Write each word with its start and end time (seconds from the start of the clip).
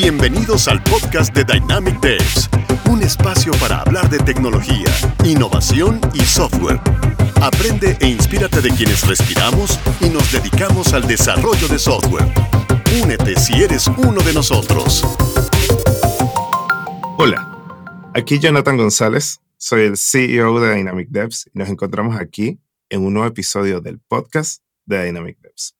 Bienvenidos 0.00 0.68
al 0.68 0.80
podcast 0.84 1.34
de 1.34 1.42
Dynamic 1.42 1.98
Devs, 1.98 2.48
un 2.88 3.02
espacio 3.02 3.50
para 3.58 3.80
hablar 3.80 4.08
de 4.08 4.20
tecnología, 4.20 4.86
innovación 5.24 6.00
y 6.14 6.20
software. 6.20 6.80
Aprende 7.42 7.96
e 8.00 8.06
inspírate 8.06 8.60
de 8.60 8.70
quienes 8.70 9.04
respiramos 9.08 9.76
y 10.00 10.08
nos 10.08 10.30
dedicamos 10.30 10.92
al 10.92 11.04
desarrollo 11.08 11.66
de 11.66 11.80
software. 11.80 12.32
Únete 13.02 13.34
si 13.40 13.60
eres 13.60 13.88
uno 13.88 14.22
de 14.22 14.32
nosotros. 14.34 15.02
Hola, 17.16 18.12
aquí 18.14 18.38
Jonathan 18.38 18.76
González, 18.76 19.40
soy 19.56 19.82
el 19.82 19.96
CEO 19.96 20.60
de 20.60 20.76
Dynamic 20.76 21.08
Devs 21.08 21.50
y 21.52 21.58
nos 21.58 21.68
encontramos 21.68 22.20
aquí 22.20 22.60
en 22.88 23.04
un 23.04 23.14
nuevo 23.14 23.28
episodio 23.28 23.80
del 23.80 23.98
podcast 23.98 24.62
de 24.86 25.06
Dynamic 25.06 25.40
Devs. 25.40 25.74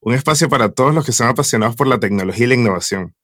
Un 0.00 0.12
espacio 0.12 0.50
para 0.50 0.68
todos 0.68 0.94
los 0.94 1.06
que 1.06 1.12
son 1.12 1.28
apasionados 1.28 1.76
por 1.76 1.86
la 1.86 1.98
tecnología 1.98 2.44
y 2.44 2.48
la 2.48 2.56
innovación 2.56 3.14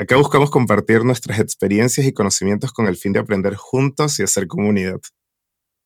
Acá 0.00 0.16
buscamos 0.16 0.52
compartir 0.52 1.04
nuestras 1.04 1.40
experiencias 1.40 2.06
y 2.06 2.12
conocimientos 2.12 2.72
con 2.72 2.86
el 2.86 2.94
fin 2.94 3.12
de 3.12 3.18
aprender 3.18 3.56
juntos 3.56 4.20
y 4.20 4.22
hacer 4.22 4.46
comunidad. 4.46 5.00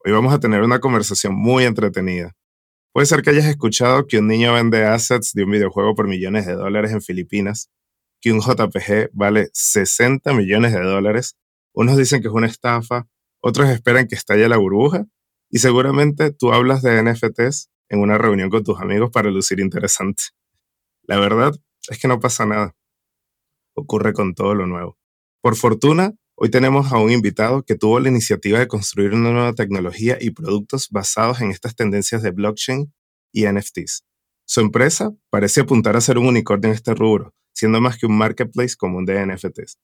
Hoy 0.04 0.12
vamos 0.12 0.34
a 0.34 0.38
tener 0.38 0.60
una 0.60 0.80
conversación 0.80 1.34
muy 1.34 1.64
entretenida. 1.64 2.36
Puede 2.92 3.06
ser 3.06 3.22
que 3.22 3.30
hayas 3.30 3.46
escuchado 3.46 4.06
que 4.06 4.18
un 4.18 4.26
niño 4.26 4.52
vende 4.52 4.84
assets 4.84 5.32
de 5.32 5.44
un 5.44 5.52
videojuego 5.52 5.94
por 5.94 6.08
millones 6.08 6.44
de 6.44 6.52
dólares 6.52 6.92
en 6.92 7.00
Filipinas, 7.00 7.70
que 8.20 8.32
un 8.32 8.42
JPG 8.42 9.08
vale 9.14 9.48
60 9.54 10.34
millones 10.34 10.74
de 10.74 10.82
dólares, 10.82 11.38
unos 11.72 11.96
dicen 11.96 12.20
que 12.20 12.28
es 12.28 12.34
una 12.34 12.48
estafa, 12.48 13.06
otros 13.40 13.70
esperan 13.70 14.08
que 14.08 14.14
estalle 14.14 14.46
la 14.46 14.58
burbuja, 14.58 15.06
y 15.48 15.60
seguramente 15.60 16.32
tú 16.32 16.52
hablas 16.52 16.82
de 16.82 17.02
NFTs 17.02 17.70
en 17.88 18.00
una 18.00 18.18
reunión 18.18 18.50
con 18.50 18.62
tus 18.62 18.78
amigos 18.78 19.10
para 19.10 19.30
lucir 19.30 19.58
interesante. 19.58 20.24
La 21.04 21.18
verdad 21.18 21.54
es 21.88 21.98
que 21.98 22.08
no 22.08 22.20
pasa 22.20 22.44
nada 22.44 22.74
ocurre 23.74 24.12
con 24.12 24.34
todo 24.34 24.54
lo 24.54 24.66
nuevo. 24.66 24.98
Por 25.40 25.56
fortuna, 25.56 26.12
hoy 26.36 26.50
tenemos 26.50 26.92
a 26.92 26.98
un 26.98 27.10
invitado 27.10 27.62
que 27.62 27.74
tuvo 27.74 28.00
la 28.00 28.08
iniciativa 28.08 28.58
de 28.58 28.68
construir 28.68 29.12
una 29.12 29.30
nueva 29.30 29.54
tecnología 29.54 30.18
y 30.20 30.30
productos 30.30 30.88
basados 30.90 31.40
en 31.40 31.50
estas 31.50 31.74
tendencias 31.74 32.22
de 32.22 32.30
blockchain 32.30 32.92
y 33.32 33.46
NFTs. 33.46 34.04
Su 34.46 34.60
empresa 34.60 35.10
parece 35.30 35.62
apuntar 35.62 35.96
a 35.96 36.00
ser 36.00 36.18
un 36.18 36.26
unicornio 36.26 36.68
en 36.68 36.74
este 36.74 36.94
rubro, 36.94 37.34
siendo 37.54 37.80
más 37.80 37.98
que 37.98 38.06
un 38.06 38.16
marketplace 38.16 38.76
común 38.76 39.04
de 39.04 39.24
NFTs. 39.26 39.78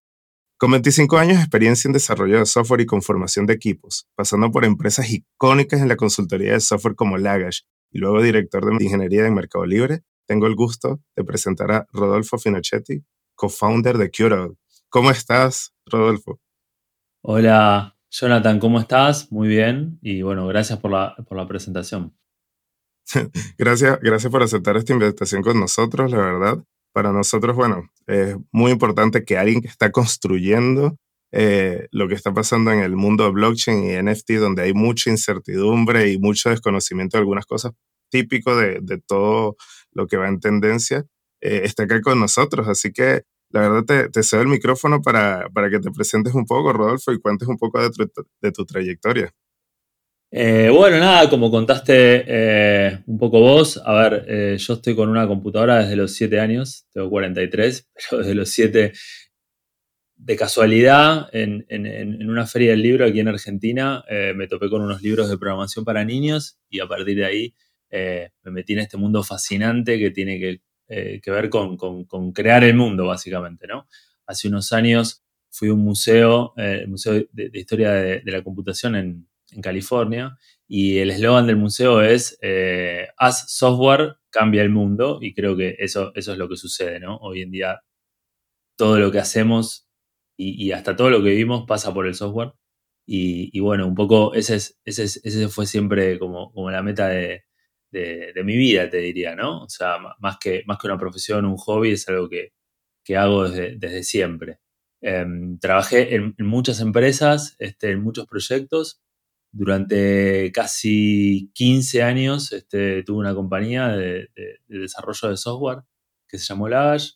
Con 0.59 0.73
25 0.73 1.19
años 1.19 1.37
de 1.37 1.43
experiencia 1.43 1.89
en 1.89 1.93
desarrollo 1.93 2.41
de 2.41 2.47
software 2.47 2.81
y 2.81 2.87
conformación 2.87 3.47
de 3.47 3.55
equipos, 3.55 4.09
pasando 4.17 4.51
por 4.51 4.65
empresas 4.65 5.09
icónicas 5.11 5.81
en 5.81 5.89
la 5.89 5.97
consultoría 5.97 6.53
de 6.53 6.61
software 6.61 6.97
como 6.97 7.17
Lagash 7.17 7.61
y 7.93 7.99
luego 7.99 8.21
director 8.21 8.67
de 8.67 8.85
ingeniería 8.85 9.25
en 9.25 9.35
Mercado 9.35 9.65
Libre, 9.65 10.03
tengo 10.27 10.47
el 10.47 10.57
gusto 10.57 11.01
de 11.17 11.25
presentar 11.25 11.71
a 11.71 11.87
Rodolfo 11.93 12.39
Finochetti, 12.39 13.05
co-founder 13.39 13.97
de 13.97 14.11
Curo. 14.11 14.57
¿Cómo 14.89 15.11
estás, 15.13 15.73
Rodolfo? 15.87 16.41
Hola, 17.23 17.97
Jonathan, 18.11 18.59
¿cómo 18.59 18.81
estás? 18.81 19.31
Muy 19.31 19.47
bien 19.47 19.99
y 20.03 20.23
bueno, 20.23 20.47
gracias 20.49 20.81
por 20.81 20.91
la, 20.91 21.15
por 21.29 21.39
la 21.39 21.47
presentación. 21.47 22.17
gracias, 23.59 24.01
gracias 24.01 24.31
por 24.31 24.43
aceptar 24.43 24.77
esta 24.77 24.93
invitación 24.93 25.43
con 25.43 25.61
nosotros, 25.61 26.11
la 26.11 26.19
verdad. 26.19 26.65
Para 26.93 27.13
nosotros, 27.13 27.55
bueno, 27.55 27.89
es 28.07 28.37
muy 28.51 28.73
importante 28.73 29.25
que 29.25 29.39
alguien 29.39 29.61
que 29.63 29.69
está 29.69 29.93
construyendo 29.93 30.97
eh, 31.31 31.87
lo 31.93 32.09
que 32.09 32.15
está 32.15 32.35
pasando 32.35 32.73
en 32.73 32.81
el 32.81 32.97
mundo 32.97 33.25
de 33.25 33.31
blockchain 33.31 33.85
y 33.85 34.03
NFT, 34.03 34.33
donde 34.33 34.63
hay 34.63 34.75
mucha 34.75 35.11
incertidumbre 35.11 36.11
y 36.11 36.19
mucho 36.19 36.51
desconocimiento 36.51 37.19
de 37.19 37.21
algunas 37.21 37.47
cosas 37.47 37.73
típico 38.11 38.57
de, 38.57 38.81
de 38.83 38.99
todo 38.99 39.57
lo 39.93 40.07
que 40.07 40.17
va 40.17 40.29
en 40.29 40.41
tendencia, 40.41 41.05
eh, 41.41 41.61
está 41.65 41.85
acá 41.85 42.01
con 42.01 42.21
nosotros. 42.21 42.69
Así 42.69 42.93
que 42.93 43.23
la 43.51 43.61
verdad 43.63 43.85
te, 43.85 44.09
te 44.11 44.23
cedo 44.23 44.43
el 44.43 44.49
micrófono 44.49 45.01
para, 45.01 45.49
para, 45.51 45.71
que 45.71 45.81
te 45.81 45.91
presentes 45.91 46.35
un 46.35 46.47
poco, 46.47 46.73
Rodolfo, 46.73 47.13
y 47.13 47.21
cuentes 47.21 47.49
un 47.49 47.57
poco 47.57 47.81
de 47.81 47.91
tu, 47.91 48.25
de 48.43 48.53
tu 48.53 48.65
trayectoria. 48.65 49.33
Eh, 50.31 50.69
bueno, 50.71 50.99
nada, 50.99 51.31
como 51.31 51.51
contaste 51.51 52.25
eh, 52.27 53.03
un 53.07 53.19
poco 53.19 53.41
vos, 53.41 53.81
a 53.83 53.95
ver, 53.95 54.59
yo 54.59 54.75
estoy 54.75 54.95
con 54.95 55.09
una 55.09 55.27
computadora 55.27 55.79
desde 55.79 55.97
los 55.97 56.13
7 56.13 56.39
años, 56.39 56.87
tengo 56.93 57.09
43, 57.09 57.89
pero 58.11 58.23
desde 58.23 58.35
los 58.35 58.51
7, 58.51 58.93
de 60.21 60.37
casualidad, 60.37 61.29
en, 61.33 61.65
en, 61.69 62.29
una 62.29 62.45
feria 62.47 62.73
del 62.73 62.83
libro 62.83 63.07
aquí 63.07 63.21
en 63.21 63.29
Argentina, 63.29 64.05
me 64.35 64.49
topé 64.49 64.69
con 64.69 64.83
unos 64.83 65.01
libros 65.01 65.31
de 65.31 65.39
programación 65.39 65.85
para 65.85 66.05
niños 66.05 66.59
y 66.69 66.81
a 66.81 66.89
partir 66.89 67.17
de 67.17 67.25
ahí 67.25 67.55
me 67.91 68.51
metí 68.51 68.73
en 68.73 68.81
este 68.81 68.97
mundo 68.97 69.23
fascinante 69.23 69.97
que 69.99 70.11
tiene 70.11 70.41
que 70.41 70.61
eh, 70.89 71.21
que 71.23 71.31
ver 71.31 71.51
con, 71.51 71.77
con, 71.77 72.33
crear 72.33 72.65
el 72.65 72.75
mundo, 72.75 73.07
básicamente, 73.07 73.67
¿no? 73.67 73.87
Hace 74.27 74.49
unos 74.49 74.73
años 74.73 75.23
fui 75.51 75.69
a 75.69 75.75
un 75.75 75.85
museo, 75.85 76.55
eh, 76.57 76.81
el 76.83 76.89
Museo 76.89 77.15
de, 77.33 77.51
Historia 77.53 77.93
de, 77.93 78.23
la 78.25 78.43
Computación 78.43 78.97
en, 78.97 79.29
California, 79.63 80.37
y 80.67 80.99
el 80.99 81.11
eslogan 81.11 81.47
del 81.47 81.57
museo 81.57 82.03
es 82.03 82.39
eh, 82.43 83.09
Haz 83.17 83.51
software, 83.51 84.17
cambia 84.31 84.63
el 84.63 84.69
mundo, 84.71 85.19
y 85.23 85.35
creo 85.35 85.57
que 85.57 85.77
eso, 85.79 86.13
eso 86.15 86.33
es 86.33 86.39
lo 86.39 86.49
que 86.49 86.57
sucede, 86.57 87.01
¿no? 87.01 87.17
Hoy 87.17 87.43
en 87.43 87.51
día 87.51 87.81
todo 88.77 88.99
lo 88.99 89.11
que 89.11 89.19
hacemos 89.19 89.89
y, 90.37 90.73
hasta 90.73 90.97
todo 90.97 91.11
lo 91.11 91.23
que 91.23 91.31
vivimos 91.31 91.67
pasa 91.67 91.93
por 91.93 92.07
el 92.07 92.15
software. 92.15 92.53
Y, 93.07 93.51
y 93.57 93.61
bueno, 93.61 93.87
un 93.87 93.95
poco 93.95 94.35
ese, 94.35 94.57
es, 94.57 94.79
ese, 94.85 95.05
ese 95.05 95.49
fue 95.49 95.67
siempre 95.67 96.19
como, 96.19 96.53
como 96.53 96.71
la 96.71 96.83
meta 96.83 97.09
de, 97.09 97.45
de, 97.91 98.33
mi 98.45 98.57
vida, 98.57 98.89
te 98.91 98.99
diría, 98.99 99.35
¿no? 99.35 99.63
O 99.65 99.69
sea, 99.69 99.99
más 100.21 100.39
que, 100.39 100.63
más 100.67 100.79
que 100.79 100.87
una 100.87 100.99
profesión, 100.99 101.45
un 101.45 101.57
hobby, 101.57 101.93
es 101.93 102.09
algo 102.09 102.29
que, 102.29 102.53
que 103.05 103.17
hago 103.17 103.49
desde, 103.49 103.77
desde 103.79 104.03
siempre. 104.05 104.61
Em, 105.01 105.59
trabajé 105.59 106.15
en, 106.17 106.35
muchas 106.39 106.81
empresas, 106.81 107.57
este, 107.59 107.93
en 107.93 108.03
muchos 108.03 108.27
proyectos. 108.27 109.01
Durante 109.53 110.53
casi 110.53 111.51
15 111.55 112.03
años 112.03 112.53
este, 112.53 113.03
tuve 113.05 113.19
una 113.19 113.35
compañía 113.35 113.89
de, 113.89 114.29
desarrollo 114.67 115.31
de 115.31 115.37
software 115.39 115.85
que 116.29 116.39
se 116.39 116.47
llamó 116.47 116.69
Lagash. 116.69 117.13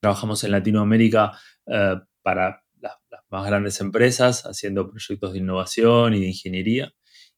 Trabajamos 0.00 0.44
en 0.44 0.52
Latinoamérica 0.52 1.32
eh, 1.66 1.96
para 2.22 2.62
las 2.80 2.98
más 3.30 3.46
grandes 3.46 3.80
empresas 3.80 4.42
haciendo 4.46 4.90
proyectos 4.90 5.32
de 5.32 5.38
innovación 5.40 6.14
y 6.14 6.20
de 6.20 6.26
ingeniería 6.28 6.92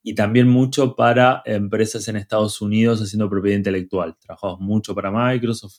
y 0.07 0.15
también 0.15 0.49
mucho 0.49 0.95
para 0.95 1.43
empresas 1.47 2.07
en 2.09 2.17
Estados 2.17 2.61
Unidos 2.61 3.01
haciendo 3.01 3.29
propiedad 3.31 3.57
intelectual. 3.57 4.15
Trabajamos 4.21 4.61
mucho 4.61 4.95
para 4.95 5.11
Microsoft 5.11 5.79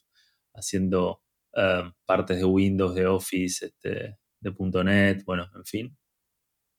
haciendo 0.56 1.22
eh, 1.56 1.84
partes 2.06 2.38
de 2.38 2.44
Windows, 2.44 2.96
de 2.96 3.06
Office, 3.06 3.68
este, 3.68 4.18
de 4.40 4.84
.NET, 4.84 5.24
bueno, 5.26 5.48
en 5.56 5.64
fin. 5.64 5.98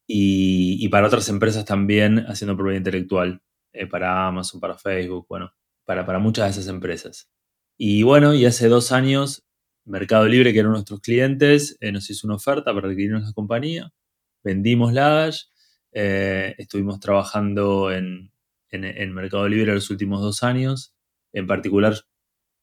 Y, 0.09 0.89
para 0.89 1.07
otras 1.07 1.29
empresas 1.29 1.65
también 1.65 2.19
haciendo 2.27 2.57
propiedad 2.57 2.79
intelectual, 2.79 3.41
eh, 3.73 3.87
para 3.87 4.27
Amazon, 4.27 4.61
para 4.61 4.77
Facebook, 4.77 5.27
bueno, 5.28 5.53
para, 5.84 6.05
para 6.05 6.19
muchas 6.19 6.47
de 6.47 6.51
esas 6.61 6.69
empresas. 6.73 7.31
Y 7.78 8.03
bueno, 8.03 8.34
y 8.34 8.45
hace 8.45 8.67
dos 8.67 8.91
años, 8.91 9.47
Mercado 9.84 10.27
Libre, 10.27 10.53
que 10.53 10.61
eran 10.61 10.73
nuestros 10.73 11.01
clientes, 11.01 11.77
eh, 11.81 11.93
nos 11.93 12.11
hizo 12.11 12.27
una 12.27 12.37
oferta 12.37 12.75
para 12.75 12.89
adquirirnos 12.89 13.23
la 13.23 13.33
compañía, 13.33 13.93
vendimos 14.43 14.93
Lagash 14.93 15.45
eh, 15.92 16.54
estuvimos 16.58 17.00
trabajando 17.00 17.92
en, 17.92 18.30
en, 18.70 19.12
Mercado 19.14 19.48
Libre 19.48 19.74
los 19.74 19.91
últimos 19.91 20.20
dos 20.20 20.42
años. 20.42 20.94
En 21.32 21.47
particular, 21.47 21.94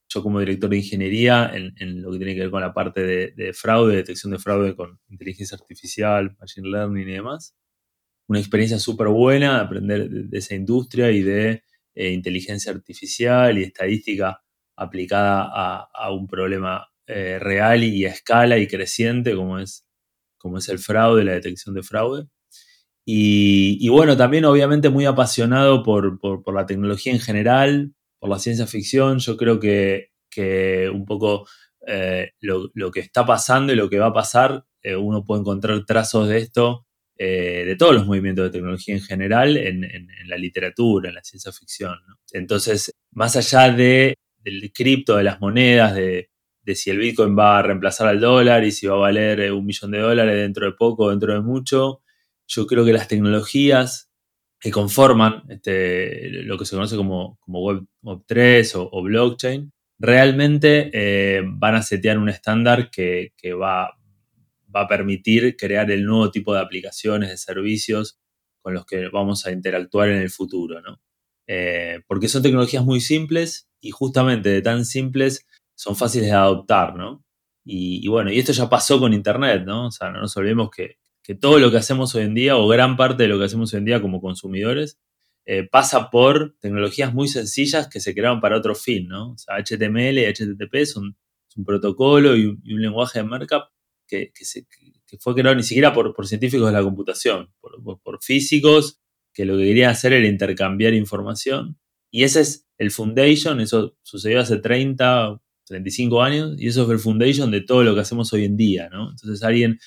yo 0.08 0.22
como 0.22 0.40
director 0.40 0.70
de 0.70 0.76
ingeniería, 0.78 1.50
en, 1.54 2.02
lo 2.02 2.12
que 2.12 2.18
tiene 2.18 2.34
que 2.34 2.40
ver 2.40 2.50
con 2.50 2.60
la 2.60 2.72
parte 2.74 3.02
de, 3.02 3.52
fraude, 3.52 3.96
detección 3.96 4.32
de 4.32 4.38
fraude 4.38 4.76
con 4.76 5.00
inteligencia 5.08 5.56
artificial, 5.56 6.36
machine 6.38 6.68
learning 6.68 7.08
y 7.08 7.12
demás. 7.12 7.56
Una 8.28 8.38
experiencia 8.38 8.78
súper 8.78 9.08
buena 9.08 9.56
de 9.56 9.60
aprender 9.60 10.08
de, 10.10 10.38
esa 10.38 10.54
industria 10.54 11.10
y 11.10 11.22
de 11.22 11.62
eh, 11.94 12.10
inteligencia 12.10 12.72
artificial 12.72 13.58
y 13.58 13.64
estadística 13.64 14.42
aplicada 14.76 15.88
a, 15.92 16.12
un 16.12 16.26
problema 16.26 16.88
eh, 17.06 17.38
real 17.38 17.84
y 17.84 18.06
a 18.06 18.10
escala 18.10 18.58
y 18.58 18.66
creciente 18.66 19.36
como 19.36 19.58
es, 19.58 19.86
como 20.38 20.58
es 20.58 20.68
el 20.68 20.78
fraude, 20.78 21.24
la 21.24 21.32
detección 21.32 21.74
de 21.74 21.82
fraude. 21.82 22.28
Y, 23.06 23.88
bueno, 23.88 24.16
también 24.16 24.46
obviamente 24.46 24.88
muy 24.88 25.04
apasionado 25.04 25.82
por, 25.82 26.18
la 26.54 26.66
tecnología 26.66 27.12
en 27.12 27.20
general, 27.20 27.94
por 28.18 28.30
la 28.30 28.38
ciencia 28.38 28.66
ficción. 28.66 29.18
Yo 29.18 29.36
creo 29.36 29.60
que, 29.60 30.10
un 30.92 31.04
poco 31.04 31.46
eh, 31.86 32.32
lo, 32.40 32.90
que 32.90 33.00
está 33.00 33.26
pasando 33.26 33.72
y 33.72 33.76
lo 33.76 33.90
que 33.90 33.98
va 33.98 34.06
a 34.06 34.12
pasar, 34.12 34.64
eh, 34.82 34.96
uno 34.96 35.24
puede 35.24 35.40
encontrar 35.42 35.84
trazos 35.84 36.28
de 36.28 36.38
esto, 36.38 36.86
eh, 37.16 37.64
de 37.66 37.76
todos 37.76 37.94
los 37.94 38.06
movimientos 38.06 38.46
de 38.46 38.50
tecnología 38.50 38.94
en 38.94 39.02
general, 39.02 39.56
en, 39.56 40.08
la 40.26 40.38
literatura, 40.38 41.10
en 41.10 41.14
la 41.16 41.22
ciencia 41.22 41.52
ficción. 41.52 41.98
Entonces, 42.32 42.90
más 43.12 43.36
allá 43.36 43.70
de, 43.70 44.16
del 44.38 44.72
cripto, 44.72 45.16
de 45.16 45.24
las 45.24 45.40
monedas, 45.40 45.94
de, 45.94 46.30
de 46.62 46.74
si 46.74 46.90
el 46.90 46.98
Bitcoin 46.98 47.38
va 47.38 47.58
a 47.58 47.62
reemplazar 47.62 48.08
al 48.08 48.20
dólar 48.20 48.64
y 48.64 48.72
si 48.72 48.86
va 48.86 48.94
a 48.94 48.98
valer 48.98 49.52
un 49.52 49.66
millón 49.66 49.90
de 49.90 49.98
dólares 49.98 50.36
dentro 50.36 50.64
de 50.66 50.72
poco, 50.72 51.10
dentro 51.10 51.34
de 51.34 51.40
mucho, 51.42 52.00
yo 52.46 52.66
creo 52.66 52.84
que 52.84 52.92
las 52.92 53.08
tecnologías 53.08 54.10
que 54.60 54.70
conforman 54.70 55.42
este, 55.48 56.30
lo 56.44 56.56
que 56.58 56.64
se 56.64 56.74
conoce 56.74 56.96
como, 56.96 57.38
como 57.40 57.60
Web, 57.60 57.84
3 58.26 58.72
o, 58.76 59.02
blockchain 59.02 59.72
realmente 59.98 60.90
eh, 60.92 61.42
van 61.44 61.74
a 61.74 61.82
setear 61.82 62.18
un 62.18 62.28
estándar 62.28 62.90
que, 62.90 63.32
va, 63.52 63.90
va, 64.74 64.80
a 64.80 64.88
permitir 64.88 65.56
crear 65.56 65.90
el 65.90 66.04
nuevo 66.04 66.30
tipo 66.30 66.54
de 66.54 66.60
aplicaciones, 66.60 67.30
de 67.30 67.36
servicios 67.36 68.18
con 68.62 68.74
los 68.74 68.86
que 68.86 69.08
vamos 69.08 69.46
a 69.46 69.52
interactuar 69.52 70.08
en 70.08 70.22
el 70.22 70.30
futuro, 70.30 70.80
¿no? 70.80 71.00
Eh, 71.46 72.00
porque 72.06 72.28
son 72.28 72.42
tecnologías 72.42 72.84
muy 72.84 73.00
simples 73.00 73.68
y 73.80 73.90
justamente 73.90 74.48
de 74.48 74.62
tan 74.62 74.86
simples 74.86 75.46
son 75.74 75.94
fáciles 75.94 76.28
de 76.28 76.34
adoptar, 76.34 76.96
¿no? 76.96 77.22
Y, 77.66 78.06
bueno, 78.08 78.30
y 78.30 78.38
esto 78.38 78.52
ya 78.52 78.68
pasó 78.68 79.00
con 79.00 79.14
Internet, 79.14 79.64
¿no? 79.66 79.86
O 79.86 79.90
sea, 79.90 80.10
no 80.10 80.20
nos 80.20 80.36
olvidemos 80.36 80.70
que, 80.70 80.98
que, 81.24 81.34
todo 81.34 81.58
lo 81.58 81.70
que 81.70 81.78
hacemos 81.78 82.14
hoy 82.14 82.22
en 82.24 82.34
día, 82.34 82.56
o 82.56 82.68
gran 82.68 82.96
parte 82.96 83.24
de 83.24 83.28
lo 83.28 83.38
que 83.38 83.46
hacemos 83.46 83.72
hoy 83.74 83.78
en 83.78 83.86
día 83.86 84.00
como 84.00 84.20
consumidores, 84.20 85.00
eh, 85.46 85.68
pasa 85.68 86.10
por 86.10 86.56
tecnologías 86.60 87.12
muy 87.12 87.28
sencillas 87.28 87.88
que 87.88 88.00
se 88.00 88.14
crearon 88.14 88.40
para 88.40 88.56
otro 88.56 88.74
fin, 88.74 89.08
¿no? 89.08 89.32
O 89.32 89.38
sea, 89.38 89.56
HTML 89.56 90.18
y 90.18 90.24
HTTP 90.24 90.86
son, 90.86 91.16
un 91.56 91.64
protocolo 91.64 92.36
y 92.36 92.46
un, 92.46 92.60
lenguaje 92.64 93.20
de 93.20 93.24
markup 93.26 93.64
que, 94.08 94.32
fue 95.20 95.34
creado 95.34 95.54
ni 95.54 95.62
siquiera 95.62 95.92
por, 95.92 96.14
científicos 96.26 96.66
de 96.66 96.72
la 96.72 96.82
computación, 96.82 97.52
por, 97.60 98.22
físicos 98.22 99.00
que 99.32 99.44
lo 99.44 99.56
que 99.56 99.64
querían 99.64 99.90
hacer 99.90 100.12
era 100.12 100.26
intercambiar 100.26 100.94
información. 100.94 101.78
Y 102.10 102.24
ese 102.24 102.40
es 102.40 102.66
el 102.78 102.90
foundation, 102.90 103.60
eso 103.60 103.96
sucedió 104.02 104.40
hace 104.40 104.58
30, 104.58 105.40
35 105.66 106.22
años, 106.22 106.54
y 106.58 106.68
eso 106.68 106.84
fue 106.86 106.94
el 106.94 107.00
foundation 107.00 107.50
de 107.50 107.60
todo 107.60 107.82
lo 107.82 107.94
que 107.94 108.00
hacemos 108.00 108.32
hoy 108.32 108.44
en 108.44 108.56
día, 108.56 108.88
¿no? 108.90 109.10
Entonces 109.10 109.42
alguien, 109.42 109.78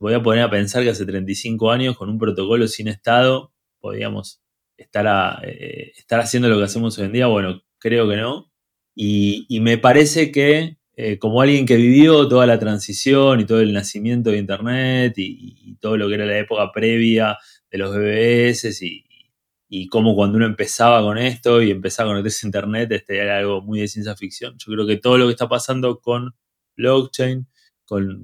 voy 0.00 0.14
a 0.14 0.22
poner 0.22 0.42
a 0.42 0.50
pensar 0.50 0.82
que 0.82 0.90
hace 0.90 1.06
35 1.06 1.70
años 1.70 1.96
con 1.96 2.08
un 2.08 2.18
protocolo 2.18 2.66
sin 2.66 2.88
estado 2.88 3.52
podíamos 3.80 4.42
estar, 4.76 5.44
eh, 5.46 5.92
estar 5.96 6.20
haciendo 6.20 6.48
lo 6.48 6.58
que 6.58 6.64
hacemos 6.64 6.98
hoy 6.98 7.04
en 7.06 7.12
día? 7.12 7.26
Bueno, 7.26 7.62
creo 7.78 8.08
que 8.08 8.16
no. 8.16 8.50
Y, 8.94 9.46
me 9.60 9.78
parece 9.78 10.32
que 10.32 10.78
eh, 10.96 11.18
como 11.18 11.40
alguien 11.40 11.66
que 11.66 11.76
vivió 11.76 12.28
toda 12.28 12.46
la 12.46 12.58
transición 12.58 13.40
y 13.40 13.46
todo 13.46 13.60
el 13.60 13.72
nacimiento 13.72 14.30
de 14.30 14.38
Internet 14.38 15.14
y, 15.16 15.76
todo 15.80 15.96
lo 15.96 16.08
que 16.08 16.14
era 16.14 16.26
la 16.26 16.38
época 16.38 16.70
previa 16.72 17.38
de 17.70 17.78
los 17.78 17.94
BBS 17.94 18.82
y, 18.82 19.04
y 19.68 19.86
cómo 19.88 20.14
cuando 20.14 20.36
uno 20.36 20.46
empezaba 20.46 21.00
con 21.00 21.16
esto 21.16 21.62
y 21.62 21.70
empezaba 21.70 22.08
con 22.08 22.16
conectarse 22.16 22.46
a 22.46 22.48
Internet, 22.48 22.92
este 22.92 23.18
era 23.18 23.38
algo 23.38 23.62
muy 23.62 23.80
de 23.80 23.88
ciencia 23.88 24.16
ficción. 24.16 24.56
Yo 24.58 24.72
creo 24.72 24.86
que 24.86 24.96
todo 24.96 25.16
lo 25.16 25.26
que 25.26 25.32
está 25.32 25.48
pasando 25.48 26.00
con 26.00 26.34
blockchain, 26.76 27.46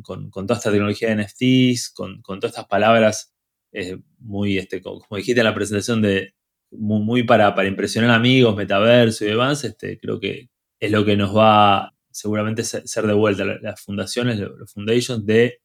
con, 0.02 0.30
toda 0.30 0.56
esta 0.56 0.70
tecnología 0.70 1.08
de 1.08 1.22
NFTs, 1.22 1.90
con, 1.90 2.22
todas 2.22 2.44
estas 2.44 2.66
palabras 2.66 3.34
eh, 3.72 3.98
muy, 4.18 4.58
este, 4.58 4.80
como 4.80 5.04
dijiste 5.16 5.40
en 5.40 5.46
la 5.46 5.54
presentación 5.54 6.00
de, 6.02 6.34
muy, 6.70 7.24
para, 7.24 7.54
para, 7.54 7.68
impresionar 7.68 8.10
amigos, 8.10 8.56
metaverso 8.56 9.24
y 9.24 9.28
demás, 9.28 9.64
este, 9.64 9.98
creo 9.98 10.20
que 10.20 10.48
es 10.78 10.90
lo 10.90 11.04
que 11.04 11.16
nos 11.16 11.36
va 11.36 11.92
seguramente 12.10 12.64
ser 12.64 13.06
de 13.06 13.12
vuelta 13.12 13.44
las 13.44 13.80
fundaciones, 13.82 14.38
los 14.38 14.72
foundations 14.72 15.26
de 15.26 15.60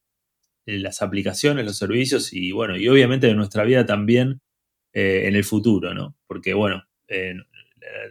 las 0.66 1.02
aplicaciones, 1.02 1.66
los 1.66 1.78
servicios 1.78 2.34
y 2.34 2.52
bueno, 2.52 2.76
y 2.78 2.88
obviamente 2.90 3.28
de 3.28 3.36
nuestra 3.36 3.64
vida 3.64 3.86
también 3.86 4.42
eh, 4.94 5.24
en 5.28 5.36
el 5.36 5.46
futuro, 5.46 5.94
¿no? 5.94 6.18
Porque 6.28 6.54
bueno, 6.54 6.84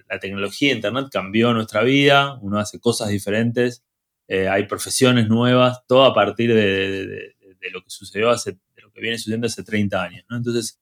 la, 0.08 0.18
tecnología, 0.18 0.72
Internet 0.72 1.08
cambió 1.12 1.52
nuestra 1.52 1.82
vida, 1.82 2.38
uno 2.40 2.58
hace 2.58 2.80
cosas 2.80 3.08
diferentes, 3.08 3.84
eh, 4.32 4.48
hay 4.48 4.64
profesiones 4.66 5.28
nuevas, 5.28 5.84
todo 5.88 6.04
a 6.04 6.14
partir 6.14 6.54
de, 6.54 7.34
lo 7.72 7.82
que 7.82 7.90
sucedió 7.90 8.30
hace, 8.30 8.52
de 8.52 8.82
lo 8.82 8.92
que 8.92 9.00
viene 9.00 9.18
sucediendo 9.18 9.48
hace 9.48 9.64
30 9.64 10.00
años, 10.00 10.24
¿no? 10.28 10.36
Entonces, 10.36 10.80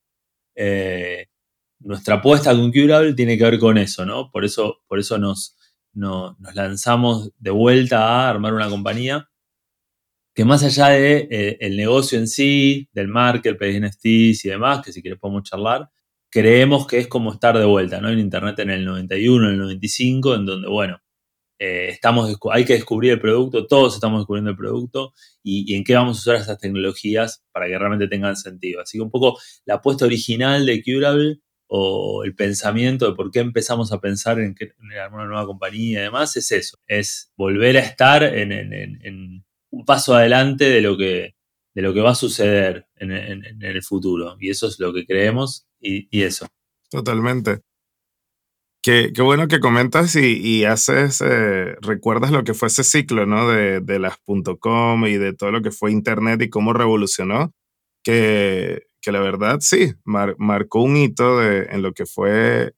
eh, 0.54 1.28
nuestra 1.78 2.16
apuesta 2.16 2.54
con 2.54 2.70
Curable 2.70 3.14
tiene 3.14 3.38
que 3.38 3.44
ver 3.44 3.58
con 3.58 3.78
eso, 3.78 4.04
¿no? 4.04 4.30
Por 4.30 4.44
eso, 4.44 4.82
por 4.86 4.98
eso 4.98 5.16
nos, 5.16 5.56
nos 5.94 6.36
lanzamos 6.54 7.30
de 7.38 7.50
vuelta 7.50 8.04
a 8.04 8.28
armar 8.28 8.52
una 8.52 8.68
compañía 8.68 9.30
que 10.34 10.44
más 10.44 10.62
allá 10.62 10.88
de 10.88 11.28
eh, 11.30 11.56
el 11.60 11.74
negocio 11.78 12.18
en 12.18 12.28
sí, 12.28 12.90
del 12.92 13.08
marketplace, 13.08 13.80
NFTs 13.80 14.44
y 14.44 14.48
demás, 14.50 14.84
que 14.84 14.92
si 14.92 15.00
quieres 15.00 15.18
podemos 15.18 15.44
charlar, 15.44 15.88
creemos 16.28 16.86
que 16.86 16.98
es 16.98 17.08
como 17.08 17.32
estar 17.32 17.56
de 17.56 17.64
vuelta, 17.64 17.98
¿no? 18.02 18.10
En 18.10 18.18
Internet 18.18 18.58
en 18.58 18.68
el 18.70 18.84
91, 18.84 19.46
en 19.46 19.52
el 19.54 19.58
95, 19.58 20.34
en 20.34 20.44
donde, 20.44 20.68
bueno, 20.68 21.00
eh, 21.58 21.88
estamos, 21.90 22.38
hay 22.52 22.64
que 22.64 22.74
descubrir 22.74 23.12
el 23.12 23.20
producto, 23.20 23.66
todos 23.66 23.94
estamos 23.94 24.20
descubriendo 24.20 24.50
el 24.50 24.56
producto 24.56 25.12
y, 25.42 25.74
en 25.74 25.82
qué 25.82 25.94
vamos 25.94 26.18
a 26.18 26.20
usar 26.20 26.36
esas 26.36 26.58
tecnologías 26.58 27.42
para 27.52 27.66
que 27.66 27.78
realmente 27.78 28.06
tengan 28.06 28.36
sentido. 28.36 28.80
Así 28.80 28.98
que 28.98 29.02
un 29.02 29.10
poco 29.10 29.38
la 29.64 29.74
apuesta 29.74 30.04
original 30.04 30.64
de 30.66 30.82
Curable 30.82 31.40
o 31.66 32.24
el 32.24 32.34
pensamiento 32.34 33.06
de 33.06 33.14
por 33.14 33.30
qué 33.30 33.40
empezamos 33.40 33.92
a 33.92 34.00
pensar 34.00 34.38
en, 34.38 34.54
que, 34.54 34.72
una 34.78 35.26
nueva 35.26 35.46
compañía 35.46 36.00
y 36.00 36.02
demás, 36.02 36.36
es 36.36 36.50
eso, 36.52 36.78
es 36.86 37.32
volver 37.36 37.76
a 37.76 37.80
estar 37.80 38.22
en, 38.22 39.44
un 39.70 39.84
paso 39.84 40.14
adelante 40.14 40.64
de 40.64 40.80
lo 40.80 40.96
que, 40.96 41.34
de 41.74 41.82
lo 41.82 41.92
que 41.92 42.00
va 42.00 42.12
a 42.12 42.14
suceder 42.14 42.86
en, 42.96 43.12
el 43.62 43.82
futuro. 43.82 44.36
Y 44.40 44.50
eso 44.50 44.68
es 44.68 44.78
lo 44.78 44.94
que 44.94 45.06
creemos 45.06 45.66
y, 45.80 46.22
eso. 46.22 46.46
Totalmente. 46.88 47.60
Qué, 48.88 49.22
bueno 49.22 49.48
que 49.48 49.60
comentas 49.60 50.16
y, 50.16 50.64
haces, 50.64 51.20
eh, 51.20 51.76
recuerdas 51.82 52.30
lo 52.30 52.44
que 52.44 52.54
fue 52.54 52.68
ese 52.68 52.84
ciclo, 52.84 53.26
¿no? 53.26 53.48
De, 53.48 53.80
de 53.80 53.98
las 53.98 54.16
.com 54.60 55.06
y 55.06 55.16
de 55.16 55.34
todo 55.34 55.50
lo 55.50 55.62
que 55.62 55.70
fue 55.70 55.92
Internet 55.92 56.40
y 56.42 56.48
cómo 56.48 56.72
revolucionó, 56.72 57.52
que 58.02 58.88
que 59.00 59.12
la 59.12 59.20
verdad 59.20 59.58
sí, 59.60 59.94
marcó 60.04 60.82
un 60.82 60.96
hito 60.96 61.42
en 61.42 61.82
lo 61.82 61.92
que 61.92 62.06
fue 62.06 62.74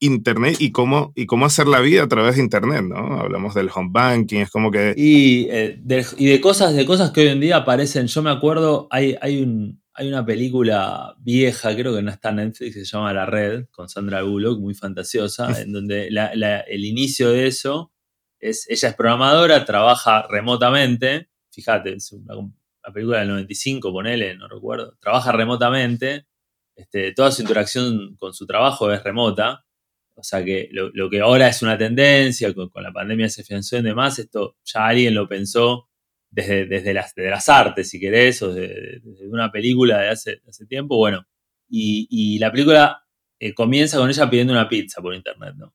Internet 0.00 0.56
y 0.58 0.72
cómo, 0.72 1.12
y 1.14 1.26
cómo 1.26 1.46
hacer 1.46 1.66
la 1.66 1.80
vida 1.80 2.02
a 2.02 2.08
través 2.08 2.36
de 2.36 2.42
Internet, 2.42 2.82
¿no? 2.82 3.20
Hablamos 3.20 3.54
del 3.54 3.70
home 3.74 3.90
banking, 3.92 4.38
es 4.40 4.50
como 4.50 4.70
que... 4.70 4.94
Y, 4.96 5.46
eh, 5.50 5.78
de, 5.82 6.04
y 6.16 6.26
de, 6.26 6.40
cosas, 6.40 6.74
de 6.74 6.86
cosas 6.86 7.10
que 7.10 7.20
hoy 7.20 7.28
en 7.28 7.40
día 7.40 7.58
aparecen, 7.58 8.06
yo 8.06 8.22
me 8.22 8.30
acuerdo, 8.30 8.88
hay, 8.90 9.16
hay, 9.20 9.42
un, 9.42 9.79
hay 9.94 10.08
una 10.08 10.24
película 10.24 11.14
vieja, 11.18 11.74
creo 11.74 11.94
que 11.94 12.02
no 12.02 12.10
está 12.10 12.30
en 12.30 12.36
Netflix, 12.36 12.74
que 12.74 12.84
se 12.84 12.96
llama 12.96 13.12
La 13.12 13.26
Red, 13.26 13.66
con 13.70 13.88
Sandra 13.88 14.22
Bullock, 14.22 14.60
muy 14.60 14.74
fantasiosa, 14.74 15.60
en 15.60 15.72
donde 15.72 16.08
el 16.08 16.84
inicio 16.84 17.30
de 17.30 17.46
eso 17.46 17.92
es, 18.38 18.68
ella 18.70 18.88
es 18.88 18.94
programadora, 18.94 19.64
trabaja 19.64 20.26
remotamente, 20.28 21.28
fíjate, 21.50 21.94
es 21.94 22.12
una, 22.12 22.34
la 22.34 22.92
película 22.92 23.18
del 23.18 23.28
95, 23.28 23.92
ponele, 23.92 24.36
no 24.36 24.48
recuerdo, 24.48 24.96
trabaja 25.00 25.32
remotamente, 25.32 26.26
este, 26.74 27.12
toda 27.12 27.30
su 27.30 27.42
interacción 27.42 28.16
con 28.16 28.32
su 28.32 28.46
trabajo 28.46 28.90
es 28.92 29.02
remota, 29.04 29.66
o 30.14 30.22
sea 30.22 30.44
que 30.44 30.68
lo, 30.72 31.10
que 31.10 31.20
ahora 31.20 31.48
es 31.48 31.62
una 31.62 31.76
tendencia, 31.76 32.54
con, 32.54 32.70
la 32.76 32.92
pandemia 32.92 33.28
se 33.28 33.42
afianzó 33.42 33.76
y 33.76 33.82
demás, 33.82 34.18
esto 34.18 34.56
ya 34.64 34.86
alguien 34.86 35.14
lo 35.14 35.28
pensó 35.28 35.89
desde, 36.30 36.66
desde, 36.66 36.94
las, 36.94 37.12
las 37.16 37.48
artes, 37.48 37.90
si 37.90 38.00
querés, 38.00 38.42
o 38.42 38.52
desde, 38.54 39.00
una 39.28 39.50
película 39.50 39.98
de 40.00 40.08
hace, 40.08 40.40
hace 40.48 40.66
tiempo, 40.66 40.96
bueno, 40.96 41.26
y, 41.68 42.38
la 42.38 42.50
película 42.50 43.04
eh, 43.38 43.54
comienza 43.54 43.98
con 43.98 44.08
ella 44.08 44.28
pidiendo 44.28 44.52
una 44.52 44.68
pizza 44.68 45.00
por 45.00 45.14
internet, 45.14 45.54
¿no? 45.56 45.74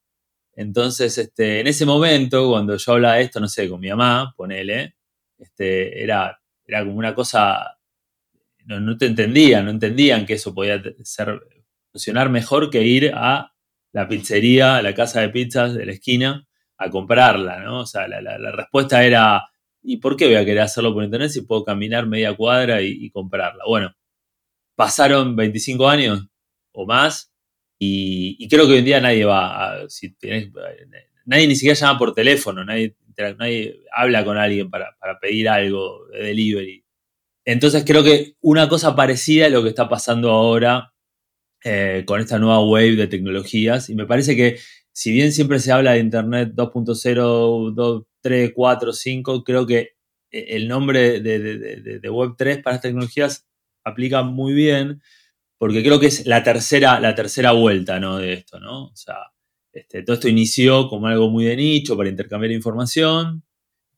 Entonces, 0.53 1.17
este, 1.17 1.59
en 1.61 1.67
ese 1.67 1.85
momento, 1.85 2.49
cuando 2.49 2.77
yo 2.77 2.93
hablaba 2.93 3.15
de 3.15 3.23
esto, 3.23 3.39
no 3.39 3.47
sé, 3.47 3.69
con 3.69 3.79
mi 3.79 3.89
mamá, 3.89 4.33
ponele, 4.37 4.95
este, 5.37 6.01
era 6.01 6.39
era 6.65 6.83
como 6.83 6.97
una 6.97 7.13
cosa, 7.13 7.77
no, 8.65 8.97
te 8.97 9.05
entendían, 9.05 9.65
no 9.65 9.71
entendían 9.71 10.25
que 10.25 10.33
eso 10.33 10.53
podía 10.53 10.81
ser, 11.03 11.39
funcionar 11.91 12.29
mejor 12.29 12.69
que 12.69 12.83
ir 12.83 13.11
a 13.13 13.53
la 13.91 14.07
pizzería, 14.07 14.77
a 14.77 14.81
la 14.81 14.93
casa 14.93 15.21
de 15.21 15.29
pizzas 15.29 15.73
de 15.73 15.85
la 15.85 15.93
esquina, 15.93 16.47
a 16.77 16.89
comprarla, 16.89 17.59
¿no? 17.59 17.81
O 17.81 17.85
sea, 17.85 18.07
la, 18.07 18.51
respuesta 18.51 19.03
era, 19.03 19.43
¿y 19.85 19.97
por 19.97 20.17
qué 20.17 20.25
voy 20.25 20.35
a 20.35 20.45
querer 20.45 20.61
hacerlo 20.61 20.93
por 20.93 21.03
internet 21.03 21.29
si 21.29 21.41
puedo 21.41 21.63
caminar 21.63 22.07
media 22.07 22.35
cuadra 22.35 22.81
y, 22.81 23.09
comprarla? 23.11 23.63
Bueno, 23.67 23.95
pasaron 24.75 25.35
25 25.35 25.87
años 25.87 26.27
o 26.73 26.85
más 26.85 27.33
y, 27.79 28.47
creo 28.49 28.65
que 28.67 28.73
hoy 28.73 28.79
en 28.79 28.85
día 28.85 29.01
nadie 29.01 29.25
va 29.25 29.83
a, 29.83 29.89
si 29.89 30.15
nadie 31.25 31.47
ni 31.47 31.55
siquiera 31.55 31.75
llama 31.75 31.99
por 31.99 32.13
teléfono, 32.13 32.65
nadie 32.65 32.95
nadie 33.37 33.81
habla 33.95 34.25
con 34.25 34.37
alguien 34.37 34.69
para, 34.69 34.95
pedir 35.21 35.49
algo 35.49 36.05
de 36.11 36.19
delivery. 36.27 36.85
Entonces 37.45 37.83
creo 37.85 38.03
que 38.03 38.35
una 38.41 38.67
cosa 38.67 38.95
parecida 38.95 39.45
a 39.45 39.49
lo 39.49 39.63
que 39.63 39.69
está 39.69 39.87
pasando 39.87 40.31
ahora 40.31 40.93
eh, 41.63 42.03
con 42.05 42.19
esta 42.19 42.39
nueva 42.39 42.63
wave 42.63 42.95
de 42.95 43.07
tecnologías. 43.07 43.89
Y 43.89 43.95
me 43.95 44.05
parece 44.05 44.35
que 44.35 44.57
si 44.91 45.11
bien 45.11 45.31
siempre 45.31 45.59
se 45.59 45.71
habla 45.71 45.93
de 45.93 45.99
Internet 45.99 46.53
2.0, 46.55 47.73
2, 47.73 48.03
3, 48.25 48.53
4, 48.55 48.91
5, 48.91 49.43
creo 49.43 49.67
que 49.67 49.77
eh, 50.31 50.45
el 50.49 50.67
nombre 50.67 51.19
de, 51.21 52.09
Web 52.09 52.33
3 52.35 52.63
para 52.63 52.77
las 52.77 52.81
tecnologías 52.81 53.47
aplica 53.83 54.23
muy 54.23 54.53
bien, 54.53 55.03
porque 55.59 55.83
creo 55.83 55.99
que 55.99 56.07
es 56.07 56.25
la 56.25 56.41
tercera, 56.41 56.99
la 56.99 57.13
tercera 57.13 57.51
vuelta 57.51 57.99
¿no? 57.99 58.17
de 58.17 58.33
esto, 58.33 58.59
¿no? 58.59 58.85
O 58.85 58.95
sea, 58.95 59.17
este, 59.71 60.01
todo 60.01 60.15
esto 60.15 60.27
inició 60.27 60.89
como 60.89 61.05
algo 61.05 61.29
muy 61.29 61.45
de 61.45 61.55
nicho 61.55 61.95
para 61.95 62.09
intercambiar 62.09 62.51
información 62.51 63.43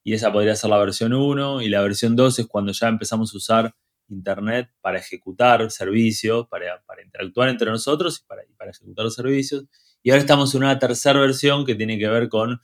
y 0.04 0.14
esa 0.14 0.34
podría 0.34 0.58
ser 0.58 0.72
la 0.72 0.78
versión 0.80 1.14
1 1.14 1.62
y 1.62 1.70
la 1.70 1.82
versión 1.82 2.18
2 2.18 2.40
es 2.40 2.48
cuando 2.48 2.74
ya 2.74 2.90
empezamos 2.90 3.34
a 3.34 3.38
usar 3.38 3.76
Internet 4.10 4.70
para 4.82 5.00
ejecutar 5.00 5.72
servicios, 5.72 6.48
para, 6.50 6.82
interactuar 7.02 7.48
entre 7.48 7.72
nosotros 7.72 8.22
y 8.22 8.26
para, 8.26 8.44
ejecutar 8.70 9.06
los 9.06 9.16
servicios. 9.16 9.64
Y 10.04 10.12
ahora 10.12 10.22
estamos 10.22 10.54
en 10.54 10.64
una 10.64 10.80
tercera 10.80 11.20
versión 11.20 11.66
que 11.66 11.76
tiene 11.76 11.98
que 11.98 12.10
ver 12.10 12.28
con 12.28 12.60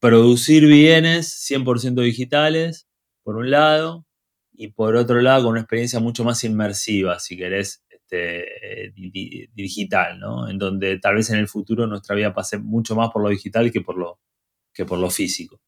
producir 0.00 0.66
bienes 0.66 1.46
100% 1.48 2.02
digitales, 2.02 2.88
por 3.22 3.36
un 3.36 3.50
lado, 3.50 4.06
y 4.52 4.68
por 4.68 4.96
otro 4.96 5.20
lado 5.20 5.44
con 5.44 5.52
una 5.52 5.60
experiencia 5.60 6.00
mucho 6.00 6.24
más 6.24 6.42
inmersiva, 6.44 7.18
si 7.18 7.36
querés, 7.36 7.82
este, 7.88 8.92
digital, 9.54 10.18
¿no? 10.18 10.48
En 10.48 10.58
donde 10.58 10.98
tal 10.98 11.14
vez 11.14 11.30
en 11.30 11.38
el 11.38 11.48
futuro 11.48 11.86
nuestra 11.86 12.16
vida 12.16 12.34
pase 12.34 12.58
mucho 12.58 12.96
más 12.96 13.10
por 13.10 13.22
lo 13.22 13.28
digital 13.28 13.70
que 13.70 13.80
por 13.80 13.96
lo, 13.96 14.18
que 14.74 14.84
por 14.84 14.98
lo 14.98 15.10
físico. 15.10 15.60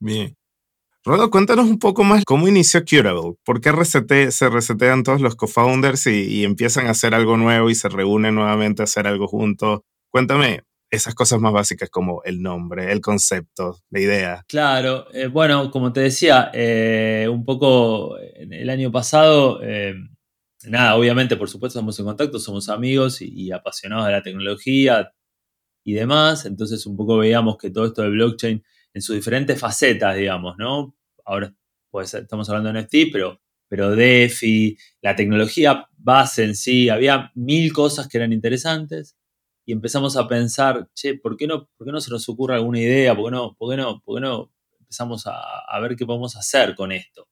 Bien. 0.00 0.36
Rodo, 1.04 1.30
cuéntanos 1.30 1.66
un 1.66 1.78
poco 1.78 2.02
más 2.02 2.24
cómo 2.24 2.48
inició 2.48 2.84
Curable. 2.84 3.34
¿Por 3.44 3.60
qué 3.60 3.72
se 4.32 4.48
resetean 4.48 5.04
todos 5.04 5.20
los 5.20 5.36
co-founders 5.36 6.08
y, 6.08 6.24
y, 6.24 6.44
empiezan 6.44 6.88
a 6.88 6.90
hacer 6.90 7.14
algo 7.14 7.36
nuevo 7.36 7.70
y 7.70 7.76
se 7.76 7.88
reúnen 7.88 8.34
nuevamente 8.34 8.82
a 8.82 8.84
hacer 8.84 9.06
algo 9.06 9.28
juntos? 9.28 9.82
Cuéntame 10.10 10.62
esas 10.96 11.14
cosas 11.14 11.40
más 11.40 11.52
básicas 11.52 11.90
como 11.90 12.22
el 12.24 12.42
nombre, 12.42 12.92
el 12.92 13.00
concepto, 13.00 13.78
la 13.90 14.00
idea. 14.00 14.44
Claro, 14.48 15.06
eh, 15.12 15.26
bueno, 15.26 15.70
como 15.70 15.92
te 15.92 16.00
decía, 16.00 16.50
eh, 16.52 17.28
un 17.30 17.44
poco 17.44 18.18
el 18.18 18.68
año 18.70 18.90
pasado, 18.90 19.60
eh, 19.62 19.94
nada, 20.64 20.96
obviamente, 20.96 21.36
por 21.36 21.48
supuesto, 21.48 21.78
estamos 21.78 21.98
en 21.98 22.06
contacto, 22.06 22.38
somos 22.38 22.68
amigos 22.68 23.20
y, 23.20 23.52
apasionados 23.52 24.06
de 24.06 24.12
la 24.12 24.22
tecnología 24.22 25.12
y 25.84 25.92
demás, 25.94 26.46
entonces 26.46 26.84
un 26.86 26.96
poco 26.96 27.18
veíamos 27.18 27.56
que 27.58 27.70
todo 27.70 27.86
esto 27.86 28.02
de 28.02 28.10
blockchain 28.10 28.62
en 28.92 29.02
sus 29.02 29.16
diferentes 29.16 29.58
facetas, 29.58 30.16
digamos, 30.16 30.56
¿no? 30.58 30.96
Ahora 31.24 31.54
pues, 31.90 32.14
estamos 32.14 32.48
hablando 32.48 32.72
de 32.72 32.82
NFT, 32.82 33.12
pero, 33.12 33.40
pero 33.68 33.96
DeFi, 33.96 34.76
la 35.02 35.16
tecnología 35.16 35.86
base 35.96 36.44
en 36.44 36.54
sí, 36.54 36.88
había 36.88 37.30
mil 37.34 37.72
cosas 37.72 38.08
que 38.08 38.18
eran 38.18 38.32
interesantes 38.32 39.15
y 39.66 39.72
empezamos 39.72 40.16
a 40.16 40.28
pensar, 40.28 40.88
che, 40.94 41.18
¿por 41.18 41.36
qué 41.36 41.48
no, 41.48 41.68
por 41.76 41.86
qué 41.86 41.92
no 41.92 42.00
se 42.00 42.12
nos 42.12 42.28
ocurre 42.28 42.54
alguna 42.54 42.78
idea? 42.78 43.16
¿Por 43.16 43.26
qué 43.26 43.36
no, 43.36 43.56
por 43.58 43.70
qué 43.70 43.76
no, 43.76 44.00
por 44.00 44.14
qué 44.14 44.20
no 44.20 44.52
empezamos 44.78 45.24
a, 45.26 45.80
ver 45.80 45.96
qué 45.96 46.06
podemos 46.06 46.36
hacer 46.36 46.76
con 46.76 46.92
esto? 46.92 47.26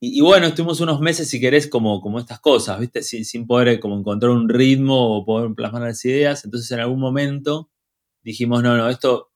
Y, 0.00 0.20
bueno, 0.22 0.46
estuvimos 0.46 0.80
unos 0.80 1.00
meses, 1.00 1.28
si 1.28 1.40
querés, 1.40 1.68
como, 1.68 2.00
como 2.00 2.18
estas 2.18 2.40
cosas, 2.40 2.78
¿viste? 2.80 3.02
Sin, 3.02 3.24
sin 3.24 3.46
poder 3.46 3.68
eh, 3.68 3.80
como 3.80 3.98
encontrar 3.98 4.30
un 4.30 4.48
ritmo 4.48 5.18
o 5.18 5.24
poder 5.24 5.54
plasmar 5.54 5.82
las 5.82 6.04
ideas. 6.04 6.44
Entonces, 6.44 6.70
en 6.70 6.80
algún 6.80 7.00
momento 7.00 7.70
dijimos, 8.22 8.62
no, 8.62 8.76
no, 8.76 8.88
esto, 8.88 9.32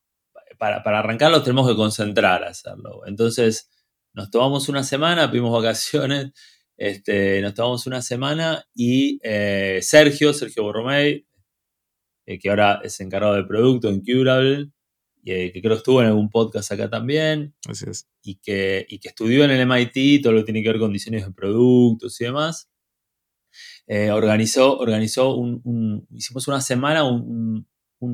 para, 0.59 0.83
para 0.83 1.01
arrancarlo 1.01 1.43
tenemos 1.43 1.69
que 1.69 1.77
concentrar 1.77 2.45
hacerlo. 2.45 3.03
Entonces, 3.07 3.71
nos 4.15 4.31
tomamos 4.31 4.69
una 4.69 4.85
semana, 4.85 5.31
pedimos 5.31 5.53
vacaciones, 5.53 6.33
este, 6.77 7.43
nos 7.43 7.55
tomamos 7.55 7.87
una 7.87 8.01
semana 8.01 8.67
y 8.75 9.19
eh, 9.23 9.81
Sergio, 9.83 10.33
Sergio 10.33 10.63
Borromey, 10.63 11.27
eh, 12.31 12.39
que 12.39 12.49
ahora 12.49 12.81
es 12.85 13.01
encargado 13.01 13.35
de 13.35 13.43
producto 13.43 13.89
en 13.89 14.05
Curable, 14.05 14.71
eh, 15.25 15.51
que 15.53 15.61
creo 15.61 15.75
que 15.75 15.79
estuvo 15.79 16.01
en 16.01 16.07
algún 16.07 16.31
podcast 16.31 16.71
acá 16.71 16.89
también. 16.89 17.57
Así 17.69 17.87
es. 17.91 18.09
Y 18.23 18.37
que, 18.37 18.87
que 18.89 19.09
estudió 19.09 19.45
en 19.45 19.51
el 19.51 19.67
MIT 19.67 20.23
todo 20.23 20.35
lo 20.35 20.39
que 20.39 20.45
tiene 20.45 20.63
que 20.63 20.69
ver 20.69 20.79
con 20.79 20.93
diseños 20.93 21.27
de 21.27 21.33
productos 21.33 22.21
y 22.21 22.25
demás. 22.27 22.71
Eh, 23.89 24.13
organizó, 24.13 24.79
organizó 24.79 25.35
un, 25.35 26.07
hicimos 26.15 26.47
una 26.47 26.61
semana 26.61 27.03
un, 27.03 27.67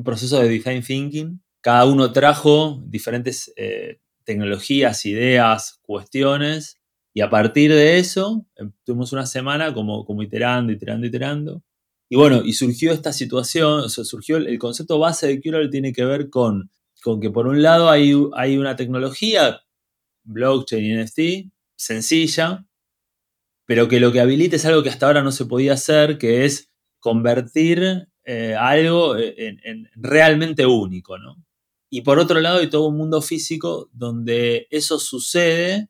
proceso 0.03 0.41
de 0.41 0.49
design 0.49 0.81
thinking. 0.81 1.39
Cada 1.61 1.85
uno 1.85 2.11
trajo 2.11 2.81
diferentes 2.87 3.53
tecnologías, 4.23 5.05
ideas, 5.05 5.79
cuestiones. 5.83 6.79
Y 7.13 7.21
a 7.21 7.29
partir 7.29 7.71
de 7.71 7.99
eso, 7.99 8.47
tuvimos 8.83 9.13
una 9.13 9.27
semana 9.27 9.75
como, 9.75 10.05
como 10.05 10.23
iterando, 10.23 10.73
iterando, 10.73 11.05
iterando. 11.05 11.63
Y 12.09 12.15
bueno, 12.15 12.41
y 12.43 12.53
surgió 12.53 12.93
esta 12.93 13.11
situación, 13.11 13.81
o 13.81 13.89
sea, 13.89 14.05
surgió 14.05 14.37
el, 14.37 14.57
concepto 14.59 14.97
base 14.97 15.27
de 15.27 15.41
Curable 15.41 15.69
tiene 15.69 15.91
que 15.91 16.05
ver 16.05 16.29
con, 16.29 16.71
con 17.03 17.19
que 17.19 17.29
por 17.29 17.47
un 17.47 17.61
lado 17.61 17.89
hay, 17.89 18.13
hay 18.33 18.57
una 18.57 18.75
tecnología, 18.75 19.61
blockchain 20.23 20.85
y 20.85 21.03
NFT, 21.03 21.51
sencilla, 21.75 22.65
pero 23.65 23.89
que 23.89 23.99
lo 23.99 24.11
que 24.13 24.21
habilita 24.21 24.55
es 24.55 24.65
algo 24.65 24.83
que 24.83 24.89
hasta 24.89 25.07
ahora 25.07 25.23
no 25.23 25.31
se 25.33 25.45
podía 25.45 25.73
hacer, 25.73 26.17
que 26.17 26.45
es 26.45 26.71
convertir 26.99 28.07
eh, 28.23 28.55
algo 28.55 29.17
en, 29.17 29.59
en, 29.63 29.89
realmente 29.95 30.65
único, 30.65 31.17
¿no? 31.17 31.35
Y 31.89 32.01
por 32.01 32.19
otro 32.19 32.39
lado 32.39 32.59
hay 32.59 32.69
todo 32.69 32.87
un 32.87 32.97
mundo 32.97 33.21
físico 33.21 33.89
donde 33.93 34.67
eso 34.71 34.99
sucede, 34.99 35.89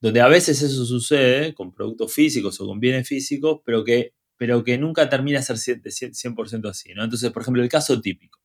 donde 0.00 0.20
a 0.20 0.28
veces 0.28 0.62
eso 0.62 0.84
sucede 0.84 1.54
con 1.54 1.72
productos 1.72 2.12
físicos 2.12 2.60
o 2.60 2.66
con 2.66 2.80
bienes 2.80 3.08
físicos, 3.08 3.60
pero 3.64 3.84
que 3.84 4.14
pero 4.38 4.64
que 4.64 4.78
nunca 4.78 5.08
termina 5.08 5.40
de 5.40 5.44
ser 5.44 5.56
100% 5.56 6.70
así, 6.70 6.94
¿no? 6.94 7.04
Entonces, 7.04 7.30
por 7.32 7.42
ejemplo, 7.42 7.62
el 7.62 7.68
caso 7.68 8.00
típico. 8.00 8.40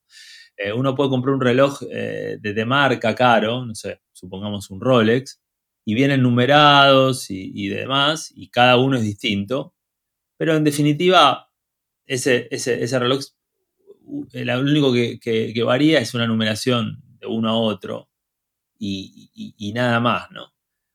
Eh, 0.58 0.74
uno 0.74 0.96
puede 0.96 1.10
comprar 1.10 1.36
un 1.36 1.42
reloj 1.42 1.82
eh, 1.90 2.38
de, 2.42 2.66
marca 2.66 3.16
caro, 3.16 3.66
no 3.66 3.76
sé, 3.76 4.02
supongamos 4.12 4.70
un 4.72 4.82
Rolex, 4.82 5.40
y 5.86 5.94
vienen 5.94 6.22
numerados 6.22 7.30
y, 7.30 7.68
demás, 7.68 8.32
y 8.36 8.50
cada 8.50 8.78
uno 8.78 8.98
es 8.98 9.04
distinto, 9.04 9.76
pero 10.38 10.56
en 10.56 10.64
definitiva, 10.64 11.50
ese, 12.06 12.48
ese, 12.52 13.00
reloj, 13.00 13.24
lo 14.34 14.60
único 14.62 14.94
que, 14.94 15.64
varía 15.66 16.00
es 16.00 16.14
una 16.14 16.28
numeración 16.28 17.02
de 17.20 17.28
uno 17.28 17.50
a 17.50 17.58
otro 17.58 18.10
y, 18.80 19.54
y 19.58 19.74
nada 19.74 20.00
más, 20.00 20.32
¿no? 20.32 20.54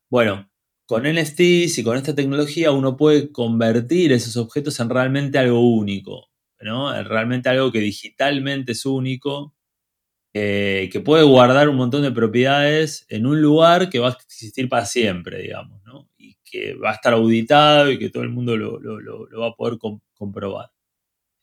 Bueno, 0.09 0.49
con 0.89 1.03
NFTs 1.03 1.77
y 1.77 1.83
con 1.83 1.97
esta 1.97 2.15
tecnología 2.15 2.71
uno 2.71 2.97
puede 2.97 3.31
convertir 3.31 4.11
esos 4.11 4.35
objetos 4.37 4.79
en 4.79 4.89
realmente 4.89 5.37
algo 5.37 5.61
único, 5.61 6.31
¿no? 6.61 6.91
Realmente 7.03 7.47
algo 7.47 7.71
que 7.71 7.77
digitalmente 7.77 8.71
es 8.71 8.87
único, 8.87 9.53
eh, 10.33 10.89
que 10.91 10.99
puede 10.99 11.25
guardar 11.25 11.69
un 11.69 11.75
montón 11.75 12.01
de 12.01 12.11
propiedades 12.11 13.05
en 13.07 13.27
un 13.27 13.39
lugar 13.39 13.91
que 13.91 13.99
va 13.99 14.09
a 14.09 14.17
existir 14.19 14.67
para 14.67 14.87
siempre, 14.87 15.43
digamos, 15.43 15.79
¿no? 15.85 16.09
Y 16.17 16.37
que 16.43 16.73
va 16.73 16.89
a 16.89 16.95
estar 16.95 17.13
auditado 17.13 17.91
y 17.91 17.99
que 17.99 18.09
todo 18.09 18.23
el 18.23 18.29
mundo 18.29 18.57
lo, 18.57 18.79
va 19.39 19.49
a 19.49 19.53
poder 19.53 19.77
comprobar. 20.15 20.71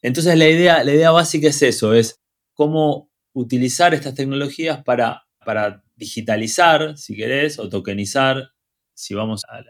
Entonces 0.03 0.37
la 0.37 0.49
idea, 0.49 0.83
la 0.83 0.93
idea 0.93 1.13
básica 1.13 1.47
es 1.47 1.63
eso, 1.63 1.95
es 1.95 2.21
cómo 2.53 3.13
utilizar 3.33 3.95
estas 3.95 4.17
tecnologías 4.17 4.83
para, 4.83 5.29
para 5.45 5.85
digitalizar, 5.95 6.99
si 6.99 7.15
querés, 7.15 7.61
o 7.61 7.69
tokenizar 7.69 8.56
si 8.97 9.15
vamos 9.15 9.45
a, 9.45 9.63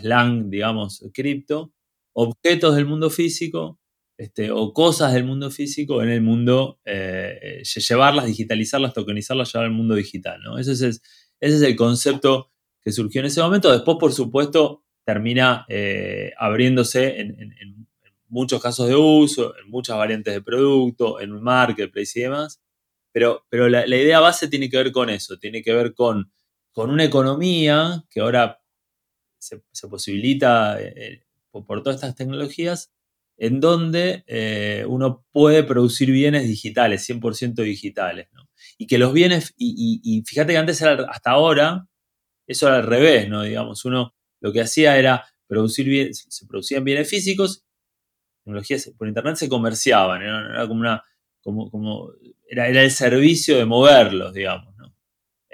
slang, 0.00 0.48
digamos, 0.48 1.04
cripto, 1.12 1.72
objetos 2.14 2.74
del 2.74 2.86
mundo 2.86 3.10
físico 3.10 3.78
este, 4.16 4.50
o 4.50 4.72
cosas 4.72 5.12
del 5.12 5.24
mundo 5.24 5.50
físico 5.50 6.02
en 6.02 6.08
el 6.08 6.22
mundo, 6.22 6.80
eh, 6.84 7.38
eh, 7.42 7.62
llevarlas, 7.64 8.26
digitalizarlas, 8.26 8.94
tokenizarlas, 8.94 9.52
llevar 9.52 9.66
al 9.66 9.74
mundo 9.74 9.94
digital. 9.94 10.40
¿no? 10.42 10.58
Ese, 10.58 10.72
es 10.72 10.82
ese 10.82 11.02
es 11.40 11.62
el 11.62 11.76
concepto 11.76 12.50
que 12.80 12.92
surgió 12.92 13.20
en 13.20 13.26
ese 13.26 13.42
momento. 13.42 13.70
Después, 13.70 13.98
por 14.00 14.12
supuesto, 14.12 14.84
termina 15.04 15.66
eh, 15.68 16.32
abriéndose 16.38 17.20
en, 17.20 17.86
muchos 18.28 18.60
casos 18.60 18.88
de 18.88 18.96
uso, 18.96 19.56
en 19.58 19.70
muchas 19.70 19.96
variantes 19.96 20.34
de 20.34 20.42
producto, 20.42 21.20
en 21.20 21.30
un 21.32 21.42
marketplace 21.42 22.18
y 22.18 22.22
demás. 22.22 22.60
Pero, 23.12 23.46
pero 23.48 23.68
la 23.68 23.86
idea 23.86 24.18
base 24.18 24.48
tiene 24.48 24.68
que 24.68 24.76
ver 24.76 24.90
con 24.90 25.08
eso, 25.08 25.38
tiene 25.38 25.62
que 25.62 25.72
ver 25.72 25.94
con 25.94 26.32
con 26.74 26.90
una 26.90 27.04
economía 27.04 28.04
que 28.10 28.20
ahora 28.20 28.60
se, 29.38 29.88
posibilita 29.88 30.80
eh, 30.80 30.92
eh, 30.96 31.20
por, 31.50 31.82
todas 31.82 31.96
estas 31.96 32.16
tecnologías, 32.16 32.92
en 33.36 33.60
donde 33.60 34.24
eh, 34.26 34.84
uno 34.88 35.24
puede 35.30 35.62
producir 35.62 36.10
bienes 36.10 36.48
digitales, 36.48 37.08
100% 37.08 37.62
digitales. 37.62 38.28
Y 38.76 38.86
que 38.88 38.98
los 38.98 39.12
bienes, 39.12 39.54
y, 39.56 40.22
fíjate 40.26 40.52
que 40.52 40.58
antes 40.58 40.82
era 40.82 41.06
hasta 41.08 41.30
ahora, 41.30 41.86
eso 42.46 42.66
era 42.66 42.78
al 42.78 42.86
revés, 42.86 43.28
¿no? 43.28 43.42
Digamos, 43.42 43.84
uno 43.84 44.14
lo 44.40 44.52
que 44.52 44.60
hacía 44.60 44.98
era 44.98 45.24
producir 45.46 45.86
bienes, 45.86 46.26
se 46.28 46.46
producían 46.46 46.82
bienes 46.82 47.08
físicos, 47.08 47.64
tecnologías 48.42 48.92
por 48.98 49.06
internet 49.06 49.36
se 49.36 49.48
comerciaban, 49.48 50.22
era, 50.22 50.66
como 50.66 50.80
una, 50.80 51.04
como, 51.40 51.70
como 51.70 52.10
era, 52.48 52.68
era 52.68 52.82
el 52.82 52.90
servicio 52.90 53.56
de 53.58 53.64
moverlos, 53.64 54.34
digamos. 54.34 54.73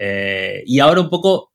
Eh, 0.02 0.62
y 0.64 0.78
ahora 0.78 1.02
un 1.02 1.10
poco 1.10 1.52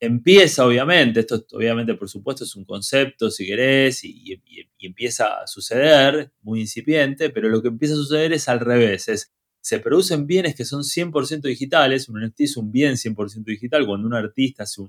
empieza, 0.00 0.66
obviamente, 0.66 1.20
esto 1.20 1.46
obviamente 1.52 1.94
por 1.94 2.08
supuesto 2.08 2.42
es 2.42 2.56
un 2.56 2.64
concepto, 2.64 3.30
si 3.30 3.46
querés, 3.46 4.02
y, 4.02 4.40
empieza 4.80 5.42
a 5.42 5.46
suceder, 5.46 6.32
muy 6.42 6.60
incipiente, 6.60 7.30
pero 7.30 7.48
lo 7.48 7.62
que 7.62 7.68
empieza 7.68 7.94
a 7.94 7.98
suceder 7.98 8.32
es 8.32 8.48
al 8.48 8.60
revés, 8.60 9.08
es 9.08 9.32
se 9.60 9.78
producen 9.78 10.26
bienes 10.26 10.56
que 10.56 10.64
son 10.64 10.82
100% 10.82 11.42
digitales, 11.42 12.08
un 12.08 12.20
NFT 12.20 12.40
es 12.40 12.56
un 12.56 12.72
bien 12.72 12.94
100% 12.94 13.44
digital, 13.44 13.86
cuando 13.86 14.08
un 14.08 14.14
artista 14.14 14.64
hace 14.64 14.82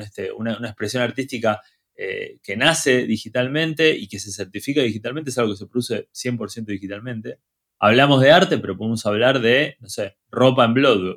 este, 0.00 0.32
una, 0.32 0.54
expresión 0.64 1.02
artística 1.02 1.60
eh, 1.96 2.38
que 2.42 2.56
nace 2.56 3.06
digitalmente 3.06 3.94
y 3.94 4.08
que 4.08 4.18
se 4.18 4.32
certifica 4.32 4.80
digitalmente, 4.82 5.30
es 5.30 5.38
algo 5.38 5.52
que 5.52 5.58
se 5.58 5.66
produce 5.66 6.08
100% 6.12 6.64
digitalmente. 6.64 7.40
Hablamos 7.78 8.22
de 8.22 8.32
arte, 8.32 8.58
pero 8.58 8.76
podemos 8.76 9.04
hablar 9.06 9.40
de, 9.40 9.76
no 9.80 9.88
sé, 9.88 10.16
ropa 10.30 10.64
en, 10.64 10.74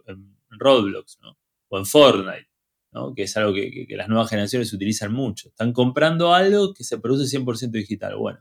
en 0.07 0.36
Roblox, 0.59 1.19
¿no? 1.21 1.37
O 1.69 1.77
en 1.77 1.85
Fortnite, 1.85 2.49
¿no? 2.91 3.13
Que 3.13 3.23
es 3.23 3.37
algo 3.37 3.53
que, 3.53 3.85
las 3.89 4.07
nuevas 4.07 4.29
generaciones 4.29 4.71
utilizan 4.73 5.13
mucho. 5.13 5.49
Están 5.49 5.73
comprando 5.73 6.33
algo 6.33 6.73
que 6.73 6.83
se 6.83 6.99
produce 6.99 7.37
100% 7.37 7.71
digital. 7.71 8.15
Bueno. 8.17 8.39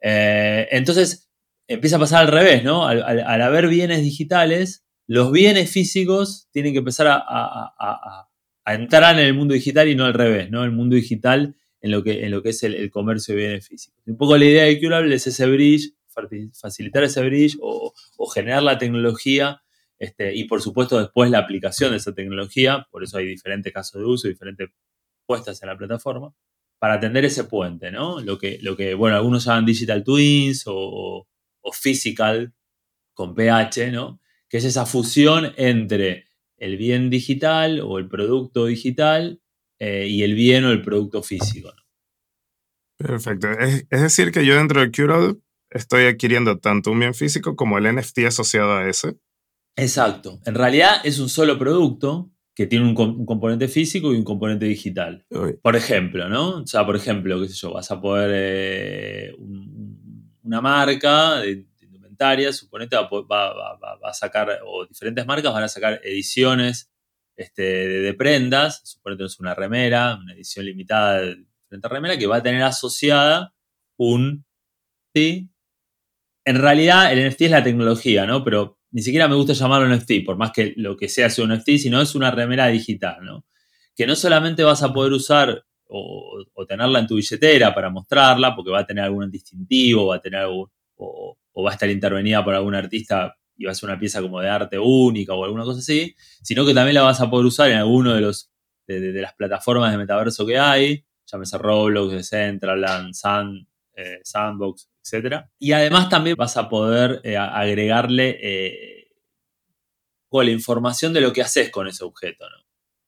Eh, 0.00 0.68
entonces, 0.70 1.30
empieza 1.66 1.96
a 1.96 2.00
pasar 2.00 2.22
al 2.22 2.28
revés, 2.28 2.64
¿no? 2.64 2.86
Al, 2.86 3.42
haber 3.42 3.68
bienes 3.68 4.02
digitales, 4.02 4.84
los 5.06 5.32
bienes 5.32 5.70
físicos 5.70 6.48
tienen 6.52 6.72
que 6.72 6.78
empezar 6.78 7.06
a, 7.08 8.28
entrar 8.66 9.18
en 9.18 9.26
el 9.26 9.34
mundo 9.34 9.54
digital 9.54 9.88
y 9.88 9.94
no 9.94 10.04
al 10.04 10.14
revés, 10.14 10.50
¿no? 10.50 10.64
El 10.64 10.72
mundo 10.72 10.96
digital 10.96 11.56
en 11.80 11.90
lo 11.90 12.02
que, 12.02 12.24
en 12.24 12.30
lo 12.30 12.42
que 12.42 12.50
es 12.50 12.62
el, 12.62 12.90
comercio 12.90 13.34
de 13.34 13.40
bienes 13.40 13.68
físicos. 13.68 14.00
Un 14.06 14.16
poco 14.16 14.36
la 14.36 14.44
idea 14.44 14.64
de 14.64 14.80
Curable 14.80 15.14
es 15.14 15.26
ese 15.26 15.46
bridge, 15.46 15.94
facilitar 16.52 17.04
ese 17.04 17.22
bridge 17.22 17.56
o, 17.60 17.92
generar 18.32 18.62
la 18.62 18.78
tecnología 18.78 19.61
este, 20.02 20.34
y 20.34 20.44
por 20.44 20.60
supuesto 20.60 20.98
después 20.98 21.30
la 21.30 21.38
aplicación 21.38 21.92
de 21.92 21.98
esa 21.98 22.12
tecnología, 22.12 22.86
por 22.90 23.04
eso 23.04 23.18
hay 23.18 23.26
diferentes 23.26 23.72
casos 23.72 24.00
de 24.00 24.06
uso, 24.06 24.28
diferentes 24.28 24.70
puestas 25.26 25.62
en 25.62 25.68
la 25.68 25.78
plataforma, 25.78 26.34
para 26.78 26.94
atender 26.94 27.24
ese 27.24 27.44
puente, 27.44 27.92
¿no? 27.92 28.20
Lo 28.20 28.38
que, 28.38 28.58
lo 28.62 28.76
que 28.76 28.94
bueno, 28.94 29.16
algunos 29.16 29.44
llaman 29.44 29.64
digital 29.64 30.02
twins 30.02 30.64
o, 30.66 31.28
o 31.60 31.72
physical 31.72 32.52
con 33.14 33.34
PH, 33.34 33.92
¿no? 33.92 34.20
Que 34.48 34.56
es 34.56 34.64
esa 34.64 34.86
fusión 34.86 35.52
entre 35.56 36.26
el 36.56 36.76
bien 36.76 37.08
digital 37.08 37.80
o 37.80 37.98
el 37.98 38.08
producto 38.08 38.66
digital 38.66 39.40
eh, 39.78 40.06
y 40.08 40.24
el 40.24 40.34
bien 40.34 40.64
o 40.64 40.72
el 40.72 40.82
producto 40.82 41.22
físico. 41.22 41.72
Perfecto. 42.96 43.50
Es, 43.50 43.88
decir, 43.88 44.32
que 44.32 44.44
yo 44.44 44.56
dentro 44.56 44.80
de 44.80 44.90
Curado 44.90 45.38
estoy 45.70 46.06
adquiriendo 46.06 46.58
tanto 46.58 46.90
un 46.90 46.98
bien 46.98 47.14
físico 47.14 47.54
como 47.54 47.78
el 47.78 47.92
NFT 47.94 48.18
asociado 48.26 48.74
a 48.76 48.88
ese. 48.88 49.16
Exacto. 49.76 50.40
En 50.44 50.54
realidad 50.54 51.00
es 51.04 51.18
un 51.18 51.28
solo 51.28 51.58
producto 51.58 52.30
que 52.54 52.66
tiene 52.66 52.86
un, 52.86 52.94
componente 53.24 53.68
físico 53.68 54.12
y 54.12 54.16
un 54.16 54.24
componente 54.24 54.66
digital. 54.66 55.24
Por 55.62 55.76
ejemplo, 55.76 56.28
¿no? 56.28 56.58
O 56.58 56.66
sea, 56.66 56.84
por 56.84 56.96
ejemplo, 56.96 57.40
qué 57.40 57.48
sé 57.48 57.54
yo, 57.54 57.72
vas 57.72 57.90
a 57.90 58.00
poder 58.00 58.30
eh, 58.34 59.34
una 60.42 60.60
marca 60.60 61.40
de, 61.40 61.66
indumentaria, 61.80 62.52
suponete 62.52 62.96
va, 62.96 63.08
va, 63.30 63.98
a 64.02 64.12
sacar, 64.12 64.60
o 64.66 64.86
diferentes 64.86 65.26
marcas 65.26 65.52
van 65.52 65.62
a 65.62 65.68
sacar 65.68 66.00
ediciones 66.04 66.92
este, 67.36 67.62
de, 67.62 68.14
prendas, 68.14 68.82
suponete 68.84 69.24
es 69.24 69.40
una 69.40 69.54
remera, 69.54 70.18
una 70.20 70.34
edición 70.34 70.66
limitada 70.66 71.22
de 71.22 71.36
diferente 71.62 71.88
remera, 71.88 72.18
que 72.18 72.26
va 72.26 72.36
a 72.36 72.42
tener 72.42 72.62
asociada 72.62 73.54
un 73.96 74.44
¿sí? 75.14 75.50
En 76.44 76.56
realidad 76.56 77.12
el 77.12 77.28
NFT 77.28 77.42
es 77.42 77.50
la 77.50 77.62
tecnología, 77.62 78.26
¿no? 78.26 78.44
Pero 78.44 78.78
ni 78.92 79.02
siquiera 79.02 79.28
me 79.28 79.34
gusta 79.34 79.54
llamarlo 79.54 79.94
NFT, 79.94 80.24
por 80.24 80.36
más 80.36 80.52
que 80.52 80.74
lo 80.76 80.96
que 80.96 81.08
sea 81.08 81.30
sea 81.30 81.44
un 81.44 81.54
NFT, 81.54 81.78
sino 81.78 82.00
es 82.00 82.14
una 82.14 82.30
remera 82.30 82.68
digital, 82.68 83.24
¿no? 83.24 83.44
Que 83.96 84.06
no 84.06 84.14
solamente 84.14 84.62
vas 84.62 84.82
a 84.82 84.92
poder 84.92 85.12
usar 85.12 85.64
o, 85.88 86.44
tenerla 86.68 87.00
en 87.00 87.06
tu 87.06 87.16
billetera 87.16 87.74
para 87.74 87.90
mostrarla, 87.90 88.54
porque 88.54 88.70
va 88.70 88.80
a 88.80 88.86
tener 88.86 89.04
algún 89.04 89.30
distintivo, 89.30 90.06
va 90.06 90.16
a 90.16 90.20
tener 90.20 90.40
algún, 90.40 90.70
o, 90.96 91.36
o 91.52 91.62
va 91.62 91.70
a 91.70 91.74
estar 91.74 91.90
intervenida 91.90 92.44
por 92.44 92.54
algún 92.54 92.74
artista 92.74 93.36
y 93.56 93.64
va 93.64 93.72
a 93.72 93.74
ser 93.74 93.88
una 93.88 93.98
pieza 93.98 94.22
como 94.22 94.40
de 94.40 94.48
arte 94.48 94.78
única 94.78 95.34
o 95.34 95.44
alguna 95.44 95.64
cosa 95.64 95.80
así, 95.80 96.14
sino 96.42 96.64
que 96.64 96.74
también 96.74 96.94
la 96.94 97.02
vas 97.02 97.20
a 97.20 97.30
poder 97.30 97.46
usar 97.46 97.70
en 97.70 97.78
alguno 97.78 98.14
de 98.14 98.20
los 98.20 98.50
de, 98.86 99.12
las 99.12 99.34
plataformas 99.34 99.92
de 99.92 99.98
metaverso 99.98 100.46
que 100.46 100.58
hay, 100.58 101.04
llámese 101.26 101.58
Roblox, 101.58 102.12
Decentraland, 102.12 103.14
eh, 103.94 104.20
Sandbox, 104.22 104.88
etc. 105.02 105.46
Y 105.58 105.72
además 105.72 106.08
también 106.08 106.36
vas 106.36 106.56
a 106.56 106.68
poder 106.68 107.20
eh, 107.24 107.36
agregarle 107.36 108.38
eh, 108.40 109.08
la 110.30 110.50
información 110.50 111.12
de 111.12 111.20
lo 111.20 111.32
que 111.32 111.42
haces 111.42 111.70
con 111.70 111.88
ese 111.88 112.04
objeto. 112.04 112.48
¿no? 112.48 112.64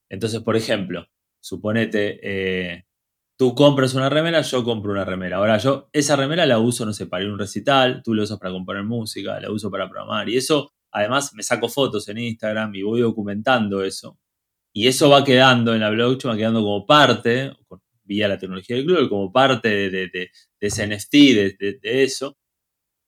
Entonces, 0.08 0.40
por 0.40 0.56
ejemplo, 0.56 1.06
suponete 1.40 2.84
tú 3.36 3.54
compras 3.54 3.94
una 3.94 4.08
remera, 4.08 4.40
yo 4.42 4.64
compro 4.64 4.92
una 4.92 5.04
remera. 5.04 5.38
Ahora 5.38 5.58
yo 5.58 5.88
esa 5.92 6.16
remera 6.16 6.46
la 6.46 6.58
uso, 6.58 6.86
no 6.86 6.92
sé, 6.92 7.06
para 7.06 7.24
ir 7.24 7.30
a 7.30 7.32
un 7.32 7.38
recital, 7.38 8.02
tú 8.02 8.14
la 8.14 8.22
usas 8.22 8.38
para 8.38 8.52
componer 8.52 8.84
música, 8.84 9.40
la 9.40 9.50
uso 9.50 9.70
para 9.70 9.88
programar. 9.88 10.28
Y 10.28 10.36
eso, 10.36 10.72
además, 10.90 11.32
me 11.34 11.42
saco 11.42 11.68
fotos 11.68 12.08
en 12.08 12.18
Instagram 12.18 12.74
y 12.74 12.82
voy 12.82 13.00
documentando 13.00 13.82
eso. 13.82 14.18
Y 14.72 14.88
eso 14.88 15.08
va 15.08 15.24
quedando 15.24 15.74
en 15.74 15.80
la 15.80 15.90
blockchain, 15.90 16.32
va 16.32 16.36
quedando 16.36 16.60
como 16.62 16.86
parte, 16.86 17.52
vía 18.04 18.28
la 18.28 18.38
tecnología 18.38 18.76
del 18.76 18.84
club, 18.84 19.08
como 19.08 19.32
parte 19.32 19.90
de, 19.90 20.30
ese 20.60 20.86
NFT, 20.86 21.12
de, 21.12 21.78
eso. 21.82 22.38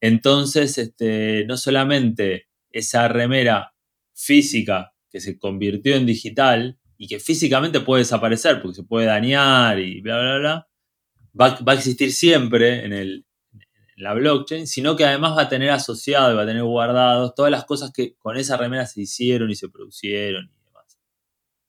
Entonces, 0.01 0.79
este, 0.79 1.45
no 1.47 1.57
solamente 1.57 2.49
esa 2.71 3.09
remera 3.09 3.75
física 4.15 4.93
que 5.11 5.21
se 5.21 5.39
convirtió 5.39 5.97
en 5.97 6.07
digital, 6.07 6.79
y 6.99 7.09
que 7.09 7.21
físicamente 7.21 7.81
puede 7.81 8.03
desaparecer 8.03 8.61
porque 8.61 8.77
se 8.77 8.83
puede 8.85 9.07
dañar 9.07 9.79
y 9.79 10.01
bla, 10.01 10.21
bla, 10.21 10.39
bla, 10.39 10.69
va, 11.39 11.59
va 11.67 11.73
a 11.73 11.77
existir 11.77 12.13
siempre 12.13 12.85
en, 12.85 12.93
el, 12.93 13.27
la 13.97 14.15
blockchain, 14.15 14.67
sino 14.67 14.97
que 14.97 15.05
además 15.05 15.37
va 15.37 15.43
a 15.43 15.49
tener 15.49 15.71
asociado 15.71 16.33
y 16.33 16.37
va 16.37 16.43
a 16.43 16.47
tener 16.47 16.63
guardados 16.63 17.35
todas 17.35 17.51
las 17.51 17.65
cosas 17.65 17.93
que 17.93 18.17
con 18.19 18.37
esa 18.37 18.57
remera 18.57 18.87
se 18.87 19.03
hicieron 19.03 19.51
y 19.51 19.57
se 19.57 19.69
producieron. 19.69 20.51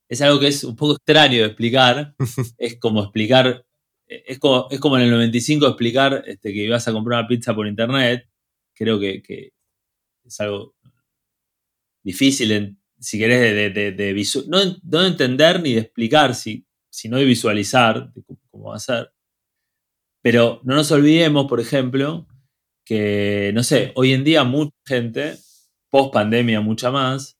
Es 0.09 0.21
algo 0.21 0.39
que 0.39 0.47
es 0.47 0.63
un 0.63 0.75
poco 0.75 0.93
extraño 0.93 1.39
de 1.39 1.45
explicar, 1.47 2.15
es 2.57 2.79
como 2.79 3.01
explicar, 3.03 3.65
es 4.07 4.39
como, 4.39 4.67
es 4.69 4.79
como 4.79 4.97
en 4.97 5.03
el 5.03 5.11
95 5.11 5.67
explicar 5.67 6.23
este, 6.25 6.53
que 6.53 6.63
ibas 6.63 6.87
a 6.87 6.93
comprar 6.93 7.19
una 7.19 7.27
pizza 7.27 7.53
por 7.53 7.67
internet, 7.67 8.27
creo 8.73 8.99
que, 8.99 9.21
que 9.21 9.51
es 10.23 10.39
algo 10.39 10.75
difícil 12.03 12.51
en, 12.51 12.79
si 12.99 13.19
querés, 13.19 13.73
de, 13.73 13.91
de, 13.91 14.25
no, 14.47 14.59
no, 14.83 15.05
entender 15.05 15.61
ni 15.61 15.73
de 15.73 15.81
explicar, 15.81 16.33
si, 16.35 16.65
sino 16.89 17.17
de 17.17 17.25
visualizar 17.25 18.11
cómo, 18.49 18.69
va 18.69 18.75
a 18.75 18.79
ser. 18.79 19.11
Pero 20.21 20.61
no 20.63 20.75
nos 20.75 20.91
olvidemos, 20.91 21.47
por 21.47 21.59
ejemplo, 21.59 22.27
que, 22.85 23.51
no 23.53 23.63
sé, 23.63 23.91
hoy 23.95 24.13
en 24.13 24.23
día 24.23 24.43
mucha 24.43 24.75
gente, 24.85 25.37
post 25.89 26.13
pandemia 26.13 26.61
mucha 26.61 26.91
más, 26.91 27.36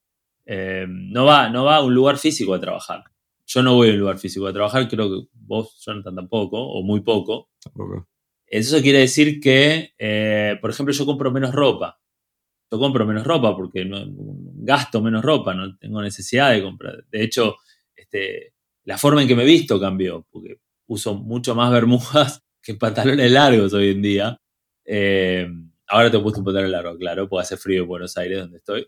eh, 0.48 0.88
no, 0.90 1.26
va, 1.26 1.50
no 1.50 1.66
va 1.66 1.76
a 1.76 1.84
un 1.84 1.94
lugar 1.94 2.18
físico 2.18 2.56
a 2.56 2.60
trabajar. 2.60 3.04
Yo 3.46 3.62
no 3.62 3.76
voy 3.76 3.90
a 3.90 3.92
un 3.94 4.00
lugar 4.00 4.18
físico 4.18 4.48
a 4.48 4.54
trabajar, 4.54 4.88
creo 4.88 5.10
que 5.10 5.28
vos, 5.34 5.80
Jonathan, 5.86 6.16
tampoco, 6.16 6.60
o 6.60 6.82
muy 6.82 7.02
poco. 7.02 7.52
Tampoco. 7.62 8.08
Eso 8.48 8.82
quiere 8.82 9.00
decir 9.00 9.40
que, 9.40 9.94
eh, 10.00 10.58
por 10.60 10.72
ejemplo, 10.72 10.94
yo 10.94 11.06
compro 11.06 11.32
menos 11.32 11.54
ropa 11.54 12.00
yo 12.72 12.80
compro 12.80 13.06
menos 13.06 13.26
ropa 13.26 13.56
porque 13.56 13.86
no, 13.86 14.04
gasto 14.08 15.02
menos 15.02 15.24
ropa, 15.24 15.54
no 15.54 15.78
tengo 15.78 16.02
necesidad 16.02 16.52
de 16.52 16.62
comprar. 16.62 17.06
De 17.10 17.24
hecho, 17.24 17.56
este, 17.96 18.54
la 18.84 18.98
forma 18.98 19.22
en 19.22 19.28
que 19.28 19.36
me 19.36 19.46
visto 19.46 19.80
cambió, 19.80 20.26
porque 20.30 20.60
uso 20.88 21.16
mucho 21.16 21.56
más 21.56 21.72
bermudas 21.72 22.44
que 22.62 22.76
pantalones 22.76 23.32
largos 23.32 23.74
hoy 23.74 23.92
en 23.92 24.02
día. 24.02 24.42
Eh, 24.86 25.48
ahora 25.88 26.12
te 26.12 26.18
he 26.18 26.20
puesto 26.20 26.40
un 26.40 26.46
pantalón 26.46 26.72
largo, 26.72 26.98
claro, 26.98 27.30
porque 27.30 27.42
hace 27.44 27.58
frío 27.58 27.84
en 27.84 27.88
Buenos 27.88 28.18
Aires, 28.18 28.40
donde 28.40 28.58
estoy. 28.58 28.88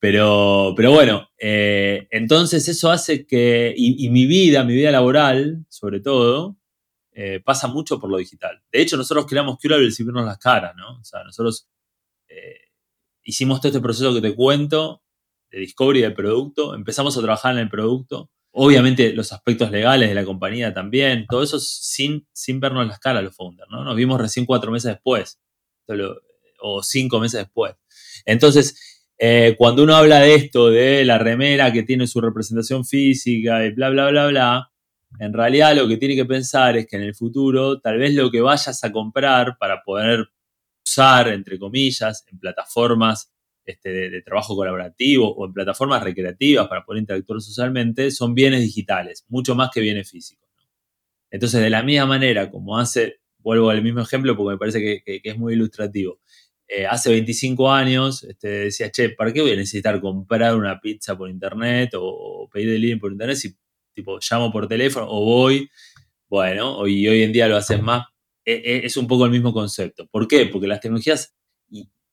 Pero, 0.00 0.74
pero 0.76 0.92
bueno, 0.92 1.28
eh, 1.38 2.06
entonces 2.10 2.68
eso 2.68 2.90
hace 2.90 3.26
que, 3.26 3.74
y, 3.76 4.08
mi 4.10 4.26
vida, 4.26 4.62
mi 4.64 4.74
vida 4.74 4.90
laboral, 4.92 5.64
sobre 5.68 6.00
todo, 6.00 6.56
eh, 7.12 7.40
pasa 7.44 7.66
mucho 7.66 7.98
por 7.98 8.10
lo 8.10 8.18
digital. 8.18 8.62
De 8.70 8.80
hecho, 8.80 8.96
nosotros 8.96 9.26
creamos 9.26 9.58
Curable 9.60 9.90
sin 9.90 10.06
vernos 10.06 10.24
las 10.24 10.38
caras, 10.38 10.74
¿no? 10.76 11.00
O 11.00 11.04
sea, 11.04 11.24
nosotros 11.24 11.68
hicimos 13.28 13.60
todo 13.60 13.68
este 13.68 13.80
proceso 13.80 14.14
que 14.14 14.22
te 14.22 14.34
cuento 14.34 15.02
de 15.50 15.58
discovery 15.58 16.00
del 16.00 16.14
producto, 16.14 16.74
empezamos 16.74 17.16
a 17.16 17.20
trabajar 17.20 17.52
en 17.52 17.58
el 17.58 17.68
producto, 17.68 18.30
obviamente 18.52 19.12
los 19.12 19.32
aspectos 19.32 19.70
legales 19.70 20.08
de 20.08 20.14
la 20.14 20.24
compañía 20.24 20.72
también, 20.72 21.26
todo 21.28 21.42
eso 21.42 21.58
sin, 21.60 22.26
sin 22.32 22.58
vernos 22.58 22.86
las 22.86 22.98
caras 22.98 23.22
los 23.22 23.36
founders, 23.36 23.70
¿no? 23.70 23.84
Nos 23.84 23.96
vimos 23.96 24.18
recién 24.18 24.46
cuatro 24.46 24.72
meses 24.72 24.92
después, 24.92 25.38
o 26.60 26.82
cinco 26.82 27.20
meses 27.20 27.40
después. 27.40 27.74
Entonces, 28.24 28.97
eh, 29.18 29.54
cuando 29.58 29.82
uno 29.82 29.96
habla 29.96 30.20
de 30.20 30.34
esto, 30.34 30.70
de 30.70 31.04
la 31.04 31.18
remera 31.18 31.72
que 31.72 31.82
tiene 31.82 32.06
su 32.06 32.20
representación 32.20 32.84
física 32.84 33.64
y 33.64 33.72
bla, 33.72 33.90
bla, 33.90 34.10
bla, 34.10 34.26
bla, 34.28 34.72
en 35.18 35.32
realidad 35.32 35.74
lo 35.74 35.88
que 35.88 35.96
tiene 35.96 36.14
que 36.14 36.24
pensar 36.24 36.76
es 36.76 36.86
que 36.86 36.96
en 36.96 37.02
el 37.02 37.14
futuro 37.14 37.80
tal 37.80 37.98
vez 37.98 38.14
lo 38.14 38.30
que 38.30 38.40
vayas 38.40 38.84
a 38.84 38.92
comprar 38.92 39.56
para 39.58 39.82
poder 39.82 40.28
usar, 40.84 41.28
entre 41.28 41.58
comillas, 41.58 42.24
en 42.30 42.38
plataformas 42.38 43.32
este, 43.64 43.90
de, 43.90 44.22
trabajo 44.22 44.56
colaborativo 44.56 45.34
o 45.34 45.44
en 45.46 45.52
plataformas 45.52 46.02
recreativas 46.02 46.68
para 46.68 46.84
poder 46.84 47.00
interactuar 47.00 47.40
socialmente, 47.40 48.10
son 48.10 48.34
bienes 48.34 48.62
digitales, 48.62 49.24
mucho 49.28 49.54
más 49.54 49.70
que 49.70 49.80
bienes 49.80 50.10
físicos. 50.10 50.48
Entonces, 51.30 51.60
de 51.60 51.68
la 51.68 51.82
misma 51.82 52.06
manera, 52.06 52.50
como 52.50 52.78
hace, 52.78 53.20
vuelvo 53.38 53.68
al 53.70 53.82
mismo 53.82 54.00
ejemplo 54.00 54.36
porque 54.36 54.52
me 54.52 54.58
parece 54.58 55.02
que, 55.04 55.20
es 55.22 55.38
muy 55.38 55.52
ilustrativo, 55.52 56.20
eh, 56.68 56.86
hace 56.86 57.10
25 57.10 57.72
años 57.72 58.24
este, 58.24 58.48
decía, 58.48 58.90
che, 58.90 59.10
¿para 59.10 59.32
qué 59.32 59.40
voy 59.40 59.52
a 59.52 59.56
necesitar 59.56 60.00
comprar 60.00 60.54
una 60.54 60.80
pizza 60.80 61.16
por 61.16 61.30
internet 61.30 61.92
o, 61.94 62.48
pedir 62.52 62.70
el 62.70 62.80
link 62.82 63.00
por 63.00 63.10
internet 63.12 63.36
si 63.36 63.56
tipo 63.94 64.18
llamo 64.20 64.52
por 64.52 64.68
teléfono 64.68 65.06
o 65.08 65.24
voy? 65.24 65.68
Bueno, 66.28 66.76
hoy, 66.76 67.08
hoy 67.08 67.22
en 67.22 67.32
día 67.32 67.48
lo 67.48 67.56
haces 67.56 67.82
más 67.82 68.06
e, 68.44 68.54
e, 68.54 68.86
es 68.86 68.96
un 68.96 69.06
poco 69.06 69.24
el 69.24 69.30
mismo 69.30 69.52
concepto. 69.52 70.06
¿Por 70.06 70.28
qué? 70.28 70.46
Porque 70.46 70.66
las 70.66 70.80
tecnologías 70.80 71.34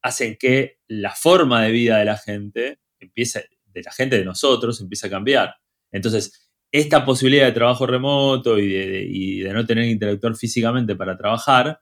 hacen 0.02 0.36
que 0.38 0.80
la 0.88 1.12
forma 1.15 1.63
de 1.63 1.72
vida 1.72 1.98
de 1.98 2.06
la 2.06 2.18
gente 2.18 2.80
empiece, 3.00 3.50
de 3.65 3.82
la 3.82 3.91
gente 3.91 4.18
de 4.18 4.26
nosotros, 4.26 4.80
empiece 4.82 5.08
a 5.08 5.10
cambiar. 5.10 5.56
Entonces, 5.91 6.52
esta 6.72 7.06
posibilidad 7.06 7.46
de 7.46 7.54
trabajo 7.54 7.88
remoto 7.88 8.60
y 8.60 9.39
de, 9.39 9.54
no 9.54 9.65
tener 9.65 9.86
que 9.86 9.91
interactuar 9.91 10.36
físicamente 10.36 10.96
para 10.96 11.18
trabajar, 11.18 11.80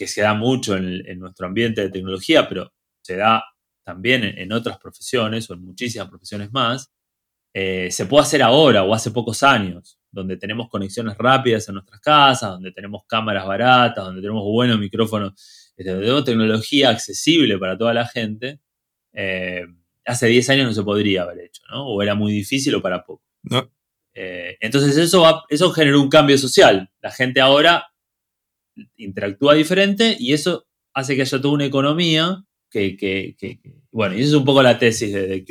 que 0.00 0.06
se 0.06 0.22
da 0.22 0.32
mucho 0.32 0.78
en, 0.78 1.18
nuestro 1.18 1.46
ambiente 1.46 1.82
de 1.82 1.90
tecnología, 1.90 2.48
pero 2.48 2.72
se 3.02 3.16
da 3.16 3.44
también 3.84 4.24
en, 4.24 4.50
otras 4.50 4.78
profesiones 4.78 5.50
o 5.50 5.52
en 5.52 5.60
muchísimas 5.60 6.08
profesiones 6.08 6.50
más, 6.52 6.90
eh, 7.52 7.90
se 7.90 8.06
puede 8.06 8.22
hacer 8.22 8.42
ahora 8.42 8.82
o 8.82 8.94
hace 8.94 9.10
pocos 9.10 9.42
años, 9.42 10.00
donde 10.10 10.38
tenemos 10.38 10.70
conexiones 10.70 11.18
rápidas 11.18 11.68
en 11.68 11.74
nuestras 11.74 12.00
casas, 12.00 12.52
donde 12.52 12.72
tenemos 12.72 13.02
cámaras 13.06 13.46
baratas, 13.46 14.02
donde 14.02 14.22
tenemos 14.22 14.42
buenos 14.42 14.78
micrófonos, 14.78 15.34
este, 15.76 15.90
donde 15.90 16.06
tenemos 16.06 16.24
tecnología 16.24 16.88
accesible 16.88 17.58
para 17.58 17.76
toda 17.76 17.92
la 17.92 18.06
gente. 18.06 18.58
Eh, 19.12 19.66
hace 20.06 20.28
10 20.28 20.48
años 20.48 20.66
no 20.68 20.72
se 20.72 20.82
podría 20.82 21.24
haber 21.24 21.40
hecho, 21.40 21.60
¿no? 21.70 21.86
O 21.86 22.00
era 22.00 22.14
muy 22.14 22.32
difícil 22.32 22.74
o 22.74 22.80
para 22.80 23.04
poco. 23.04 23.22
No. 23.42 23.70
Eh, 24.14 24.56
entonces 24.60 24.96
eso, 24.96 25.20
va, 25.20 25.44
eso 25.50 25.70
generó 25.72 26.00
un 26.00 26.08
cambio 26.08 26.38
social. 26.38 26.90
La 27.02 27.10
gente 27.10 27.42
ahora 27.42 27.89
interactúa 28.96 29.54
diferente 29.54 30.16
y 30.18 30.32
eso 30.32 30.66
hace 30.94 31.16
que 31.16 31.22
haya 31.22 31.40
toda 31.40 31.54
una 31.54 31.66
economía 31.66 32.44
que, 32.70 33.58
bueno, 33.90 34.14
y 34.14 34.20
eso 34.20 34.28
es 34.28 34.34
un 34.34 34.44
poco 34.44 34.62
la 34.62 34.78
tesis 34.78 35.12
de, 35.12 35.26
de. 35.26 35.44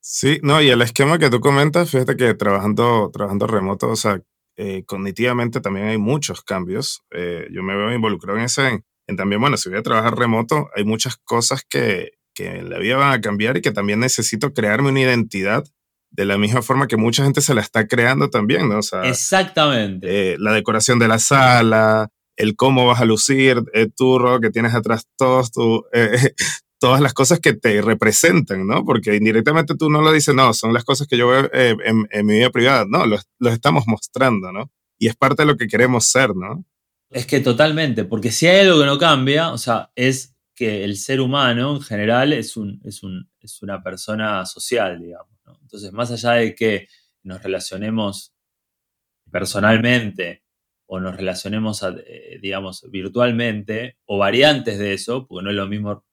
Sí, 0.00 0.38
no, 0.42 0.60
y 0.60 0.68
el 0.68 0.82
esquema 0.82 1.18
que 1.18 1.30
tú 1.30 1.40
comentas, 1.40 1.90
fíjate 1.90 2.16
que 2.16 2.34
trabajando, 2.34 3.10
trabajando 3.12 3.46
remoto, 3.46 3.88
o 3.88 3.96
sea, 3.96 4.20
eh, 4.56 4.84
cognitivamente 4.84 5.60
también 5.60 5.86
hay 5.86 5.98
muchos 5.98 6.42
cambios. 6.42 7.02
Eh, 7.10 7.48
yo 7.50 7.62
me 7.62 7.76
veo 7.76 7.92
involucrado 7.92 8.38
en 8.38 8.44
ese, 8.44 8.84
en, 9.06 9.16
también, 9.16 9.40
bueno, 9.40 9.56
si 9.56 9.68
voy 9.68 9.78
a 9.78 9.82
trabajar 9.82 10.16
remoto, 10.16 10.68
hay 10.76 10.84
muchas 10.84 11.16
cosas 11.16 11.64
que, 11.68 12.12
que 12.34 12.58
en 12.58 12.68
la 12.68 12.78
vida 12.78 12.96
van 12.96 13.12
a 13.12 13.20
cambiar 13.20 13.56
y 13.56 13.62
que 13.62 13.72
también 13.72 14.00
necesito 14.00 14.52
crearme 14.52 14.90
una 14.90 15.00
identidad 15.00 15.64
de 16.10 16.24
la 16.24 16.38
misma 16.38 16.62
forma 16.62 16.86
que 16.86 16.96
mucha 16.96 17.24
gente 17.24 17.40
se 17.40 17.54
la 17.54 17.60
está 17.60 17.88
creando 17.88 18.30
también, 18.30 18.68
¿no? 18.68 18.78
O 18.78 18.82
sea, 18.82 19.02
Exactamente. 19.02 20.34
Eh, 20.34 20.36
la 20.38 20.52
decoración 20.52 20.98
de 20.98 21.08
la 21.08 21.18
sala, 21.18 22.08
el 22.36 22.56
cómo 22.56 22.86
vas 22.86 23.00
a 23.00 23.04
lucir, 23.04 23.62
el 23.72 23.92
turro 23.92 24.40
que 24.40 24.50
tienes 24.50 24.74
atrás, 24.74 25.06
todos 25.16 25.52
tu, 25.52 25.84
todas 26.84 27.00
las 27.00 27.14
cosas 27.14 27.40
que 27.40 27.54
te 27.54 27.80
representan, 27.80 28.66
¿no? 28.66 28.84
Porque 28.84 29.16
indirectamente 29.16 29.74
tú 29.74 29.88
no 29.88 30.02
lo 30.02 30.12
dices, 30.12 30.34
no, 30.34 30.52
son 30.52 30.74
las 30.74 30.84
cosas 30.84 31.06
que 31.06 31.16
yo 31.16 31.28
veo 31.28 31.48
eh, 31.52 31.74
en, 31.82 32.26
mi 32.26 32.34
vida 32.34 32.50
privada, 32.50 32.84
no, 32.86 33.06
los, 33.06 33.26
estamos 33.50 33.84
mostrando, 33.86 34.52
¿no? 34.52 34.70
Y 34.98 35.08
es 35.08 35.16
parte 35.16 35.42
de 35.42 35.46
lo 35.46 35.56
que 35.56 35.66
queremos 35.66 36.06
ser, 36.06 36.36
¿no? 36.36 36.64
Es 37.10 37.26
que 37.26 37.40
totalmente, 37.40 38.04
porque 38.04 38.30
si 38.30 38.46
hay 38.46 38.66
algo 38.66 38.80
que 38.80 38.86
no 38.86 38.98
cambia, 38.98 39.52
o 39.52 39.56
sea, 39.56 39.92
es 39.94 40.34
que 40.54 40.84
el 40.84 40.96
ser 40.96 41.22
humano 41.22 41.76
en 41.76 41.80
general 41.80 42.34
es, 42.34 42.54
un, 42.56 42.80
es, 42.84 43.02
un, 43.02 43.30
es 43.40 43.62
una 43.62 43.82
persona 43.82 44.44
social, 44.44 45.00
digamos. 45.00 45.28
Entonces, 45.62 45.90
más 45.90 46.10
allá 46.10 46.32
de 46.32 46.54
que 46.54 46.86
nos 47.22 47.42
relacionemos 47.42 48.34
personalmente 49.30 50.43
o 50.86 51.00
nos 51.00 51.16
relacionemos, 51.16 51.82
eh, 52.06 52.38
digamos, 52.40 52.88
virtualmente 52.90 53.98
o 54.06 54.18
variantes 54.18 54.78
de 54.78 54.92
eso, 54.92 55.26
porque 55.26 55.44
no 55.44 55.50
es 55.50 55.56
lo 55.56 55.66
mismo 55.66 56.04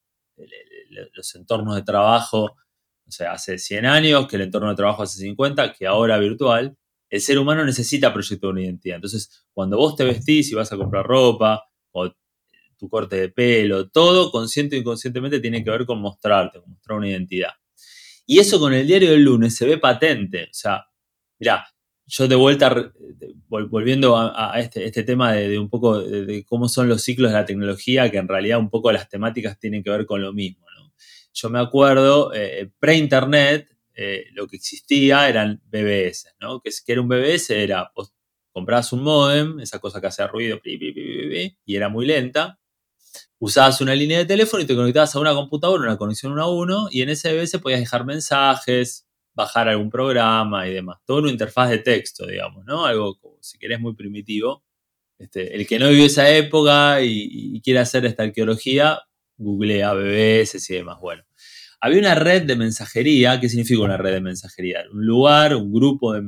los 1.14 1.36
entornos 1.36 1.76
de 1.76 1.84
trabajo, 1.84 2.56
o 3.08 3.12
sea, 3.12 3.34
hace 3.34 3.58
100 3.58 3.86
años, 3.86 4.28
que 4.28 4.38
el 4.38 4.44
entorno 4.44 4.70
de 4.70 4.76
trabajo 4.76 5.04
hace 5.04 5.20
50, 5.20 5.74
que 5.74 5.86
ahora 5.86 6.18
virtual, 6.18 6.78
el 7.10 7.22
ser 7.22 7.38
humano 7.38 7.66
necesita 7.66 8.14
proyectar 8.14 8.50
una 8.50 8.62
identidad. 8.62 8.96
Entonces, 8.96 9.46
cuando 9.54 9.78
vos 9.78 9.96
te 9.96 10.06
vestís 10.06 10.52
y 10.52 10.56
vas 10.56 10.72
a 10.72 10.78
comprar 10.78 11.06
ropa, 11.06 11.64
o 11.92 12.10
tu 12.78 12.90
corte 12.90 13.18
de 13.18 13.30
pelo, 13.30 13.90
todo 13.90 14.32
consciente 14.32 14.76
o 14.76 14.80
inconscientemente 14.80 15.40
tiene 15.40 15.64
que 15.64 15.70
ver 15.70 15.86
con 15.86 16.02
mostrarte, 16.02 16.60
con 16.62 16.72
mostrar 16.72 16.98
una 16.98 17.10
identidad. 17.10 17.52
Y 18.26 18.40
eso 18.40 18.60
con 18.60 18.74
el 18.74 18.88
diario 18.88 19.12
del 19.12 19.24
lunes 19.24 19.56
se 19.56 19.66
ve 19.66 19.78
patente. 19.78 20.46
O 20.46 20.54
sea, 20.54 20.86
mirá, 21.38 21.68
yo 22.12 22.28
de 22.28 22.36
vuelta, 22.36 22.92
volviendo 23.48 24.18
a, 24.18 24.60
este, 24.60 24.86
este, 24.86 25.04
tema 25.04 25.32
de, 25.32 25.58
un 25.58 25.70
poco 25.70 26.02
de, 26.02 26.44
cómo 26.44 26.68
son 26.68 26.90
los 26.90 27.04
ciclos 27.04 27.32
de 27.32 27.38
la 27.38 27.46
tecnología, 27.46 28.12
que 28.12 28.18
en 28.18 28.28
realidad 28.28 28.60
un 28.60 28.70
poco 28.70 28.92
las 28.92 29.08
temáticas 29.08 29.58
tienen 29.58 29.82
que 29.82 29.92
ver 29.92 30.06
con 30.06 30.22
lo 30.22 30.34
mismo. 30.34 30.66
Yo 31.34 31.50
me 31.50 31.60
acuerdo, 31.60 32.34
eh, 32.34 32.70
pre-internet, 32.80 33.70
eh, 33.96 34.26
lo 34.34 34.46
que 34.48 34.58
existía 34.58 35.30
eran 35.30 35.62
BBS, 35.72 36.36
¿no? 36.42 36.60
Que, 36.60 36.70
que 36.86 36.92
era 36.92 37.02
un 37.02 37.08
BBS, 37.08 37.52
era, 37.52 37.90
vos 37.96 38.14
comprabas 38.52 38.92
un 38.92 39.04
modem, 39.04 39.62
esa 39.62 39.80
cosa 39.80 40.02
que 40.02 40.08
hacía 40.08 40.28
ruido, 40.28 40.60
y 40.66 41.76
era 41.76 41.88
muy 41.88 42.06
lenta, 42.06 42.60
usabas 43.40 43.80
una 43.80 43.96
línea 43.96 44.18
de 44.18 44.26
teléfono 44.26 44.62
y 44.62 44.66
te 44.66 44.76
conectabas 44.76 45.16
a 45.16 45.20
una 45.22 45.34
computadora, 45.34 45.84
una 45.84 45.98
conexión 45.98 46.34
uno 46.34 46.44
a 46.44 46.54
uno, 46.54 46.88
y 46.92 47.04
en 47.04 47.10
ese 47.10 47.34
BBS 47.34 47.60
podías 47.60 47.80
dejar 47.80 48.06
mensajes, 48.06 49.08
bajar 49.42 49.70
algún 49.70 49.90
programa 49.90 50.68
y 50.68 50.74
demás. 50.74 51.00
Todo 51.06 51.20
una 51.20 51.32
interfaz 51.32 51.70
de 51.70 51.80
texto, 51.80 52.26
digamos, 52.26 52.66
¿no? 52.66 52.86
Algo, 52.86 53.20
si 53.42 53.58
querés, 53.58 53.80
muy 53.80 53.94
primitivo. 53.94 54.64
Este, 55.18 55.56
el 55.56 55.68
que 55.68 55.78
no 55.78 55.90
vivió 55.90 56.06
esa 56.06 56.30
época 56.30 57.02
y, 57.02 57.62
quiere 57.62 57.80
hacer 57.80 58.06
esta 58.06 58.24
arqueología, 58.24 59.00
googlea 59.38 59.94
BBS 59.94 60.70
y 60.70 60.74
demás. 60.74 61.00
Bueno, 61.00 61.24
había 61.80 62.00
una 62.00 62.16
red 62.16 62.44
de 62.44 62.56
mensajería. 62.56 63.40
¿Qué 63.40 63.50
significa 63.50 63.82
una 63.82 63.98
red 63.98 64.14
de 64.14 64.22
mensajería? 64.22 64.84
Un 64.92 65.06
lugar, 65.06 65.56
un 65.56 65.72
grupo 65.72 66.14
de, 66.14 66.22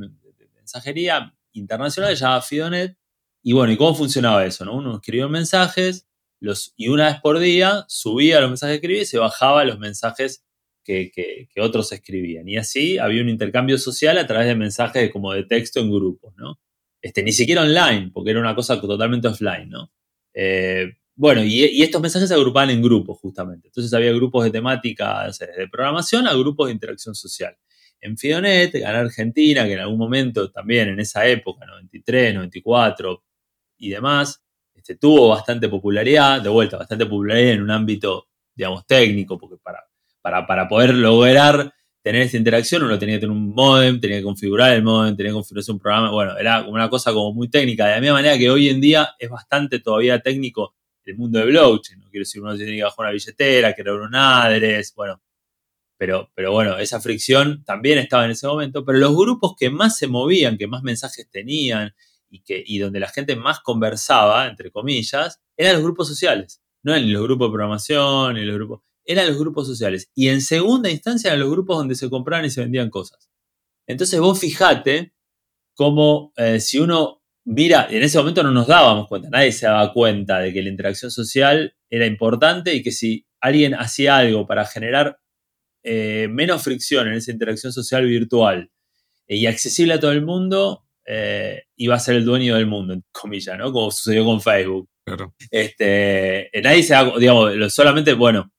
mensajería 0.56 1.34
internacional 1.54 2.16
llamado 2.16 2.42
Fidonet. 2.42 2.98
Y 3.42 3.54
bueno, 3.54 3.74
¿y 3.74 3.78
cómo 3.78 3.96
funcionaba 3.96 4.46
eso? 4.46 4.64
No? 4.64 4.76
Uno 4.76 4.96
escribía 4.96 5.28
mensajes 5.28 6.08
los, 6.40 6.74
y 6.76 6.90
una 6.90 7.08
vez 7.08 7.22
por 7.22 7.40
día 7.40 7.86
subía 7.88 8.42
los 8.42 8.50
mensajes 8.50 8.74
que 8.74 8.86
escribía 8.86 9.02
y 9.04 9.06
se 9.06 9.18
bajaba 9.18 9.64
los 9.64 9.80
mensajes 9.80 10.44
que, 10.84 11.48
otros 11.60 11.92
escribían. 11.92 12.48
Y 12.48 12.58
así 12.58 12.98
había 12.98 13.22
un 13.22 13.30
intercambio 13.30 13.78
social 13.78 14.18
a 14.18 14.28
través 14.28 14.48
de 14.48 14.56
mensajes 14.56 15.12
como 15.12 15.34
de 15.34 15.44
texto 15.44 15.80
en 15.80 15.92
grupos, 15.92 16.34
¿no? 16.38 16.60
Este, 17.02 17.24
ni 17.24 17.32
siquiera 17.32 17.64
online, 17.64 18.12
porque 18.14 18.32
era 18.32 18.40
una 18.40 18.56
cosa 18.56 18.80
totalmente 18.80 19.28
offline, 19.28 19.70
¿no? 19.70 19.92
Eh, 20.34 20.94
bueno, 21.16 21.44
y, 21.44 21.82
estos 21.82 22.02
mensajes 22.02 22.30
se 22.30 22.36
agrupaban 22.36 22.72
en 22.72 22.82
grupos, 22.82 23.20
justamente. 23.20 23.68
Entonces 23.68 23.94
había 23.94 24.12
grupos 24.14 24.46
de 24.46 24.52
temática, 24.52 25.28
de 25.58 25.68
programación 25.68 26.28
a 26.28 26.34
grupos 26.34 26.68
de 26.68 26.74
interacción 26.74 27.16
social. 27.16 27.56
En 28.02 28.18
Fidonet, 28.18 28.76
en 28.76 28.86
Argentina, 28.86 29.66
que 29.66 29.74
en 29.74 29.80
algún 29.80 29.98
momento 29.98 30.52
también 30.52 30.90
en 30.90 31.00
esa 31.00 31.26
época, 31.28 31.66
93, 31.66 32.36
94 32.36 33.24
y 33.78 33.90
demás, 33.90 34.44
este, 34.74 34.96
tuvo 34.96 35.30
bastante 35.30 35.70
popularidad, 35.70 36.42
de 36.42 36.50
vuelta, 36.50 36.78
bastante 36.78 37.06
popularidad 37.06 37.54
en 37.54 37.62
un 37.62 37.72
ámbito, 37.72 38.28
digamos, 38.56 38.86
técnico, 38.86 39.38
porque 39.38 39.58
para, 39.64 39.80
para, 40.24 40.68
poder 40.68 40.96
lograr 40.96 41.74
tener 42.02 42.22
esta 42.22 42.38
interacción, 42.38 42.84
uno 42.84 42.98
tenía 42.98 43.16
que 43.16 43.22
tener 43.22 43.36
un 43.36 43.54
modem, 43.54 44.00
tenía 44.00 44.18
que 44.18 44.24
configurar 44.24 44.74
el 44.74 44.84
modem, 44.84 45.16
tenía 45.16 45.32
que 45.32 45.36
configurarse 45.36 45.72
un 45.72 45.80
programa. 45.80 46.12
Bueno, 46.12 46.38
era 46.38 46.64
una 46.64 46.90
cosa 46.90 47.14
como 47.14 47.34
muy 47.34 47.50
técnica. 47.50 47.86
De 47.86 47.96
la 47.96 48.02
misma 48.02 48.16
manera 48.16 48.38
que 48.38 48.50
hoy 48.50 48.70
en 48.70 48.82
día 48.82 49.10
es 49.20 49.30
bastante 49.30 49.80
todavía 49.80 50.20
técnico 50.22 50.76
el 51.06 51.18
mundo 51.18 51.40
de 51.40 51.46
blockchain. 51.46 52.00
No 52.00 52.10
quiero 52.10 52.22
decir, 52.22 52.42
uno 52.42 52.56
tiene 52.56 52.76
que 52.76 52.84
bajar 52.84 53.00
una 53.00 53.12
billetera, 53.12 53.74
crear 53.74 53.96
un 53.96 54.16
address, 54.16 54.94
bueno. 54.96 55.22
Pero, 55.98 56.32
pero 56.34 56.52
bueno, 56.52 56.78
esa 56.78 57.00
fricción 57.00 57.64
también 57.64 58.00
estaba 58.00 58.26
en 58.26 58.32
ese 58.32 58.48
momento. 58.48 58.84
Pero 58.86 58.98
los 59.00 59.16
grupos 59.16 59.56
que 59.58 59.70
más 59.70 59.98
se 59.98 60.08
movían, 60.08 60.58
que 60.58 60.68
más 60.68 60.84
mensajes 60.84 61.30
tenían 61.30 61.94
y, 62.30 62.42
que, 62.44 62.64
y 62.66 62.80
donde 62.80 63.00
la 63.00 63.10
gente 63.10 63.36
más 63.36 63.60
conversaba, 63.60 64.48
entre 64.48 64.72
comillas, 64.72 65.42
eran 65.58 65.74
los 65.74 65.84
grupos 65.84 66.08
sociales. 66.08 66.62
No 66.82 66.94
eran 66.94 67.06
ni 67.06 67.12
los 67.12 67.24
grupos 67.24 67.48
de 67.48 67.52
programación, 67.52 68.36
ni 68.36 68.46
los 68.46 68.56
grupos 68.56 68.82
eran 69.06 69.28
los 69.28 69.38
grupos 69.38 69.68
sociales. 69.68 70.10
Y 70.16 70.30
en 70.30 70.42
segunda 70.42 70.90
instancia 70.90 71.30
eran 71.30 71.42
los 71.42 71.52
grupos 71.52 71.78
donde 71.78 71.96
se 71.96 72.10
compraban 72.10 72.46
y 72.46 72.50
se 72.50 72.62
vendían 72.62 72.90
cosas. 72.90 73.30
Entonces 73.88 74.20
vos 74.20 74.40
fijate 74.40 75.14
cómo 75.76 76.32
eh, 76.38 76.60
si 76.60 76.80
uno 76.80 77.24
mira, 77.46 77.88
en 77.90 78.04
ese 78.04 78.18
momento 78.18 78.44
no 78.44 78.52
nos 78.52 78.68
dábamos 78.68 79.08
cuenta, 79.08 79.30
nadie 79.30 79.52
se 79.52 79.66
daba 79.66 79.92
cuenta 79.94 80.40
de 80.40 80.54
que 80.54 80.62
la 80.62 80.70
interacción 80.70 81.12
social 81.12 81.76
era 81.90 82.06
importante 82.06 82.74
y 82.74 82.82
que 82.82 82.92
si 82.92 83.26
alguien 83.40 83.74
hacía 83.76 84.18
algo 84.18 84.48
para 84.48 84.66
generar 84.66 85.20
eh, 85.84 86.28
menos 86.30 86.64
fricción 86.64 87.08
en 87.08 87.16
esa 87.16 87.32
interacción 87.32 87.74
social 87.74 88.06
virtual 88.06 88.72
y 89.28 89.46
accesible 89.46 89.96
a 89.96 90.00
todo 90.00 90.12
el 90.12 90.24
mundo, 90.24 90.86
eh, 91.06 91.64
iba 91.76 91.96
a 91.96 92.00
ser 92.00 92.16
el 92.16 92.26
dueño 92.26 92.56
del 92.56 92.68
mundo, 92.68 92.94
en 92.94 93.04
comillas, 93.12 93.58
¿no? 93.58 93.72
Como 93.72 93.92
sucedió 93.92 94.24
con 94.24 94.42
Facebook. 94.42 94.90
Claro. 95.06 95.36
Este, 95.52 96.50
nadie 96.64 96.84
se 96.84 96.94
da, 96.94 97.12
digamos, 97.18 97.74
solamente, 97.74 98.14
bueno, 98.14 98.52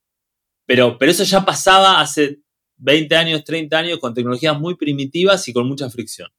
pero, 0.66 0.98
pero 0.98 1.10
eso 1.10 1.24
ya 1.24 1.44
pasaba 1.44 2.00
hace 2.00 2.40
20 2.76 3.16
años, 3.16 3.44
30 3.44 3.78
años 3.78 3.98
con 3.98 4.14
tecnologías 4.14 4.58
muy 4.58 4.76
primitivas 4.76 5.46
y 5.48 5.52
con 5.52 5.66
mucha 5.66 5.90
fricción. 5.90 6.30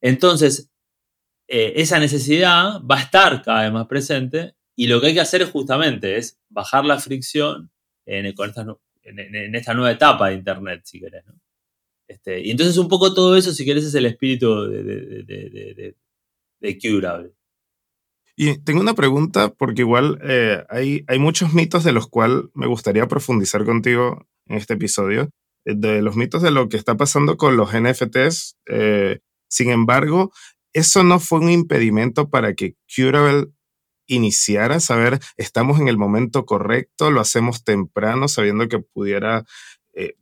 Entonces, 0.00 0.70
eh, 1.48 1.74
esa 1.76 1.98
necesidad 1.98 2.82
va 2.82 2.98
a 2.98 3.02
estar 3.02 3.42
cada 3.42 3.62
vez 3.62 3.72
más 3.72 3.86
presente 3.86 4.54
y 4.74 4.88
lo 4.88 5.00
que 5.00 5.08
hay 5.08 5.14
que 5.14 5.20
hacer 5.20 5.44
justamente 5.50 6.16
es 6.16 6.38
bajar 6.48 6.84
la 6.84 6.98
fricción 6.98 7.70
en, 8.04 8.26
esta, 9.54 9.74
nueva 9.74 9.92
etapa 9.92 10.28
de 10.28 10.34
Internet, 10.34 10.82
si 10.84 11.00
querés. 11.00 11.24
Este, 12.08 12.40
y 12.40 12.50
entonces 12.50 12.76
un 12.76 12.88
poco 12.88 13.14
todo 13.14 13.36
eso, 13.36 13.52
si 13.52 13.64
querés, 13.64 13.84
es 13.84 13.94
el 13.94 14.06
espíritu 14.06 14.64
de, 14.66 14.82
de, 15.24 15.96
de 16.60 16.78
Curable. 16.78 17.35
Y 18.38 18.58
tengo 18.58 18.80
una 18.80 18.94
pregunta, 18.94 19.48
porque 19.54 19.80
igual 19.80 20.20
eh, 20.22 20.62
hay, 20.68 21.04
hay 21.08 21.18
muchos 21.18 21.54
mitos 21.54 21.84
de 21.84 21.92
los 21.92 22.06
cuales 22.06 22.44
me 22.52 22.66
gustaría 22.66 23.08
profundizar 23.08 23.64
contigo 23.64 24.26
en 24.44 24.58
este 24.58 24.74
episodio, 24.74 25.30
eh, 25.64 25.74
de 25.74 26.02
los 26.02 26.16
mitos 26.16 26.42
de 26.42 26.50
lo 26.50 26.68
que 26.68 26.76
está 26.76 26.98
pasando 26.98 27.38
con 27.38 27.56
los 27.56 27.72
NFTs. 27.72 28.58
Eh, 28.66 29.20
sin 29.48 29.70
embargo, 29.70 30.32
eso 30.74 31.02
no 31.02 31.18
fue 31.18 31.38
un 31.38 31.50
impedimento 31.50 32.28
para 32.28 32.52
que 32.52 32.74
Curable 32.94 33.46
iniciar 34.06 34.70
a 34.70 34.80
saber, 34.80 35.18
estamos 35.38 35.80
en 35.80 35.88
el 35.88 35.96
momento 35.96 36.44
correcto, 36.44 37.10
lo 37.10 37.20
hacemos 37.22 37.64
temprano, 37.64 38.28
sabiendo 38.28 38.68
que 38.68 38.78
pudiera, 38.78 39.44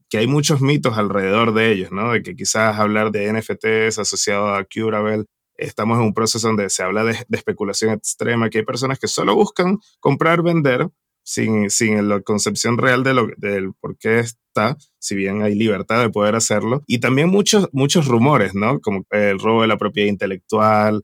que 0.09 0.19
hay 0.19 0.27
muchos 0.27 0.63
mitos 0.63 0.97
alrededor 0.97 1.53
de 1.53 1.73
ellos, 1.73 1.91
¿no? 1.93 2.13
De 2.13 2.23
que 2.23 2.35
quizás 2.37 2.79
hablar 2.79 3.11
de 3.11 3.31
NFTs 3.31 3.99
asociado 3.99 4.55
a 4.55 4.65
Curable, 4.65 5.25
estamos 5.57 5.99
en 5.99 6.05
un 6.05 6.15
proceso 6.15 6.49
donde 6.49 6.71
se 6.71 6.83
habla 6.83 7.05
de, 7.05 7.17
especulación 7.31 7.93
extrema, 7.93 8.51
que 8.51 8.59
hay 8.59 8.65
personas 8.65 8.99
que 8.99 9.09
solo 9.09 9.35
buscan 9.35 9.79
comprar, 10.01 10.43
vender, 10.43 10.89
sin, 11.23 11.71
sin 11.71 12.09
la 12.09 12.21
concepción 12.21 12.77
real 12.77 13.03
de 13.03 13.15
lo, 13.15 13.29
del 13.39 13.73
por 13.81 13.97
qué 13.97 14.21
está, 14.21 14.77
si 14.99 15.15
bien 15.15 15.43
hay 15.43 15.55
libertad 15.55 16.03
de 16.03 16.11
poder 16.11 16.35
hacerlo. 16.35 16.83
Y 16.87 16.99
también 16.99 17.29
muchos, 17.29 17.69
muchos 17.73 18.07
rumores, 18.07 18.55
¿no? 18.55 18.81
Como 18.81 19.07
el 19.11 19.39
robo 19.39 19.63
de 19.63 19.69
la 19.69 19.79
propiedad 19.79 20.09
intelectual. 20.09 21.03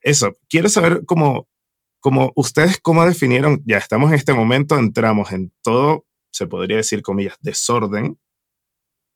Eso, 0.00 0.36
quiero 0.48 0.68
saber 0.68 1.02
cómo 1.04 1.48
como 2.06 2.30
ustedes, 2.36 2.78
¿cómo 2.80 3.04
definieron? 3.04 3.64
Ya 3.66 3.78
estamos 3.78 4.10
en 4.10 4.14
este 4.14 4.32
momento, 4.32 4.78
entramos 4.78 5.32
en 5.32 5.52
todo, 5.60 6.06
se 6.30 6.46
podría 6.46 6.76
decir, 6.76 7.02
comillas, 7.02 7.36
desorden 7.40 8.16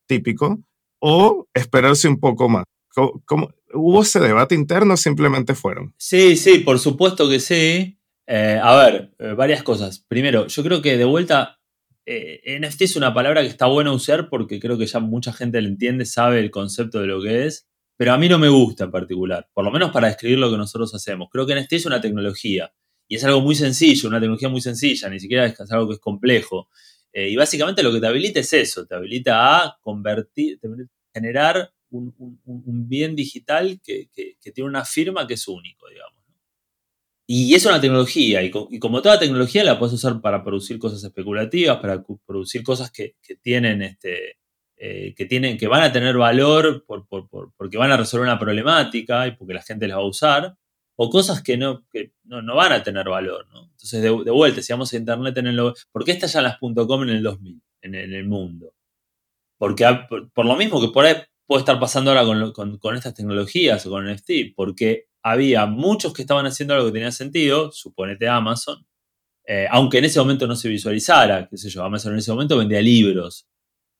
típico, 0.08 0.58
o 1.00 1.46
esperarse 1.54 2.08
un 2.08 2.18
poco 2.18 2.48
más. 2.48 2.64
¿Cómo, 3.26 3.50
hubo 3.74 4.02
ese 4.02 4.20
debate 4.20 4.54
interno 4.54 4.96
simplemente 4.96 5.54
fueron? 5.54 5.94
Sí, 5.98 6.36
sí, 6.36 6.58
por 6.58 6.78
supuesto 6.78 7.28
que 7.28 7.40
sí. 7.40 7.98
Eh, 8.26 8.60
a 8.62 8.76
ver, 8.76 9.12
eh, 9.18 9.34
varias 9.36 9.62
cosas. 9.62 10.04
Primero, 10.06 10.46
yo 10.46 10.62
creo 10.62 10.80
que 10.80 10.96
de 10.96 11.04
vuelta, 11.04 11.58
eh, 12.06 12.58
NFT 12.60 12.82
es 12.82 12.96
una 12.96 13.12
palabra 13.12 13.42
que 13.42 13.48
está 13.48 13.66
buena 13.66 13.92
usar 13.92 14.28
porque 14.28 14.60
creo 14.60 14.78
que 14.78 14.86
ya 14.86 15.00
mucha 15.00 15.32
gente 15.32 15.60
lo 15.60 15.68
entiende, 15.68 16.04
sabe 16.04 16.38
el 16.38 16.50
concepto 16.50 17.00
de 17.00 17.08
lo 17.08 17.20
que 17.20 17.46
es, 17.46 17.68
pero 17.96 18.12
a 18.12 18.18
mí 18.18 18.28
no 18.28 18.38
me 18.38 18.48
gusta 18.48 18.84
en 18.84 18.92
particular, 18.92 19.48
por 19.52 19.64
lo 19.64 19.72
menos 19.72 19.90
para 19.90 20.06
describir 20.06 20.38
lo 20.38 20.50
que 20.50 20.56
nosotros 20.56 20.94
hacemos. 20.94 21.28
Creo 21.30 21.44
que 21.44 21.60
NFT 21.60 21.72
es 21.72 21.86
una 21.86 22.00
tecnología 22.00 22.72
y 23.08 23.16
es 23.16 23.24
algo 23.24 23.40
muy 23.40 23.56
sencillo, 23.56 24.08
una 24.08 24.20
tecnología 24.20 24.48
muy 24.48 24.60
sencilla, 24.60 25.08
ni 25.08 25.18
siquiera 25.18 25.46
es 25.46 25.72
algo 25.72 25.88
que 25.88 25.94
es 25.94 26.00
complejo. 26.00 26.68
Y 27.12 27.34
básicamente 27.34 27.82
lo 27.82 27.92
que 27.92 27.98
te 27.98 28.06
habilita 28.06 28.38
es 28.38 28.52
eso, 28.52 28.86
te 28.86 28.94
habilita 28.94 29.64
a 29.64 29.78
convertir, 29.82 30.60
generar 31.12 31.72
un, 31.90 32.88
bien 32.88 33.14
digital 33.16 33.80
que, 33.82 34.08
tiene 34.54 34.68
una 34.68 34.84
firma 34.84 35.26
que 35.26 35.34
es 35.34 35.48
único, 35.48 35.88
digamos. 35.88 36.14
Y 37.26 37.54
es 37.54 37.64
una 37.64 37.80
tecnología, 37.80 38.42
y, 38.42 38.50
como 38.50 39.02
toda 39.02 39.18
tecnología 39.18 39.62
la 39.62 39.78
puedes 39.78 39.94
usar 39.94 40.20
para 40.20 40.42
producir 40.42 40.78
cosas 40.78 41.04
especulativas, 41.04 41.78
para 41.78 42.04
producir 42.26 42.64
cosas 42.64 42.90
que, 42.90 43.14
tienen 43.40 43.82
este, 43.82 44.38
eh, 44.76 45.14
que, 45.14 45.26
tienen, 45.26 45.56
que 45.56 45.68
van 45.68 45.82
a 45.82 45.92
tener 45.92 46.16
valor 46.16 46.84
porque 46.86 47.78
van 47.78 47.92
a 47.92 47.96
resolver 47.96 48.26
una 48.26 48.38
problemática 48.38 49.28
y 49.28 49.36
porque 49.36 49.54
la 49.54 49.62
gente 49.62 49.86
las 49.86 49.98
va 49.98 50.02
a 50.02 50.06
usar 50.06 50.56
o 51.02 51.08
cosas 51.08 51.42
que 51.42 51.56
no, 51.56 51.86
que 51.90 52.12
no, 52.24 52.54
van 52.54 52.72
a 52.72 52.82
tener 52.82 53.08
valor, 53.08 53.46
¿no? 53.50 53.70
Entonces, 53.70 54.02
de, 54.02 54.10
vuelta, 54.10 54.60
si 54.60 54.70
vamos 54.74 54.92
a 54.92 54.98
Internet 54.98 55.34
en 55.38 55.46
el... 55.46 55.72
¿Por 55.90 56.04
qué 56.04 56.12
estallan 56.12 56.44
las 56.44 56.58
.com 56.58 57.02
en 57.04 57.08
el 57.08 57.22
2000, 57.22 57.62
en, 57.80 57.94
el 57.94 58.28
mundo? 58.28 58.74
Porque 59.56 59.86
por, 60.34 60.44
lo 60.44 60.56
mismo 60.56 60.78
que 60.78 60.88
por 60.88 61.06
ahí 61.06 61.14
puede 61.50 61.62
estar 61.62 61.80
pasando 61.80 62.12
ahora 62.12 62.52
con, 62.52 62.94
estas 62.94 63.12
tecnologías 63.12 63.84
o 63.84 63.90
con 63.90 64.08
NFT, 64.08 64.54
porque 64.54 65.08
había 65.20 65.66
muchos 65.66 66.12
que 66.12 66.22
estaban 66.22 66.46
haciendo 66.46 66.74
algo 66.74 66.86
que 66.86 66.92
tenía 66.92 67.10
sentido, 67.10 67.72
suponete 67.72 68.28
Amazon, 68.28 68.86
eh, 69.48 69.66
aunque 69.68 69.98
en 69.98 70.04
ese 70.04 70.20
momento 70.20 70.46
no 70.46 70.54
se 70.54 70.68
visualizara, 70.68 71.48
qué 71.50 71.56
sé 71.56 71.68
yo, 71.68 71.82
Amazon 71.82 72.12
en 72.12 72.20
ese 72.20 72.30
momento 72.30 72.56
vendía 72.56 72.80
libros, 72.80 73.48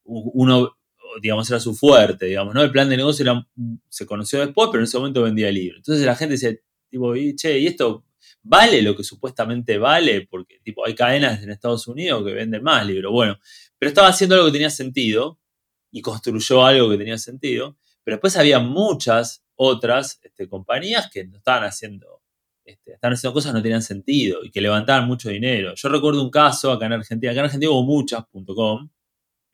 uno, 0.04 0.76
digamos, 1.20 1.50
era 1.50 1.58
su 1.58 1.74
fuerte, 1.74 2.26
digamos, 2.26 2.54
¿no? 2.54 2.62
El 2.62 2.70
plan 2.70 2.88
de 2.88 2.96
negocio 2.96 3.44
se 3.88 4.06
conoció 4.06 4.38
después, 4.38 4.68
pero 4.70 4.82
en 4.82 4.84
ese 4.84 4.98
momento 4.98 5.22
vendía 5.22 5.50
libros. 5.50 5.78
Entonces 5.78 6.06
la 6.06 6.14
gente 6.14 6.34
decía, 6.34 6.54
Tipo, 6.88 7.16
y 7.16 7.34
che, 7.34 7.58
¿y 7.58 7.66
esto 7.66 8.04
vale 8.44 8.80
lo 8.80 8.96
que 8.96 9.02
supuestamente 9.02 9.76
vale? 9.76 10.28
Porque, 10.30 10.60
tipo, 10.62 10.86
hay 10.86 10.94
cadenas 10.94 11.42
en 11.42 11.50
Estados 11.50 11.88
Unidos 11.88 12.24
que 12.24 12.32
venden 12.32 12.62
más 12.62 12.86
libros. 12.86 13.12
Bueno, 13.12 13.38
pero 13.76 13.88
estaba 13.88 14.06
haciendo 14.06 14.36
algo 14.36 14.46
que 14.46 14.52
tenía 14.52 14.70
sentido 14.70 15.40
y 15.90 16.03
construyó 16.03 16.64
algo 16.64 16.90
que 16.90 16.98
tenía 16.98 17.18
sentido. 17.18 17.76
Pero 18.03 18.16
después 18.16 18.37
había 18.37 18.59
muchas 18.59 19.44
otras 19.57 20.18
este, 20.22 20.48
compañías 20.48 21.11
que 21.11 21.24
no 21.26 21.37
estaban 21.37 21.64
haciendo, 21.64 22.22
este, 22.64 22.92
estaban 22.94 23.14
haciendo 23.14 23.35
cosas 23.35 23.53
que 23.53 23.59
no 23.59 23.62
tenían 23.62 23.83
sentido 23.83 24.44
y 24.44 24.50
que 24.50 24.61
levantaban 24.61 25.07
mucho 25.07 25.29
dinero. 25.29 25.74
Yo 25.74 25.88
recuerdo 25.88 26.22
un 26.22 26.31
caso 26.31 26.72
acá 26.72 26.87
en 26.87 26.94
Argentina, 26.94 27.33
acá 27.33 27.40
en 27.40 27.44
Argentina 27.46 27.72
hubo 27.72 27.85
muchas.com 27.85 28.88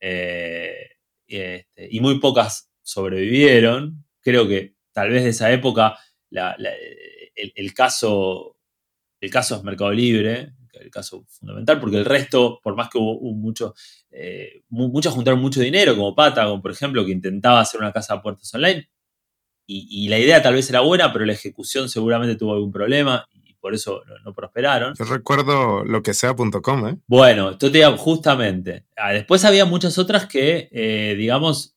eh, 0.01 0.91
este, 1.27 1.89
y 1.91 2.01
muy 2.01 2.21
pocas 2.21 2.71
sobrevivieron. 2.83 4.05
Creo 4.21 4.47
que 4.47 4.77
tal 4.93 5.11
vez 5.11 5.25
de 5.25 5.31
esa 5.31 5.51
época 5.53 5.99
el, 7.35 7.75
caso, 7.75 8.57
el 9.21 9.31
caso 9.31 9.57
es 9.57 9.63
Mercado 9.63 9.93
Libre, 9.93 10.53
el 10.81 10.91
caso 10.91 11.25
fundamental, 11.29 11.81
porque 11.81 11.97
el 11.97 12.05
resto, 12.05 12.61
por 12.63 12.77
más 12.77 12.89
que 12.89 12.99
hubo, 12.99 13.19
mucho, 13.33 13.75
eh, 14.11 14.63
muchos 14.69 15.15
juntaron 15.15 15.41
mucho 15.41 15.61
dinero, 15.61 15.97
como 15.97 16.15
Patagon, 16.15 16.63
por 16.63 16.71
ejemplo, 16.71 17.05
que 17.05 17.13
intentaba 17.13 17.61
hacer 17.61 17.81
una 17.81 17.93
casa 17.93 18.15
de 18.15 18.21
puertas 18.21 18.53
online, 18.55 18.89
y, 19.69 20.09
la 20.09 20.19
idea 20.19 20.41
tal 20.41 20.55
vez 20.55 20.71
era 20.71 20.81
buena, 20.81 21.13
pero 21.13 21.25
la 21.25 21.33
ejecución 21.33 21.89
seguramente 21.89 22.37
tuvo 22.37 22.55
algún 22.55 22.71
problema 22.71 23.27
y 23.33 23.55
por 23.55 23.75
eso 23.75 24.03
no, 24.25 24.33
prosperaron. 24.33 24.95
Yo 24.97 25.05
recuerdo 25.07 25.85
lo 25.85 26.05
que 26.05 26.15
sea.com, 26.15 26.89
¿eh? 26.89 26.99
Bueno, 27.09 27.51
esto 27.51 27.73
te 27.73 27.85
justamente. 27.97 28.85
Ah, 28.97 29.13
después 29.13 29.45
había 29.45 29.65
muchas 29.65 29.99
otras 29.99 30.27
que, 30.27 30.69
eh, 30.71 31.17
digamos, 31.19 31.77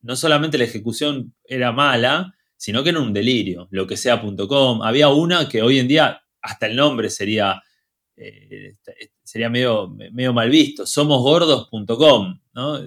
no 0.00 0.16
solamente 0.16 0.58
la 0.58 0.64
ejecución 0.64 1.32
era 1.44 1.70
mala, 1.70 2.34
sino 2.56 2.82
que 2.82 2.90
era 2.90 3.00
un 3.00 3.12
delirio, 3.12 3.68
lo 3.70 3.86
que 3.86 3.96
sea.com. 3.96 4.82
Había 4.82 5.08
una 5.08 5.48
que 5.48 5.62
hoy 5.62 5.78
en 5.78 5.86
día 5.86 6.22
hasta 6.42 6.66
el 6.66 6.76
nombre 6.76 7.08
sería, 7.08 7.62
eh, 8.20 8.76
sería 9.22 9.48
medio, 9.48 9.88
medio 9.88 10.32
mal 10.32 10.50
visto, 10.50 10.84
somosgordos.com, 10.84 12.40
¿no? 12.54 12.80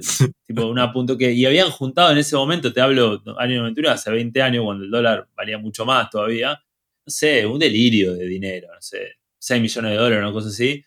tipo 0.45 0.65
una 0.67 0.91
punto 0.91 1.17
que, 1.17 1.31
y 1.31 1.45
habían 1.45 1.71
juntado 1.71 2.11
en 2.11 2.17
ese 2.17 2.35
momento, 2.35 2.73
te 2.73 2.81
hablo 2.81 3.21
año 3.37 3.61
91, 3.61 3.89
hace 3.89 4.11
20 4.11 4.41
años, 4.41 4.65
cuando 4.65 4.83
el 4.83 4.91
dólar 4.91 5.29
valía 5.35 5.57
mucho 5.57 5.85
más 5.85 6.09
todavía, 6.09 6.51
no 6.51 7.11
sé, 7.11 7.45
un 7.45 7.59
delirio 7.59 8.13
de 8.13 8.25
dinero, 8.25 8.67
no 8.73 8.81
sé, 8.81 9.15
6 9.39 9.61
millones 9.61 9.91
de 9.91 9.97
dólares, 9.97 10.23
una 10.23 10.33
cosa 10.33 10.49
así, 10.49 10.83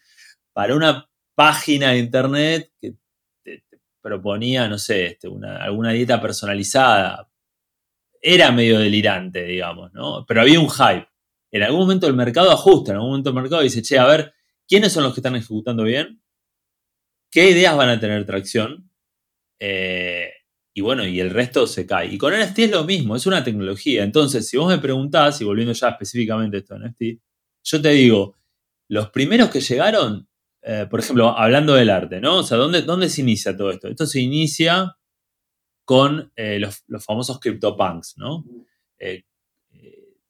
para 0.52 0.74
una 0.74 1.08
página 1.34 1.90
de 1.90 1.98
internet 1.98 2.72
que 2.80 2.94
te, 3.42 3.64
proponía, 4.00 4.68
no 4.68 4.76
sé, 4.76 5.06
este, 5.06 5.28
una, 5.28 5.56
alguna 5.56 5.92
dieta 5.92 6.20
personalizada 6.20 7.26
era 8.20 8.52
medio 8.52 8.78
delirante, 8.78 9.44
digamos, 9.44 9.92
¿no? 9.92 10.24
Pero 10.26 10.42
había 10.42 10.60
un 10.60 10.70
hype. 10.70 11.06
En 11.54 11.62
algún 11.62 11.82
momento 11.82 12.08
el 12.08 12.14
mercado 12.14 12.50
ajusta, 12.50 12.90
en 12.90 12.96
algún 12.96 13.10
momento 13.10 13.30
el 13.30 13.36
mercado 13.36 13.62
dice, 13.62 13.80
che, 13.80 13.96
a 13.96 14.06
ver, 14.06 14.34
¿quiénes 14.66 14.92
son 14.92 15.04
los 15.04 15.14
que 15.14 15.20
están 15.20 15.36
ejecutando 15.36 15.84
bien? 15.84 16.20
¿Qué 17.30 17.48
ideas 17.50 17.76
van 17.76 17.90
a 17.90 18.00
tener 18.00 18.26
tracción? 18.26 18.90
Eh, 19.60 20.30
y 20.74 20.80
bueno, 20.80 21.06
y 21.06 21.20
el 21.20 21.30
resto 21.30 21.68
se 21.68 21.86
cae. 21.86 22.12
Y 22.12 22.18
con 22.18 22.34
NFT 22.34 22.58
es 22.58 22.70
lo 22.72 22.82
mismo, 22.82 23.14
es 23.14 23.24
una 23.28 23.44
tecnología. 23.44 24.02
Entonces, 24.02 24.48
si 24.48 24.56
vos 24.56 24.66
me 24.66 24.78
preguntás, 24.78 25.40
y 25.40 25.44
volviendo 25.44 25.72
ya 25.72 25.90
específicamente 25.90 26.56
a 26.56 26.60
esto 26.60 26.74
de 26.74 26.88
NFT, 26.88 27.22
yo 27.62 27.80
te 27.80 27.90
digo, 27.90 28.36
los 28.88 29.10
primeros 29.10 29.48
que 29.48 29.60
llegaron, 29.60 30.28
eh, 30.60 30.88
por 30.90 30.98
ejemplo, 30.98 31.38
hablando 31.38 31.74
del 31.74 31.90
arte, 31.90 32.20
¿no? 32.20 32.38
O 32.38 32.42
sea, 32.42 32.58
¿dónde, 32.58 32.82
¿dónde 32.82 33.08
se 33.08 33.20
inicia 33.20 33.56
todo 33.56 33.70
esto? 33.70 33.86
Esto 33.86 34.06
se 34.06 34.20
inicia 34.20 34.96
con 35.84 36.32
eh, 36.34 36.58
los, 36.58 36.82
famosos 37.04 37.38
CryptoPunks, 37.38 38.18
¿no? 38.18 38.44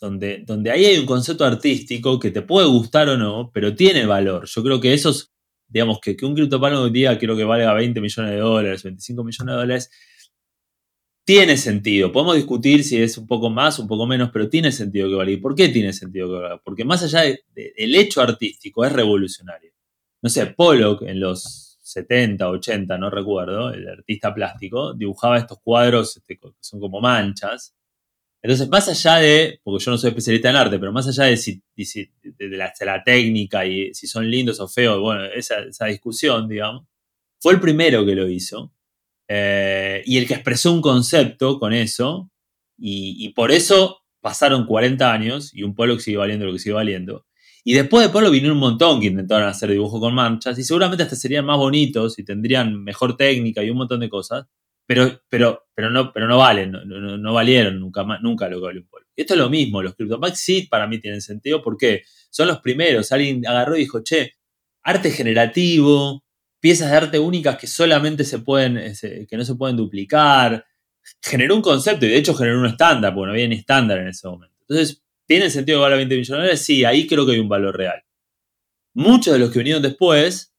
Donde, 0.05 0.45
donde 0.47 0.71
ahí 0.71 0.85
hay 0.85 0.99
un 0.99 1.07
concepto 1.07 1.45
artístico 1.45 2.21
que 2.21 2.31
te 2.31 2.43
puede 2.43 2.67
gustar 2.67 3.09
o 3.09 3.17
no, 3.17 3.51
pero 3.53 3.75
tiene 3.75 4.05
valor. 4.05 4.47
Yo 4.47 4.62
creo 4.62 4.79
que 4.79 4.93
esos, 4.93 5.33
digamos, 5.67 5.99
que, 6.01 6.14
que 6.14 6.27
un 6.27 6.35
CryptoPunk 6.35 6.75
hoy 6.75 6.90
día 6.90 7.19
quiero 7.19 7.35
que 7.37 7.45
valga 7.45 7.73
20 7.73 8.01
millones 8.01 8.33
de 8.33 8.38
dólares, 8.38 8.83
25 8.83 9.25
millones 9.25 9.55
de 9.55 9.61
dólares, 9.61 9.90
tiene 11.25 11.57
sentido. 11.57 12.12
Podemos 12.12 12.37
discutir 12.37 12.85
si 12.85 13.01
es 13.01 13.17
un 13.17 13.27
poco 13.27 13.49
más, 13.49 13.79
un 13.79 13.88
poco 13.88 14.07
menos, 14.07 14.31
pero 14.31 14.51
tiene 14.51 14.71
sentido 14.73 15.09
que 15.09 15.14
valga. 15.14 15.33
¿Y 15.33 15.38
por 15.38 15.55
qué 15.55 15.71
tiene 15.71 15.95
sentido 15.95 16.29
que 16.29 16.35
valga? 16.35 16.61
Porque 16.62 16.85
más 16.85 17.03
allá 17.03 17.23
del 17.23 17.95
hecho 17.95 18.21
artístico, 18.21 18.85
es 18.85 18.93
revolucionario. 18.93 19.73
No 20.21 20.29
sé, 20.29 20.47
Pollock 20.47 21.03
en 21.03 21.19
los 21.21 21.79
70, 21.81 22.47
80, 22.51 22.99
no 22.99 23.09
recuerdo, 23.09 23.71
el 23.71 23.88
artista 23.88 24.35
plástico, 24.35 24.93
dibujaba 24.93 25.38
estos 25.38 25.59
cuadros 25.62 26.17
este, 26.19 26.37
que 26.38 26.49
son 26.61 26.79
como 26.79 27.01
manchas. 27.01 27.75
Entonces, 28.44 28.68
más 28.68 28.87
allá 28.90 29.16
de, 29.20 29.59
porque 29.64 29.83
yo 29.83 29.90
no 29.90 29.96
soy 29.96 30.09
especialista 30.11 30.50
en 30.50 30.57
arte, 30.57 30.78
pero 30.78 30.92
más 30.92 31.09
allá 31.09 31.30
de, 31.30 31.38
si, 31.38 31.62
de, 31.74 32.48
la, 32.50 33.02
técnica 33.02 33.64
y 33.64 33.94
si 33.94 34.07
son 34.07 34.30
lindos 34.30 34.61
o 34.61 34.68
feos, 34.68 35.00
bueno, 35.00 35.24
esa, 35.24 35.87
discusión, 35.87 36.46
digamos, 36.46 36.87
fue 37.40 37.54
el 37.54 37.61
primero 37.61 38.04
que 38.04 38.14
lo 38.14 38.28
hizo 38.28 38.70
eh, 39.28 40.02
y 40.04 40.18
el 40.18 40.26
que 40.26 40.35
expresó 40.35 40.74
un 40.74 40.83
concepto 40.83 41.59
con 41.59 41.72
eso, 41.72 42.30
y, 42.76 43.16
y, 43.18 43.30
por 43.30 43.50
eso 43.50 44.02
pasaron 44.20 44.66
40 44.66 45.11
años 45.11 45.54
y 45.54 45.62
un 45.62 45.74
polo 45.74 45.98
sigue 45.98 46.18
valiendo 46.18 46.44
lo 46.44 46.52
que 46.52 46.59
sigue 46.59 46.74
valiendo. 46.74 47.24
Y 47.66 47.72
después 47.72 48.07
de 48.07 48.12
Polo 48.12 48.30
vinieron 48.30 48.59
un 48.59 48.61
montón 48.61 49.00
que 49.00 49.07
intentaron 49.07 49.48
hacer 49.48 49.70
dibujo 49.70 49.98
con 49.98 50.14
manchas 50.14 50.59
y 50.59 50.64
seguramente 50.64 51.02
hasta 51.02 51.16
serían 51.16 51.46
más 51.46 51.57
bonitos 51.57 52.18
y 52.18 52.24
tendrían 52.24 52.85
mejor 52.85 53.16
técnica 53.16 53.64
y 53.64 53.70
un 53.70 53.78
montón 53.78 54.00
de 54.00 54.11
cosas. 54.11 54.44
Pero, 54.87 55.23
pero, 55.29 55.66
pero, 55.75 55.90
no, 55.90 56.12
pero 56.12 56.29
no 56.29 56.38
valen, 56.38 56.73
no, 56.73 57.33
valieron 57.33 57.81
nunca, 57.81 58.05
más, 58.05 58.20
nunca 58.23 58.49
lo 58.49 58.59
que 58.59 58.66
valió 58.66 58.81
un 58.83 58.88
polvo. 58.88 59.07
Esto 59.16 59.35
es 59.35 59.40
lo 59.40 59.49
mismo, 59.49 59.83
los 59.83 59.94
CryptoPunks 59.94 60.38
sí 60.38 60.66
para 60.68 60.87
mí 60.87 60.99
tienen 60.99 61.23
sentido 61.23 61.62
porque 61.62 62.03
son 62.31 62.49
los 62.49 62.61
primeros. 62.61 63.12
Alguien 63.12 63.47
agarró 63.47 63.77
y 63.77 63.81
dijo, 63.81 64.03
che, 64.03 64.35
arte 64.83 65.11
generativo, 65.11 66.25
piezas 66.61 66.90
de 66.90 66.97
arte 66.97 67.18
únicas 67.18 67.57
que 67.57 67.66
solamente 67.66 68.25
se 68.25 68.40
pueden, 68.40 68.94
que 69.29 69.37
no 69.37 69.44
se 69.44 69.55
pueden 69.55 69.77
duplicar. 69.77 70.64
Generó 71.23 71.55
un 71.57 71.62
concepto 71.62 72.07
y 72.07 72.11
de 72.11 72.16
hecho 72.16 72.35
generó 72.35 72.59
un 72.59 72.66
estándar, 72.66 73.14
porque 73.14 73.27
no 73.27 73.33
había 73.33 73.49
ni 73.49 73.57
estándar 73.57 73.99
en 73.99 74.09
ese 74.09 74.27
momento. 74.27 74.57
Entonces, 74.61 75.03
¿tiene 75.27 75.51
sentido 75.51 75.79
que 75.79 75.83
valga 75.83 75.97
20 75.97 76.14
millones 76.14 76.29
de 76.29 76.37
dólares? 76.37 76.61
Sí, 76.62 76.85
ahí 76.85 77.07
creo 77.07 77.27
que 77.27 77.33
hay 77.33 77.38
un 77.38 77.49
valor 77.49 77.77
real. 77.77 78.03
Muchos 78.94 79.33
de 79.35 79.40
los 79.40 79.51
que 79.51 79.59
vinieron 79.59 79.83
después 79.83 80.54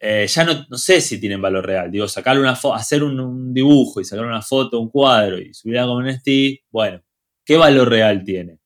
eh, 0.00 0.26
ya 0.28 0.44
no, 0.44 0.76
sé 0.76 1.00
si 1.00 1.20
tienen 1.20 1.42
valor 1.42 1.66
real. 1.66 1.90
Digo, 1.90 2.06
sacar 2.06 2.38
una 2.38 2.52
hacer 2.52 3.02
un, 3.02 3.52
dibujo 3.52 4.00
y 4.00 4.04
sacar 4.04 4.24
una 4.24 4.42
foto, 4.42 4.80
un 4.80 4.90
cuadro 4.90 5.38
y 5.38 5.52
subirla 5.52 5.86
como 5.86 6.02
NFT, 6.02 6.28
bueno, 6.70 7.02
¿qué 7.44 7.56
valor 7.56 7.88
real 7.88 8.22
tiene? 8.24 8.60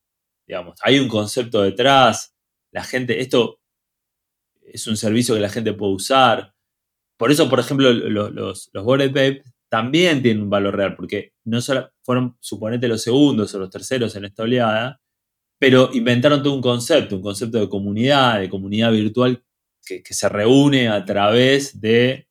Digamos, 0.47 0.79
hay 0.81 0.99
un 0.99 1.07
concepto 1.07 1.61
detrás, 1.61 2.35
la 2.71 2.83
gente, 2.83 3.19
esto 3.21 3.59
es 4.61 4.87
un 4.87 4.97
servicio 4.97 5.35
que 5.35 5.41
la 5.41 5.49
gente 5.49 5.73
puede 5.73 5.93
usar. 5.93 6.53
Por 7.17 7.31
eso, 7.31 7.49
por 7.49 7.59
ejemplo, 7.59 7.91
los, 7.93 8.31
los, 8.33 8.69
los 8.73 8.85
también 9.69 10.21
tienen 10.21 10.43
un 10.43 10.49
valor 10.49 10.75
real, 10.75 10.95
porque 10.95 11.33
no 11.45 11.61
solo 11.61 11.89
fueron, 12.03 12.37
suponete, 12.39 12.87
los 12.87 13.01
segundos 13.01 13.55
o 13.55 13.59
los 13.59 13.69
terceros 13.71 14.15
en 14.15 14.25
esta 14.25 14.43
oleada, 14.43 15.01
pero 15.59 15.89
inventaron 15.93 16.43
todo 16.43 16.53
un 16.53 16.61
concepto, 16.61 17.15
un 17.15 17.23
concepto 17.23 17.59
de 17.59 17.69
comunidad, 17.69 18.39
de 18.39 18.49
comunidad 18.49 18.91
virtual 18.91 19.43
que, 19.85 20.13
se 20.13 20.29
reúne 20.29 20.89
a 20.89 21.03
través 21.05 21.79
de, 21.79 22.27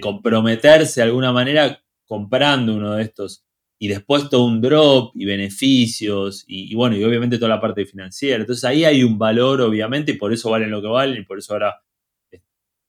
comprometerse 0.00 1.00
de 1.00 1.06
alguna 1.06 1.32
manera 1.32 1.82
comprando 2.06 2.74
uno 2.74 2.94
de 2.94 3.04
estos 3.04 3.44
y 3.78 3.88
después 3.88 4.28
todo 4.28 4.44
un 4.44 4.60
drop 4.60 5.12
y 5.14 5.24
beneficios 5.24 6.44
y, 6.46 6.74
bueno, 6.74 6.96
y 6.96 7.04
obviamente 7.04 7.38
toda 7.38 7.50
la 7.50 7.60
parte 7.60 7.86
financiera. 7.86 8.40
Entonces 8.40 8.64
ahí 8.64 8.84
hay 8.84 9.04
un 9.04 9.18
valor, 9.18 9.60
obviamente, 9.60 10.12
y 10.12 10.16
por 10.16 10.32
eso 10.32 10.50
valen 10.50 10.70
lo 10.70 10.82
que 10.82 10.88
valen 10.88 11.22
y 11.22 11.24
por 11.24 11.38
eso 11.38 11.52
ahora 11.52 11.80
eh, 12.32 12.42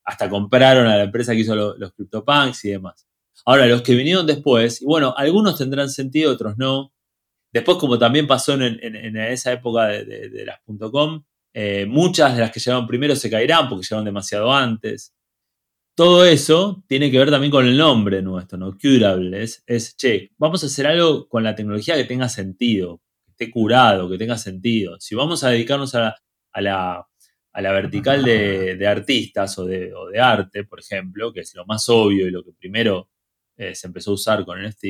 hasta 0.04 0.30
compraron 0.30 0.88
a 0.88 0.98
la 0.98 1.04
empresa 1.04 1.34
que 1.34 1.42
hizo 1.42 1.56
los 1.56 1.94
CryptoPunks 1.94 2.66
y 2.66 2.70
demás. 2.72 3.08
Ahora, 3.46 3.68
los 3.68 3.82
que 3.82 3.96
vinieron 3.96 4.26
después, 4.26 4.82
y 4.82 4.86
bueno, 4.86 5.14
algunos 5.16 5.58
tendrán 5.58 5.90
sentido, 5.90 6.32
otros 6.32 6.58
no. 6.58 6.94
Después, 7.52 7.78
como 7.78 7.98
también 7.98 8.28
pasó 8.28 8.54
en, 8.54 9.18
esa 9.18 9.54
época 9.54 9.88
de, 9.88 10.30
de 10.30 10.46
las 10.46 10.60
.com, 10.92 11.24
eh, 11.54 11.86
muchas 11.88 12.36
de 12.36 12.42
las 12.42 12.52
que 12.52 12.60
llegaron 12.60 12.88
primero 12.88 13.16
se 13.16 13.30
caerán 13.30 13.70
porque 13.70 13.86
llegaron 13.86 14.06
demasiado 14.06 14.54
antes. 14.54 15.16
Todo 15.96 16.26
eso 16.26 16.84
tiene 16.88 17.12
que 17.12 17.20
ver 17.20 17.30
también 17.30 17.52
con 17.52 17.66
el 17.66 17.78
nombre 17.78 18.22
nuestro, 18.22 18.58
¿no? 18.58 18.78
Curable. 18.78 19.44
Es, 19.44 19.98
che, 19.98 20.32
vamos 20.38 20.64
a 20.64 20.68
hacer 20.68 20.88
algo 20.88 21.28
con 21.28 21.44
la 21.44 21.56
tecnología 21.56 21.96
que 21.96 22.06
tenga 22.06 22.30
sentido, 22.30 23.02
que 23.26 23.32
esté 23.32 23.52
curado, 23.52 24.10
que 24.10 24.18
tenga 24.18 24.38
sentido. 24.38 24.98
Si 25.00 25.16
vamos 25.16 25.44
a 25.44 25.50
dedicarnos 25.50 25.96
a 25.96 26.16
la, 26.56 27.06
vertical 27.54 28.24
de, 28.24 28.88
artistas 28.88 29.58
o 29.60 29.66
de, 29.66 29.92
arte, 30.22 30.64
por 30.64 30.80
ejemplo, 30.80 31.34
que 31.34 31.42
es 31.42 31.54
lo 31.56 31.66
más 31.66 31.90
obvio 31.90 32.28
y 32.28 32.32
lo 32.32 32.44
que 32.44 32.54
primero 32.54 33.10
eh, 33.58 33.76
se 33.76 33.88
empezó 33.88 34.12
a 34.12 34.14
usar 34.14 34.46
con 34.46 34.64
NFT, 34.64 34.86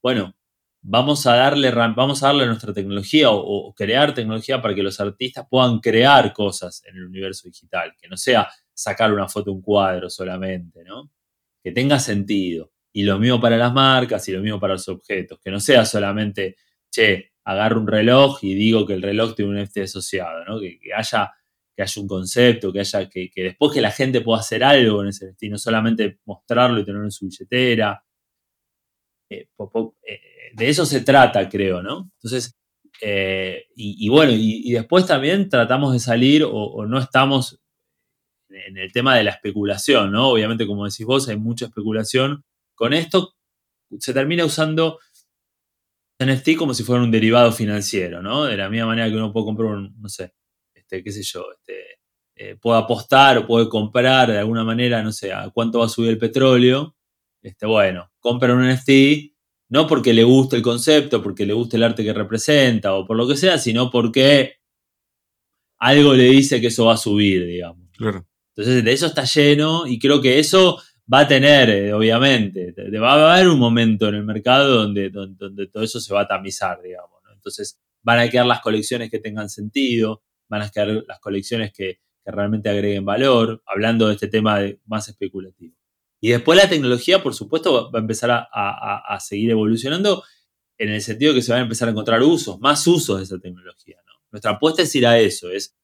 bueno, 0.00 0.36
vamos 0.82 1.26
a 1.26 1.36
darle, 1.36 1.70
vamos 1.70 2.22
a 2.22 2.26
darle 2.26 2.46
nuestra 2.46 2.72
tecnología 2.72 3.30
o, 3.30 3.72
crear 3.74 4.12
tecnología 4.14 4.60
para 4.60 4.74
que 4.74 4.82
los 4.82 4.98
artistas 5.00 5.46
puedan 5.48 5.78
crear 5.78 6.32
cosas 6.32 6.82
en 6.86 6.96
el 6.96 7.04
universo 7.04 7.48
digital, 7.48 7.94
que 8.00 8.08
no 8.08 8.16
sea 8.16 8.48
sacar 8.74 9.12
una 9.12 9.28
foto, 9.28 9.52
un 9.52 9.62
cuadro 9.62 10.10
solamente, 10.10 10.82
¿no? 10.84 11.10
Que 11.62 11.72
tenga 11.72 11.98
sentido. 11.98 12.72
Y 12.92 13.04
lo 13.04 13.18
mismo 13.18 13.40
para 13.40 13.56
las 13.56 13.72
marcas 13.72 14.28
y 14.28 14.32
lo 14.32 14.40
mismo 14.40 14.60
para 14.60 14.74
los 14.74 14.88
objetos, 14.88 15.40
que 15.40 15.50
no 15.50 15.60
sea 15.60 15.84
solamente, 15.84 16.56
che, 16.90 17.32
agarro 17.44 17.80
un 17.80 17.86
reloj 17.86 18.38
y 18.42 18.54
digo 18.54 18.86
que 18.86 18.94
el 18.94 19.02
reloj 19.02 19.34
tiene 19.34 19.52
un 19.52 19.62
NFT 19.62 19.78
asociado, 19.78 20.44
¿no? 20.44 20.60
Que, 20.60 20.78
haya 20.94 21.32
que 21.74 21.82
haya 21.82 22.02
un 22.02 22.08
concepto, 22.08 22.72
que 22.72 22.80
haya 22.80 23.08
que, 23.08 23.30
después 23.34 23.72
que 23.72 23.80
la 23.80 23.90
gente 23.90 24.20
pueda 24.20 24.40
hacer 24.40 24.62
algo 24.64 25.02
en 25.02 25.08
ese 25.08 25.26
NFT, 25.30 25.44
no 25.44 25.58
solamente 25.58 26.18
mostrarlo 26.26 26.80
y 26.80 26.84
tenerlo 26.84 27.06
en 27.06 27.10
su 27.10 27.26
billetera. 27.26 28.04
Eh, 29.30 29.48
eh, 30.02 30.31
de 30.54 30.68
eso 30.68 30.86
se 30.86 31.00
trata, 31.00 31.48
creo, 31.48 31.82
¿no? 31.82 32.10
Entonces, 32.16 32.56
eh, 33.00 33.64
y, 33.74 34.08
bueno, 34.08 34.32
y, 34.32 34.70
después 34.72 35.06
también 35.06 35.48
tratamos 35.48 35.92
de 35.92 35.98
salir 35.98 36.44
o, 36.48 36.86
no 36.86 36.98
estamos 36.98 37.60
en 38.48 38.76
el 38.76 38.92
tema 38.92 39.16
de 39.16 39.24
la 39.24 39.32
especulación, 39.32 40.12
¿no? 40.12 40.28
Obviamente, 40.28 40.66
como 40.66 40.84
decís 40.84 41.06
vos, 41.06 41.28
hay 41.28 41.36
mucha 41.36 41.66
especulación. 41.66 42.44
Con 42.74 42.92
esto 42.92 43.34
se 43.98 44.14
termina 44.14 44.44
usando 44.44 44.98
NFT 46.20 46.56
como 46.56 46.74
si 46.74 46.84
fuera 46.84 47.02
un 47.02 47.10
derivado 47.10 47.50
financiero, 47.50 48.22
¿no? 48.22 48.44
De 48.44 48.56
la 48.56 48.68
misma 48.68 48.88
manera 48.88 49.08
que 49.08 49.16
uno 49.16 49.32
puede 49.32 49.46
comprar 49.46 49.70
un, 49.70 49.94
no 50.00 50.08
sé, 50.08 50.32
este, 50.74 51.02
qué 51.02 51.10
sé 51.10 51.22
yo, 51.22 51.46
este, 51.52 51.98
eh, 52.36 52.56
puede 52.56 52.78
apostar 52.78 53.38
o 53.38 53.46
puede 53.46 53.68
comprar 53.68 54.30
de 54.30 54.38
alguna 54.38 54.64
manera, 54.64 55.02
no 55.02 55.12
sé, 55.12 55.32
a 55.32 55.50
cuánto 55.50 55.80
va 55.80 55.86
a 55.86 55.88
subir 55.88 56.10
el 56.10 56.18
petróleo. 56.18 56.94
Este, 57.42 57.66
bueno, 57.66 58.10
compra 58.20 58.54
un 58.54 58.68
NFT 58.68 59.31
no 59.72 59.86
porque 59.86 60.12
le 60.12 60.22
guste 60.22 60.56
el 60.56 60.62
concepto, 60.62 61.22
porque 61.22 61.46
le 61.46 61.54
guste 61.54 61.78
el 61.78 61.82
arte 61.82 62.04
que 62.04 62.12
representa 62.12 62.92
o 62.92 63.06
por 63.06 63.16
lo 63.16 63.26
que 63.26 63.38
sea, 63.38 63.56
sino 63.56 63.90
porque 63.90 64.56
algo 65.78 66.12
le 66.12 66.24
dice 66.24 66.60
que 66.60 66.66
eso 66.66 66.84
va 66.84 66.92
a 66.92 66.98
subir, 66.98 67.46
digamos. 67.46 67.88
Entonces, 67.98 68.84
de 68.84 68.92
eso 68.92 69.06
está 69.06 69.24
lleno 69.24 69.86
y 69.86 69.98
creo 69.98 70.20
que 70.20 70.38
eso 70.38 70.78
va 71.10 71.20
a 71.20 71.26
tener, 71.26 71.70
eh, 71.70 71.94
obviamente, 71.94 72.74
va 73.00 73.14
a 73.14 73.34
haber 73.34 73.48
un 73.48 73.58
momento 73.58 74.08
en 74.08 74.16
el 74.16 74.24
mercado 74.24 74.74
donde, 74.74 75.08
donde, 75.08 75.66
todo 75.68 75.82
eso 75.82 76.00
se 76.00 76.12
va 76.12 76.20
a 76.20 76.28
tamizar, 76.28 76.82
digamos. 76.82 77.22
Entonces, 77.32 77.80
van 78.02 78.18
a 78.18 78.28
quedar 78.28 78.44
las 78.44 78.60
colecciones 78.60 79.10
que 79.10 79.20
tengan 79.20 79.48
sentido, 79.48 80.22
van 80.50 80.60
a 80.60 80.70
quedar 80.70 81.02
las 81.08 81.18
colecciones 81.18 81.72
que, 81.72 82.00
que 82.22 82.30
realmente 82.30 82.68
agreguen 82.68 83.06
valor, 83.06 83.62
hablando 83.64 84.08
de 84.08 84.14
este 84.14 84.28
tema 84.28 84.58
más 84.84 85.08
especulativo. 85.08 85.81
Y 86.24 86.30
después 86.30 86.56
la 86.56 86.68
tecnología, 86.68 87.20
por 87.20 87.34
supuesto, 87.34 87.90
va 87.90 87.98
a 87.98 88.00
empezar 88.00 88.30
a, 88.30 89.18
seguir 89.20 89.50
evolucionando 89.50 90.22
en 90.78 90.90
el 90.90 91.02
sentido 91.02 91.34
que 91.34 91.42
se 91.42 91.50
van 91.50 91.62
a 91.62 91.64
empezar 91.64 91.88
a 91.88 91.90
encontrar 91.90 92.22
usos, 92.22 92.60
más 92.60 92.86
usos 92.86 93.18
de 93.18 93.24
esa 93.24 93.40
tecnología. 93.40 93.96
Nuestra 94.30 94.52
apuesta 94.52 94.82
es 94.82 94.94
ir 94.94 95.04
a 95.04 95.18
eso, 95.18 95.50
es, 95.50 95.74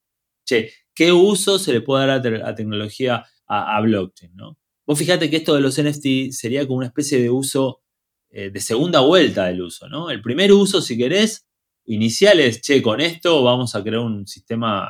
che, 0.46 0.72
¿qué 0.94 1.10
uso 1.10 1.58
se 1.58 1.72
le 1.72 1.80
puede 1.80 2.06
dar 2.06 2.24
a 2.24 2.30
la 2.30 2.54
tecnología 2.54 3.26
a, 3.48 3.80
blockchain? 3.80 4.36
¿no? 4.36 4.56
Vos 4.86 4.96
fíjate 4.96 5.28
que 5.28 5.38
esto 5.38 5.56
de 5.56 5.60
los 5.60 5.82
NFT 5.82 6.30
sería 6.30 6.64
como 6.68 6.78
una 6.78 6.86
especie 6.86 7.20
de 7.20 7.30
uso 7.30 7.82
eh, 8.30 8.50
de 8.50 8.60
segunda 8.60 9.00
vuelta 9.00 9.46
del 9.46 9.62
uso. 9.62 9.88
¿no? 9.88 10.08
El 10.08 10.22
primer 10.22 10.52
uso, 10.52 10.80
si 10.80 10.96
querés, 10.96 11.48
inicial 11.86 12.38
es, 12.38 12.60
che, 12.62 12.80
con 12.80 13.00
esto 13.00 13.42
vamos 13.42 13.74
a 13.74 13.82
crear 13.82 14.02
un 14.02 14.24
sistema 14.28 14.88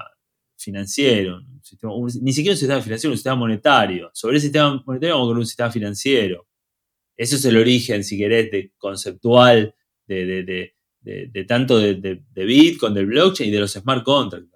financiero, 0.59 1.41
ni 2.21 2.33
siquiera 2.33 2.55
un 2.55 2.59
sistema 2.59 2.81
financiero, 2.81 3.13
un 3.13 3.17
sistema 3.17 3.37
monetario. 3.37 4.11
Sobre 4.13 4.37
el 4.37 4.43
sistema 4.43 4.83
monetario 4.85 5.15
vamos 5.15 5.29
crear 5.29 5.39
un 5.39 5.47
sistema 5.47 5.71
financiero. 5.71 6.47
Eso 7.17 7.37
es 7.37 7.45
el 7.45 7.57
origen, 7.57 8.05
si 8.05 8.17
querés, 8.17 8.51
de, 8.51 8.73
conceptual 8.79 9.75
de, 10.07 10.75
tanto 11.47 11.79
de, 11.79 12.23
Bitcoin, 12.35 12.95
del 12.95 13.07
blockchain 13.07 13.49
y 13.49 13.53
de 13.53 13.61
los 13.61 13.73
smart 13.73 14.05
contracts. 14.05 14.49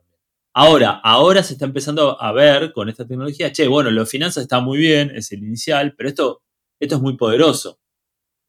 Ahora, 0.55 1.01
ahora 1.03 1.43
se 1.43 1.55
está 1.55 1.65
empezando 1.65 2.21
a 2.21 2.31
ver 2.33 2.73
con 2.73 2.89
esta 2.89 3.07
tecnología, 3.07 3.53
che, 3.53 3.67
bueno, 3.67 3.91
los 3.91 4.09
finanzas 4.09 4.43
está 4.43 4.61
muy 4.61 4.79
bien, 4.79 5.11
es 5.15 5.33
el 5.33 5.43
inicial, 5.43 5.95
pero 5.97 6.11
esto, 6.11 6.43
esto 6.79 6.97
es 6.97 7.01
muy 7.01 7.17
poderoso. 7.17 7.81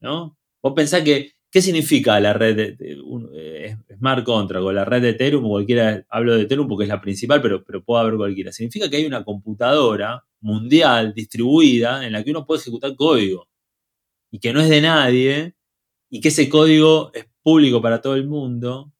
¿no? 0.00 0.36
Vos 0.62 0.72
pensás 0.76 1.02
que 1.02 1.33
¿Qué 1.54 1.62
significa 1.62 2.18
la 2.18 2.32
red 2.32 2.56
de, 2.56 2.98
eh, 3.32 3.76
Smart 3.96 4.24
Contract 4.24 4.64
o 4.64 4.72
la 4.72 4.84
red 4.84 5.02
de 5.02 5.10
Ethereum 5.10 5.44
o 5.44 5.50
cualquiera? 5.50 6.04
Hablo 6.08 6.34
de 6.34 6.42
Ethereum 6.42 6.66
porque 6.66 6.82
es 6.82 6.88
la 6.88 7.00
principal, 7.00 7.40
pero, 7.40 7.62
pero 7.62 7.84
puede 7.84 8.02
haber 8.02 8.16
cualquiera. 8.16 8.50
Significa 8.50 8.90
que 8.90 8.96
hay 8.96 9.06
una 9.06 9.22
computadora 9.22 10.24
mundial 10.40 11.14
distribuida 11.14 12.04
en 12.04 12.10
la 12.10 12.24
que 12.24 12.32
uno 12.32 12.44
puede 12.44 12.60
ejecutar 12.60 12.96
código 12.96 13.46
y 14.32 14.40
que 14.40 14.52
no 14.52 14.60
es 14.60 14.68
de 14.68 14.80
nadie 14.80 15.54
y 16.10 16.20
que 16.20 16.28
ese 16.30 16.48
código 16.48 17.12
es 17.14 17.26
público 17.40 17.80
para 17.80 18.00
todo 18.00 18.16
el 18.16 18.26
mundo 18.26 18.92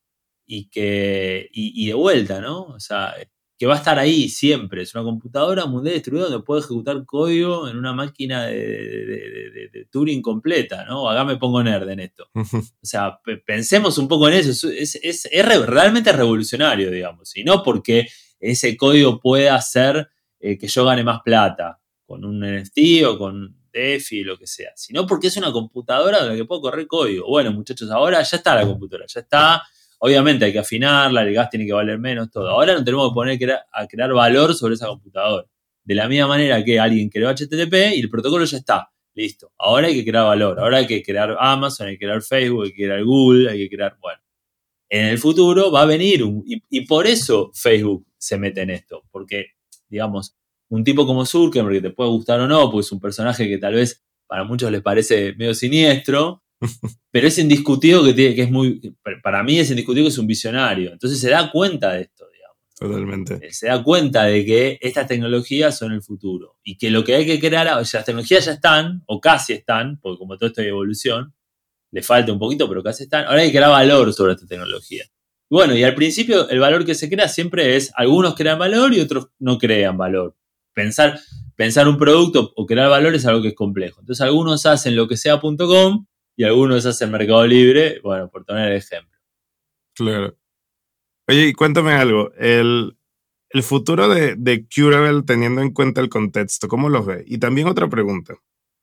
y 0.46 0.68
que 0.68 1.48
y, 1.52 1.88
de 1.88 1.94
vuelta, 1.94 2.40
¿no? 2.40 2.62
O 2.66 2.78
sea, 2.78 3.14
que 3.56 3.66
va 3.66 3.74
a 3.74 3.78
estar 3.78 3.98
ahí 3.98 4.28
siempre. 4.28 4.82
Es 4.82 4.94
una 4.94 5.04
computadora 5.04 5.66
mundial 5.66 5.94
distribuida 5.94 6.28
donde 6.28 6.44
puedo 6.44 6.60
ejecutar 6.60 7.04
código 7.04 7.68
en 7.68 7.76
una 7.76 7.92
máquina 7.92 8.46
de, 8.46 9.86
Turing 9.90 10.22
completa, 10.22 10.84
¿no? 10.84 11.08
Acá 11.08 11.24
me 11.24 11.36
pongo 11.36 11.62
nerd 11.62 11.88
en 11.88 12.00
esto. 12.00 12.28
o 12.34 12.62
sea, 12.82 13.20
pensemos 13.46 13.98
un 13.98 14.08
poco 14.08 14.28
en 14.28 14.34
eso. 14.34 14.68
Es, 14.70 14.96
es, 14.96 15.28
realmente 15.66 16.12
revolucionario, 16.12 16.90
digamos. 16.90 17.36
Y 17.36 17.44
no 17.44 17.62
porque 17.62 18.08
ese 18.40 18.76
código 18.76 19.20
pueda 19.20 19.54
hacer 19.54 20.08
eh, 20.40 20.58
que 20.58 20.66
yo 20.66 20.84
gane 20.84 21.04
más 21.04 21.20
plata 21.22 21.80
con 22.04 22.24
un 22.24 22.40
NFT 22.40 23.04
o 23.06 23.18
con 23.18 23.56
DeFi, 23.72 24.22
lo 24.22 24.38
que 24.38 24.46
sea, 24.46 24.72
sino 24.76 25.06
porque 25.06 25.26
es 25.28 25.36
una 25.36 25.50
computadora 25.50 26.22
de 26.22 26.30
la 26.30 26.36
que 26.36 26.44
puedo 26.44 26.60
correr 26.60 26.86
código. 26.86 27.26
Bueno, 27.26 27.52
muchachos, 27.52 27.90
ahora 27.90 28.22
ya 28.22 28.36
está 28.36 28.54
la 28.54 28.66
computadora, 28.66 29.06
ya 29.06 29.20
está 29.20 29.62
Obviamente 30.06 30.44
hay 30.44 30.52
que 30.52 30.58
afinarla, 30.58 31.22
el 31.22 31.32
gas 31.32 31.48
tiene 31.48 31.64
que 31.64 31.72
valer 31.72 31.98
menos, 31.98 32.30
todo. 32.30 32.50
Ahora 32.50 32.74
no 32.74 32.84
tenemos 32.84 33.08
que 33.08 33.14
poner 33.14 33.38
a 33.72 33.86
crear 33.86 34.12
valor 34.12 34.54
sobre 34.54 34.74
esa 34.74 34.86
computadora. 34.86 35.46
De 35.82 35.94
la 35.94 36.06
misma 36.08 36.26
manera 36.26 36.62
que 36.62 36.78
alguien 36.78 37.08
creó 37.08 37.30
HTTP 37.30 37.96
y 37.96 38.00
el 38.00 38.10
protocolo 38.10 38.44
ya 38.44 38.58
está. 38.58 38.90
Listo. 39.14 39.52
Ahora 39.56 39.86
hay 39.86 39.94
que 39.94 40.04
crear 40.04 40.26
valor. 40.26 40.60
Ahora 40.60 40.76
hay 40.76 40.86
que 40.86 41.02
crear 41.02 41.34
Amazon, 41.40 41.86
hay 41.86 41.94
que 41.94 42.04
crear 42.04 42.20
Facebook, 42.20 42.64
hay 42.64 42.72
que 42.72 42.84
crear 42.84 43.02
Google, 43.02 43.50
hay 43.50 43.58
que 43.60 43.74
crear. 43.74 43.96
Bueno. 43.98 44.20
En 44.90 45.06
el 45.06 45.16
futuro 45.16 45.72
va 45.72 45.80
a 45.80 45.86
venir 45.86 46.22
un. 46.22 46.44
Y, 46.46 46.82
por 46.82 47.06
eso 47.06 47.50
Facebook 47.54 48.06
se 48.18 48.36
mete 48.36 48.60
en 48.60 48.72
esto. 48.72 49.04
Porque, 49.10 49.52
digamos, 49.88 50.36
un 50.68 50.84
tipo 50.84 51.06
como 51.06 51.24
Zuckerberg, 51.24 51.76
que 51.76 51.88
te 51.88 51.94
puede 51.94 52.10
gustar 52.10 52.40
o 52.40 52.46
no, 52.46 52.70
pues 52.70 52.84
es 52.84 52.92
un 52.92 53.00
personaje 53.00 53.48
que 53.48 53.56
tal 53.56 53.72
vez 53.72 54.04
para 54.26 54.44
muchos 54.44 54.70
les 54.70 54.82
parece 54.82 55.32
medio 55.38 55.54
siniestro, 55.54 56.43
pero 57.10 57.28
es 57.28 57.38
indiscutido 57.38 58.04
que, 58.04 58.14
tiene, 58.14 58.34
que 58.34 58.42
es 58.42 58.50
muy. 58.50 58.96
Para 59.22 59.42
mí 59.42 59.58
es 59.58 59.70
indiscutido 59.70 60.04
que 60.04 60.10
es 60.10 60.18
un 60.18 60.26
visionario. 60.26 60.92
Entonces 60.92 61.20
se 61.20 61.30
da 61.30 61.50
cuenta 61.50 61.92
de 61.92 62.02
esto. 62.02 62.24
Totalmente. 62.78 63.38
Eh, 63.40 63.52
se 63.52 63.68
da 63.68 63.82
cuenta 63.82 64.24
de 64.24 64.44
que 64.44 64.78
estas 64.80 65.06
tecnologías 65.06 65.78
son 65.78 65.92
el 65.92 66.02
futuro 66.02 66.58
y 66.64 66.76
que 66.76 66.90
lo 66.90 67.04
que 67.04 67.14
hay 67.14 67.24
que 67.24 67.38
crear, 67.38 67.66
o 67.78 67.84
sea, 67.84 68.00
las 68.00 68.06
tecnologías 68.06 68.44
ya 68.44 68.52
están, 68.52 69.02
o 69.06 69.20
casi 69.20 69.52
están, 69.52 69.98
porque 70.00 70.18
como 70.18 70.36
todo 70.36 70.48
esto 70.48 70.60
es 70.60 70.68
evolución, 70.68 71.32
le 71.92 72.02
falta 72.02 72.32
un 72.32 72.38
poquito, 72.38 72.68
pero 72.68 72.82
casi 72.82 73.04
están. 73.04 73.26
Ahora 73.26 73.42
hay 73.42 73.48
que 73.48 73.58
crear 73.58 73.70
valor 73.70 74.12
sobre 74.12 74.32
esta 74.32 74.46
tecnología. 74.46 75.04
Bueno, 75.48 75.76
y 75.76 75.84
al 75.84 75.94
principio 75.94 76.48
el 76.48 76.58
valor 76.58 76.84
que 76.84 76.96
se 76.96 77.08
crea 77.08 77.28
siempre 77.28 77.76
es, 77.76 77.92
algunos 77.94 78.34
crean 78.34 78.58
valor 78.58 78.92
y 78.92 79.00
otros 79.00 79.28
no 79.38 79.58
crean 79.58 79.96
valor. 79.96 80.36
Pensar, 80.72 81.20
pensar 81.54 81.86
un 81.86 81.96
producto 81.96 82.52
o 82.56 82.66
crear 82.66 82.90
valor 82.90 83.14
es 83.14 83.24
algo 83.24 83.40
que 83.40 83.48
es 83.48 83.54
complejo. 83.54 84.00
Entonces 84.00 84.20
algunos 84.20 84.66
hacen 84.66 84.96
lo 84.96 85.06
que 85.06 85.16
sea.com 85.16 86.06
y 86.36 86.44
algunos 86.44 86.84
hacen 86.86 87.10
Mercado 87.10 87.46
Libre, 87.46 88.00
bueno, 88.02 88.28
por 88.30 88.44
poner 88.44 88.72
el 88.72 88.78
ejemplo. 88.78 89.18
Claro. 89.94 90.36
Oye, 91.28 91.48
y 91.48 91.52
cuéntame 91.52 91.92
algo. 91.92 92.32
El, 92.34 92.96
futuro 93.62 94.08
de, 94.08 94.34
de 94.36 94.66
Curable, 94.66 95.22
teniendo 95.22 95.62
en 95.62 95.72
cuenta 95.72 96.00
el 96.00 96.08
contexto, 96.08 96.68
¿cómo 96.68 96.88
los 96.88 97.06
ve? 97.06 97.24
Y 97.26 97.38
también 97.38 97.68
otra 97.68 97.88
pregunta 97.88 98.34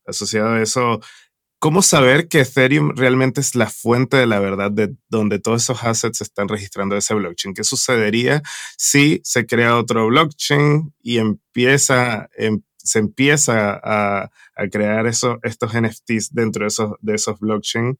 asociada 0.06 0.56
a 0.56 0.62
eso. 0.62 1.02
¿Cómo 1.60 1.84
saber 1.84 2.28
que 2.28 2.40
Ethereum 2.40 2.96
realmente 2.96 3.40
es 3.40 3.54
la 3.54 3.70
fuente 3.70 4.18
de 4.18 4.26
la 4.26 4.40
verdad 4.40 4.72
de 4.72 4.96
donde 5.10 5.38
todos 5.38 5.62
esos 5.62 5.84
assets 5.84 6.18
se 6.18 6.24
están 6.24 6.48
registrando 6.48 6.98
ese 6.98 7.14
blockchain? 7.14 7.54
¿Qué 7.54 7.64
sucedería 7.64 8.42
si 8.78 9.22
se 9.24 9.46
crea 9.46 9.78
otro 9.78 10.08
blockchain 10.08 10.92
y 11.04 11.20
empieza, 11.20 12.30
em, 12.36 12.64
se 12.84 13.00
empieza 13.00 13.80
a, 13.84 14.32
a 14.56 14.68
crear 14.72 15.08
eso, 15.08 15.40
estos 15.44 15.74
NFTs 15.74 16.34
dentro 16.34 16.64
de 16.64 16.68
esos, 16.68 16.92
de 17.02 17.16
esos 17.16 17.40
blockchain 17.40 17.98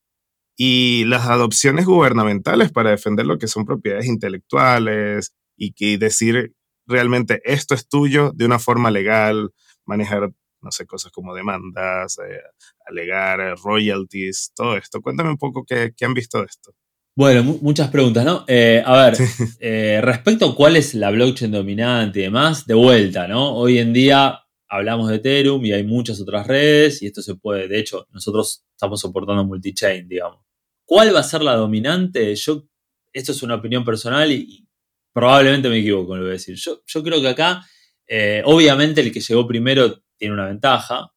y 0.58 1.06
las 1.06 1.28
adopciones 1.28 1.86
gubernamentales 1.86 2.72
para 2.72 2.92
defender 2.92 3.26
lo 3.26 3.38
que 3.38 3.48
son 3.48 3.66
propiedades 3.66 4.06
intelectuales 4.06 5.34
y 5.58 5.74
que 5.74 5.98
decir 5.98 6.54
realmente 6.86 7.42
esto 7.46 7.74
es 7.74 7.88
tuyo 7.88 8.32
de 8.36 8.46
una 8.46 8.60
forma 8.60 8.92
legal, 8.92 9.52
manejar, 9.86 10.32
no 10.62 10.72
sé, 10.72 10.86
cosas 10.86 11.12
como 11.12 11.34
demandas, 11.34 12.20
eh, 12.20 12.42
alegar 12.86 13.40
eh, 13.40 13.56
royalties, 13.56 14.52
todo 14.56 14.78
esto. 14.78 15.02
Cuéntame 15.02 15.30
un 15.30 15.38
poco 15.38 15.64
qué, 15.66 15.94
han 16.02 16.14
visto 16.14 16.40
de 16.40 16.46
esto. 16.46 16.74
Bueno, 17.16 17.44
muchas 17.62 17.90
preguntas, 17.90 18.24
¿no? 18.24 18.46
Eh, 18.48 18.82
a 18.86 19.10
ver, 19.10 20.04
respecto 20.04 20.46
a 20.46 20.56
cuál 20.56 20.78
es 20.78 20.94
la 20.94 21.12
blockchain 21.12 21.52
dominante 21.52 22.20
y 22.20 22.24
demás, 22.24 22.66
de 22.66 22.74
vuelta, 22.74 23.28
¿no? 23.28 23.54
Hoy 23.56 23.80
en 23.80 23.92
día 23.92 24.42
hablamos 24.72 25.10
de 25.10 25.18
Ethereum 25.18 25.64
y 25.66 25.74
hay 25.74 25.84
muchas 25.84 26.22
otras 26.22 26.48
redes 26.48 27.02
y 27.02 27.08
esto 27.08 27.22
se 27.22 27.36
puede, 27.36 27.68
de 27.68 27.78
hecho, 27.78 28.08
nosotros 28.12 28.64
estamos 28.72 29.02
soportando 29.02 29.44
multichain, 29.44 30.08
digamos. 30.08 30.40
¿Cuál 30.86 31.14
va 31.14 31.20
a 31.20 31.24
ser 31.24 31.42
la 31.42 31.56
dominante? 31.56 32.34
Yo, 32.36 32.64
esto 33.12 33.34
es 33.34 33.44
una 33.44 33.56
opinión 33.56 33.84
personal 33.84 34.32
y, 34.32 34.66
probablemente 35.14 35.68
me 35.68 35.80
equivoco, 35.80 36.16
lo 36.16 36.22
voy 36.22 36.30
a 36.32 36.34
decir. 36.34 36.56
Yo, 36.56 36.82
yo 36.86 37.04
creo 37.04 37.22
que 37.22 37.28
acá, 37.28 37.62
eh, 38.08 38.42
obviamente 38.46 39.02
el 39.02 39.12
que 39.12 39.20
llegó 39.20 39.46
primero 39.46 40.02
tiene 40.18 40.34
una 40.34 40.48
ventaja, 40.48 41.12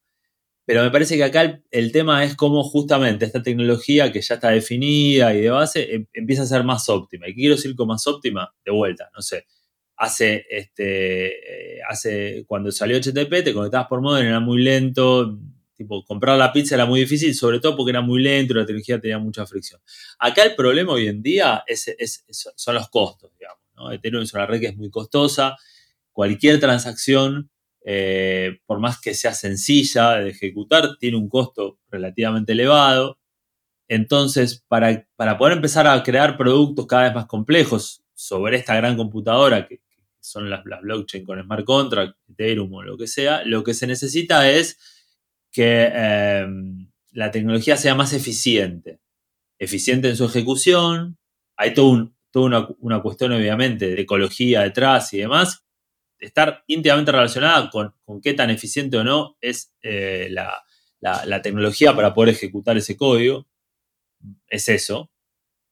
pero 0.66 0.82
me 0.82 0.90
parece 0.90 1.16
que 1.16 1.22
acá 1.22 1.62
el, 1.70 1.92
tema 1.92 2.24
es 2.24 2.34
cómo 2.34 2.64
justamente 2.64 3.24
esta 3.24 3.42
tecnología 3.42 4.10
que 4.10 4.20
ya 4.20 4.34
está 4.34 4.50
definida 4.50 5.32
y 5.32 5.42
de 5.42 5.50
base 5.50 5.94
em, 5.94 6.06
empieza 6.12 6.42
a 6.42 6.46
ser 6.46 6.64
más 6.64 6.88
óptima. 6.88 7.28
¿Y 7.28 7.34
qué 7.34 7.40
quiero 7.42 7.54
decir 7.54 7.76
con 7.76 7.86
más 7.86 8.04
óptima? 8.08 8.52
De 8.64 8.72
vuelta, 8.72 9.10
no 9.14 9.22
sé. 9.22 9.46
Hace, 9.96 10.44
este, 10.50 11.76
eh, 11.76 11.80
hace, 11.88 12.44
cuando 12.46 12.72
salió 12.72 12.96
HTTP, 12.96 13.44
te 13.44 13.54
conectabas 13.54 13.86
por 13.88 14.00
modem, 14.00 14.26
era 14.26 14.40
muy 14.40 14.62
lento, 14.62 15.38
Tipo, 15.76 16.04
comprar 16.04 16.38
la 16.38 16.52
pizza 16.52 16.76
era 16.76 16.86
muy 16.86 17.00
difícil, 17.00 17.34
sobre 17.34 17.58
todo 17.58 17.76
porque 17.76 17.90
era 17.90 18.00
muy 18.00 18.22
lento 18.22 18.52
y 18.52 18.56
la 18.56 18.64
tecnología 18.64 19.00
tenía 19.00 19.18
mucha 19.18 19.44
fricción. 19.44 19.80
Acá 20.20 20.44
el 20.44 20.54
problema 20.54 20.92
hoy 20.92 21.08
en 21.08 21.20
día 21.20 21.64
es, 21.66 22.24
son 22.54 22.74
los 22.76 22.88
costos, 22.90 23.32
digamos. 23.36 23.58
¿no? 23.74 23.90
Ethereum 23.90 24.22
es 24.22 24.32
una 24.32 24.46
red 24.46 24.60
que 24.60 24.68
es 24.68 24.76
muy 24.76 24.90
costosa. 24.90 25.56
Cualquier 26.12 26.60
transacción, 26.60 27.50
eh, 27.84 28.60
por 28.66 28.78
más 28.78 29.00
que 29.00 29.14
sea 29.14 29.34
sencilla 29.34 30.12
de 30.12 30.30
ejecutar, 30.30 30.96
tiene 31.00 31.16
un 31.16 31.28
costo 31.28 31.80
relativamente 31.90 32.52
elevado. 32.52 33.18
Entonces, 33.88 34.64
para, 34.68 35.08
para 35.16 35.38
poder 35.38 35.54
empezar 35.54 35.88
a 35.88 36.00
crear 36.04 36.36
productos 36.36 36.86
cada 36.86 37.02
vez 37.04 37.14
más 37.14 37.26
complejos 37.26 38.04
sobre 38.14 38.58
esta 38.58 38.76
gran 38.76 38.96
computadora 38.96 39.66
que, 39.66 39.80
son 40.24 40.48
las, 40.48 40.64
las 40.64 40.80
blockchain 40.80 41.24
con 41.24 41.42
smart 41.42 41.64
contract, 41.64 42.16
Ethereum 42.30 42.72
o 42.72 42.82
lo 42.82 42.96
que 42.96 43.06
sea, 43.06 43.44
lo 43.44 43.62
que 43.62 43.74
se 43.74 43.86
necesita 43.86 44.50
es 44.50 44.78
que 45.52 45.84
em, 45.84 46.90
la 47.12 47.30
tecnología 47.30 47.76
sea 47.76 47.94
más 47.94 48.12
eficiente, 48.14 49.00
eficiente 49.58 50.08
en 50.08 50.16
su 50.16 50.24
ejecución. 50.24 51.18
Hay 51.56 51.74
toda 51.74 52.10
una, 52.32 53.02
cuestión, 53.02 53.32
obviamente, 53.32 53.94
de 53.94 54.00
ecología 54.00 54.62
detrás 54.62 55.12
y 55.12 55.18
demás, 55.18 55.64
estar 56.18 56.64
íntimamente 56.66 57.12
relacionada 57.12 57.70
con, 57.70 57.94
qué 58.22 58.32
tan 58.32 58.50
eficiente 58.50 58.96
o 58.96 59.04
no 59.04 59.36
es 59.40 59.72
eh, 59.82 60.28
la, 60.30 61.42
tecnología 61.42 61.94
para 61.94 62.14
poder 62.14 62.34
ejecutar 62.34 62.78
ese 62.78 62.96
código. 62.96 63.46
Es 64.48 64.70
eso. 64.70 65.10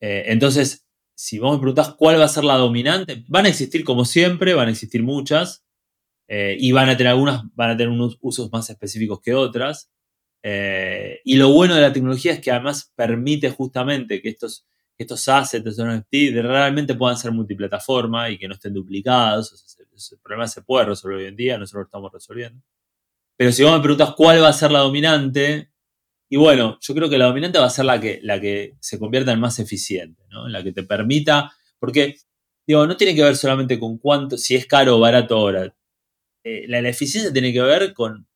Eh, 0.00 0.24
entonces, 0.26 0.86
si 1.14 1.38
vos 1.38 1.52
me 1.52 1.58
preguntás 1.58 1.94
cuál 1.94 2.20
va 2.20 2.24
a 2.24 2.28
ser 2.28 2.44
la 2.44 2.56
dominante, 2.56 3.24
van 3.28 3.46
a 3.46 3.48
existir 3.48 3.84
como 3.84 4.04
siempre, 4.04 4.54
van 4.54 4.68
a 4.68 4.70
existir 4.70 5.02
muchas. 5.02 5.64
Eh, 6.34 6.56
y 6.58 6.72
van 6.72 6.88
a 6.88 6.96
tener 6.96 7.10
algunas, 7.10 7.42
van 7.54 7.70
a 7.72 7.76
tener 7.76 7.92
unos 7.92 8.16
usos 8.22 8.50
más 8.50 8.70
específicos 8.70 9.20
que 9.20 9.34
otras. 9.34 9.90
Eh, 10.42 11.20
y 11.24 11.36
lo 11.36 11.52
bueno 11.52 11.74
de 11.74 11.82
la 11.82 11.92
tecnología 11.92 12.32
es 12.32 12.40
que 12.40 12.50
además 12.50 12.90
permite 12.96 13.50
justamente 13.50 14.22
que 14.22 14.30
estos, 14.30 14.66
estos 14.96 15.28
assets, 15.28 15.66
estos 15.66 15.86
NFT, 15.86 16.40
realmente 16.42 16.94
puedan 16.94 17.18
ser 17.18 17.32
multiplataforma 17.32 18.30
y 18.30 18.38
que 18.38 18.48
no 18.48 18.54
estén 18.54 18.72
duplicados. 18.72 19.52
ese, 19.94 20.16
problema 20.18 20.48
se 20.48 20.62
puede 20.62 20.86
resolver 20.86 21.18
hoy 21.18 21.26
en 21.26 21.36
día, 21.36 21.58
nosotros 21.58 21.82
lo 21.82 21.84
estamos 21.84 22.12
resolviendo. 22.12 22.62
Pero 23.36 23.52
si 23.52 23.62
vos 23.62 23.72
me 23.74 23.80
preguntas 23.82 24.14
cuál 24.16 24.42
va 24.42 24.48
a 24.48 24.52
ser 24.54 24.70
la 24.70 24.80
dominante, 24.80 25.70
y 26.30 26.36
bueno, 26.38 26.78
yo 26.80 26.94
creo 26.94 27.10
que 27.10 27.18
la 27.18 27.26
dominante 27.26 27.58
va 27.58 27.66
a 27.66 27.70
ser 27.70 27.84
la 27.84 28.00
que, 28.00 28.20
la 28.22 28.40
que 28.40 28.76
se 28.80 28.98
convierta 28.98 29.32
en 29.32 29.40
más 29.40 29.58
eficiente, 29.58 30.21
¿no? 30.32 30.48
la 30.48 30.62
que 30.62 30.72
te 30.72 30.82
permita, 30.82 31.52
porque 31.78 32.16
digo, 32.66 32.86
no 32.86 32.96
tiene 32.96 33.14
que 33.14 33.22
ver 33.22 33.36
solamente 33.36 33.78
con 33.78 33.98
cuánto, 33.98 34.36
si 34.36 34.54
es 34.56 34.66
caro 34.66 34.96
o 34.96 35.00
barato 35.00 35.36
ahora. 35.36 35.74
Eh, 36.44 36.66
la, 36.68 36.80
eficiencia 36.88 37.32
tiene 37.32 37.52
que 37.52 37.62
ver 37.62 37.94
con, 37.94 38.26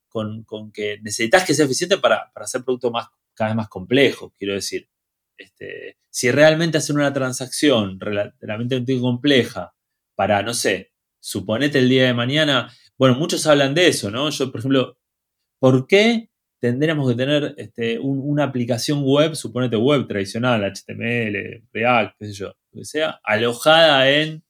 que 0.72 0.98
necesitas 1.02 1.44
que 1.44 1.54
sea 1.54 1.64
eficiente 1.64 1.98
para, 1.98 2.30
hacer 2.34 2.64
productos 2.64 2.92
más, 2.92 3.08
cada 3.34 3.50
vez 3.50 3.56
más 3.56 3.68
complejos, 3.68 4.32
quiero 4.38 4.54
decir. 4.54 4.88
Este, 5.36 5.98
si 6.08 6.30
realmente 6.30 6.78
hacer 6.78 6.96
una 6.96 7.12
transacción 7.12 8.00
relativamente 8.00 9.00
compleja 9.00 9.74
para, 10.14 10.42
no 10.42 10.54
sé, 10.54 10.92
suponete 11.20 11.78
el 11.78 11.88
día 11.88 12.06
de 12.06 12.14
mañana, 12.14 12.72
bueno, 12.96 13.16
muchos 13.16 13.46
hablan 13.46 13.74
de 13.74 13.88
eso, 13.88 14.10
¿no? 14.10 14.30
Yo, 14.30 14.50
por 14.50 14.60
ejemplo, 14.60 14.98
¿por 15.58 15.86
qué 15.86 16.30
tendríamos 16.60 17.08
que 17.08 17.16
tener 17.16 17.54
este, 17.58 17.98
una 17.98 18.44
aplicación 18.44 19.02
web, 19.04 19.34
suponete 19.34 19.76
web 19.76 20.06
tradicional, 20.06 20.62
HTML, 20.64 21.64
React, 21.72 22.16
qué 22.18 22.26
sé 22.26 22.32
yo, 22.32 22.46
lo 22.72 22.80
que 22.80 22.84
sea, 22.84 23.20
alojada 23.22 24.10
en 24.10 24.44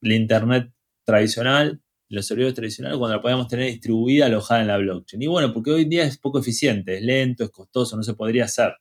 la 0.00 0.14
Internet 0.14 0.72
tradicional 1.04 1.80
los 2.08 2.26
servidores 2.26 2.54
tradicionales 2.54 2.98
cuando 2.98 3.16
la 3.16 3.22
podíamos 3.22 3.48
tener 3.48 3.66
distribuida, 3.66 4.26
alojada 4.26 4.60
en 4.60 4.68
la 4.68 4.78
blockchain. 4.78 5.22
Y 5.22 5.26
bueno, 5.26 5.52
porque 5.52 5.72
hoy 5.72 5.82
en 5.82 5.90
día 5.90 6.04
es 6.04 6.18
poco 6.18 6.38
eficiente, 6.38 6.96
es 6.96 7.02
lento, 7.02 7.44
es 7.44 7.50
costoso, 7.50 7.96
no 7.96 8.02
se 8.02 8.14
podría 8.14 8.44
hacer. 8.44 8.76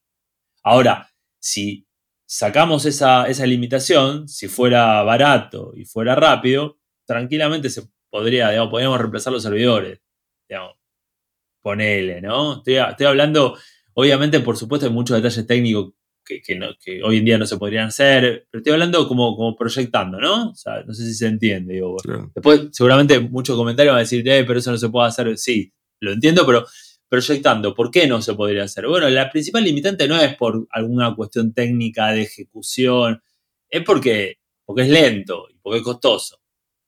Ahora, 0.63 1.09
si 1.39 1.88
sacamos 2.25 2.86
esa, 2.86 3.27
limitación, 3.45 4.27
si 4.27 4.47
fuera 4.47 5.01
barato 5.03 5.73
y 5.75 5.86
fuera 5.86 6.15
rápido, 6.15 6.79
tranquilamente 7.05 7.69
se 7.69 7.83
podría, 8.09 8.49
digamos, 8.49 8.71
podríamos 8.71 8.99
reemplazar 8.99 9.33
los 9.33 9.43
servidores. 9.43 10.01
Digamos, 10.47 10.75
ponele, 11.66 12.22
¿no? 12.22 12.57
Estoy, 12.57 12.76
estoy 12.76 13.07
hablando, 13.07 13.57
obviamente, 13.95 14.39
por 14.39 14.55
supuesto, 14.55 14.86
hay 14.86 14.93
muchos 14.93 15.18
detalles 15.18 15.47
técnicos 15.47 15.93
que, 16.24 17.01
hoy 17.03 17.18
en 17.18 17.26
día 17.26 17.39
no 17.39 17.47
se 17.47 17.57
podrían 17.57 17.88
hacer, 17.88 18.45
pero 18.51 18.59
estoy 18.59 18.74
hablando 18.74 19.07
como, 19.07 19.36
como 19.36 19.55
proyectando, 19.55 20.20
¿no? 20.20 20.51
O 20.51 20.55
sea, 20.55 20.84
no 20.84 20.93
sé 20.93 21.03
si 21.05 21.16
se 21.16 21.26
entiende. 21.26 21.74
Digo, 21.74 21.97
Después, 22.36 22.68
seguramente 22.72 23.20
muchos 23.20 23.57
comentarios 23.57 23.93
van 23.93 23.97
a 23.97 24.03
decir, 24.03 24.28
eh, 24.30 24.43
pero 24.45 24.59
eso 24.59 24.70
no 24.70 24.78
se 24.78 24.89
puede 24.89 25.07
hacer. 25.07 25.36
Sí, 25.39 25.74
lo 26.01 26.11
entiendo, 26.11 26.45
pero 26.45 26.68
proyectando, 27.09 27.74
¿por 27.74 27.89
qué 27.89 28.05
no 28.05 28.22
se 28.22 28.36
podría 28.36 28.66
hacer? 28.66 28.86
Bueno, 28.86 29.09
la 29.09 29.32
principal 29.32 29.63
limitante 29.63 30.07
no 30.07 30.22
es 30.22 30.36
por 30.36 30.68
alguna 30.70 31.16
cuestión 31.16 31.51
técnica 31.51 32.11
de 32.11 32.22
ejecución, 32.22 33.24
es 33.68 33.84
porque, 33.84 34.38
porque 34.66 34.84
es 34.84 34.89
lento 34.89 35.47
y 35.49 35.57
porque 35.57 35.80
es 35.80 35.84
costoso. 35.84 36.39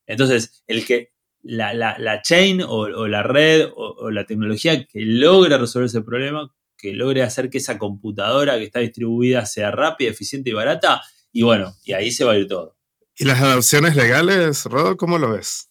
Entonces, 0.05 0.63
el 0.67 0.85
que 0.85 1.13
la, 1.43 2.21
chain 2.23 2.61
o, 2.61 3.07
la 3.07 3.23
red 3.23 3.67
o, 3.75 4.09
la 4.11 4.25
tecnología 4.25 4.85
que 4.85 5.01
logre 5.01 5.57
resolver 5.57 5.87
ese 5.87 6.01
problema, 6.01 6.53
que 6.77 6.93
logre 6.93 7.23
hacer 7.23 7.49
que 7.49 7.57
esa 7.57 7.77
computadora 7.77 8.57
que 8.57 8.65
está 8.65 8.79
distribuida 8.79 9.45
sea 9.45 9.71
rápida, 9.71 10.09
eficiente 10.09 10.49
y 10.49 10.53
barata. 10.53 11.01
Y 11.31 11.43
bueno, 11.43 11.75
y 11.83 11.93
ahí 11.93 12.11
se 12.11 12.23
va 12.23 12.33
a 12.33 12.37
ir 12.37 12.47
todo. 12.47 12.77
¿Y 13.15 13.25
las 13.25 13.41
adopciones 13.41 13.95
legales, 13.95 14.65
Rodo, 14.65 14.95
cómo 14.97 15.17
lo 15.17 15.31
ves? 15.31 15.69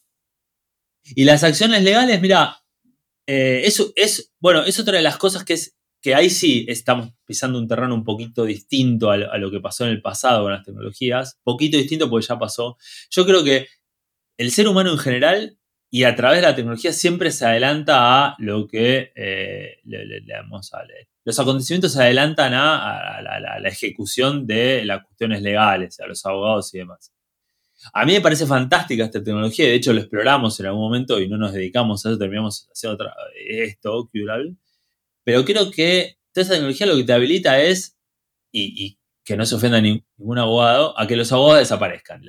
Y 1.05 1.25
las 1.25 1.45
acciones 1.45 1.83
legales, 1.83 2.21
mira, 2.21 2.59
eh, 3.27 3.62
eso 3.64 3.93
es, 3.95 4.33
bueno, 4.41 4.64
es 4.64 4.79
otra 4.81 4.97
de 4.97 5.03
las 5.03 5.17
cosas 5.17 5.45
que 5.45 5.55
es 5.55 5.77
que 6.07 6.14
ahí 6.14 6.31
sí 6.31 6.64
estamos 6.69 7.11
pisando 7.25 7.59
un 7.59 7.67
terreno 7.67 7.93
un 7.93 8.05
poquito 8.05 8.45
distinto 8.45 9.11
a, 9.11 9.17
lo 9.17 9.51
que 9.51 9.59
pasó 9.59 9.85
en 9.85 9.91
el 9.91 10.01
pasado 10.01 10.45
con 10.45 10.53
las 10.53 10.64
tecnologías, 10.64 11.41
poquito 11.43 11.77
distinto 11.77 12.09
porque 12.09 12.27
ya 12.29 12.39
pasó. 12.39 12.77
Yo 13.11 13.27
creo 13.27 13.43
que 13.43 13.67
el 14.39 14.51
ser 14.51 14.68
humano 14.68 14.91
en 14.91 14.99
general 14.99 15.59
y 15.91 16.05
a 16.05 16.14
través 16.16 16.41
de 16.41 16.47
la 16.47 16.55
tecnología 16.55 16.93
siempre 16.93 17.30
se 17.30 17.47
adelanta 17.47 18.26
a 18.26 18.37
lo 18.39 18.66
que 18.66 19.12
eh, 19.14 19.78
le, 19.84 20.20
damos 20.26 20.72
a 20.74 20.84
leer. 20.84 21.09
Los 21.24 21.39
acontecimientos 21.39 21.93
se 21.93 22.03
adelantan 22.03 22.55
a, 22.55 23.20
la, 23.22 23.68
ejecución 23.68 24.47
de 24.47 24.84
las 24.84 25.05
cuestiones 25.05 25.43
legales, 25.43 25.99
a 26.01 26.07
los 26.07 26.24
abogados 26.26 26.72
y 26.74 26.78
demás. 26.78 27.12
A 27.93 28.05
mí 28.05 28.12
me 28.12 28.20
parece 28.20 28.47
fantástica 28.47 29.05
esta 29.05 29.22
tecnología, 29.22 29.66
de 29.66 29.74
hecho 29.74 29.93
lo 29.93 30.01
exploramos 30.01 30.59
en 30.61 30.66
algún 30.66 30.82
momento 30.82 31.20
y 31.20 31.28
no 31.28 31.37
nos 31.37 31.53
dedicamos 31.53 32.05
a 32.05 32.11
eso, 32.11 32.18
terminamos 32.18 32.68
haciendo 32.72 32.95
otra, 32.95 33.14
esto, 33.49 34.09
Qral, 34.12 34.57
pero 35.24 35.45
creo 35.45 35.70
que 35.70 36.18
toda 36.32 36.43
esa 36.43 36.55
tecnología 36.55 36.87
lo 36.87 36.97
que 36.97 37.05
te 37.05 37.12
habilita 37.12 37.61
es, 37.61 37.97
y, 38.53 38.99
que 39.24 39.37
no 39.37 39.45
se 39.45 39.57
ofenda 39.57 39.80
ningún 39.80 40.39
abogado, 40.39 40.99
a 40.99 41.07
que 41.07 41.16
los 41.16 41.32
abogados 41.32 41.61
desaparezcan. 41.61 42.22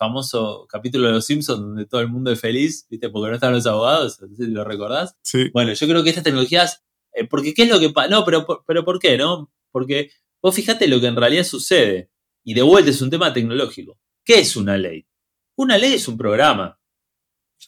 Famoso 0.00 0.66
capítulo 0.66 1.08
de 1.08 1.12
Los 1.12 1.26
Simpsons 1.26 1.60
donde 1.60 1.84
todo 1.84 2.00
el 2.00 2.08
mundo 2.08 2.32
es 2.32 2.40
feliz, 2.40 2.86
¿viste? 2.88 3.10
Porque 3.10 3.28
no 3.28 3.34
están 3.34 3.52
los 3.52 3.66
abogados, 3.66 4.18
lo 4.38 4.64
recordás. 4.64 5.14
Sí. 5.20 5.50
Bueno, 5.52 5.74
yo 5.74 5.86
creo 5.86 6.02
que 6.02 6.08
estas 6.08 6.24
tecnologías, 6.24 6.82
eh, 7.12 7.26
porque 7.26 7.52
¿qué 7.52 7.64
es 7.64 7.68
lo 7.68 7.78
que 7.78 7.90
pasa? 7.90 8.08
No, 8.08 8.24
pero, 8.24 8.46
pero 8.66 8.82
¿por 8.82 8.98
qué, 8.98 9.18
no? 9.18 9.52
Porque 9.70 10.10
vos 10.40 10.54
fíjate 10.54 10.88
lo 10.88 11.02
que 11.02 11.08
en 11.08 11.16
realidad 11.16 11.44
sucede, 11.44 12.10
y 12.42 12.54
de 12.54 12.62
vuelta 12.62 12.88
es 12.88 13.02
un 13.02 13.10
tema 13.10 13.30
tecnológico. 13.34 14.00
¿Qué 14.24 14.40
es 14.40 14.56
una 14.56 14.78
ley? 14.78 15.06
Una 15.56 15.76
ley 15.76 15.92
es 15.92 16.08
un 16.08 16.16
programa. 16.16 16.80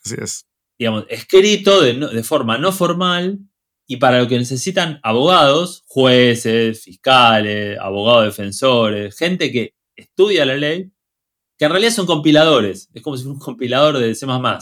Así 0.03 0.15
es. 0.19 0.47
Digamos, 0.79 1.05
escrito 1.11 1.83
de, 1.83 1.93
de 1.93 2.23
forma 2.23 2.57
no 2.57 2.73
formal 2.73 3.41
y 3.87 3.99
para 3.99 4.21
lo 4.21 4.27
que 4.27 4.39
necesitan 4.39 5.01
abogados, 5.03 5.85
jueces, 5.87 6.83
fiscales, 6.83 7.79
abogados 7.79 8.25
defensores, 8.25 9.19
gente 9.19 9.53
que 9.53 9.75
estudia 9.95 10.47
la 10.47 10.57
ley, 10.57 10.91
que 11.63 11.67
en 11.67 11.71
realidad 11.71 11.93
son 11.93 12.07
compiladores. 12.07 12.91
Es 12.93 13.03
como 13.03 13.17
si 13.17 13.23
fuera 13.23 13.35
un 13.35 13.39
compilador 13.39 13.97
de 13.97 14.17
C. 14.17 14.27
O 14.27 14.59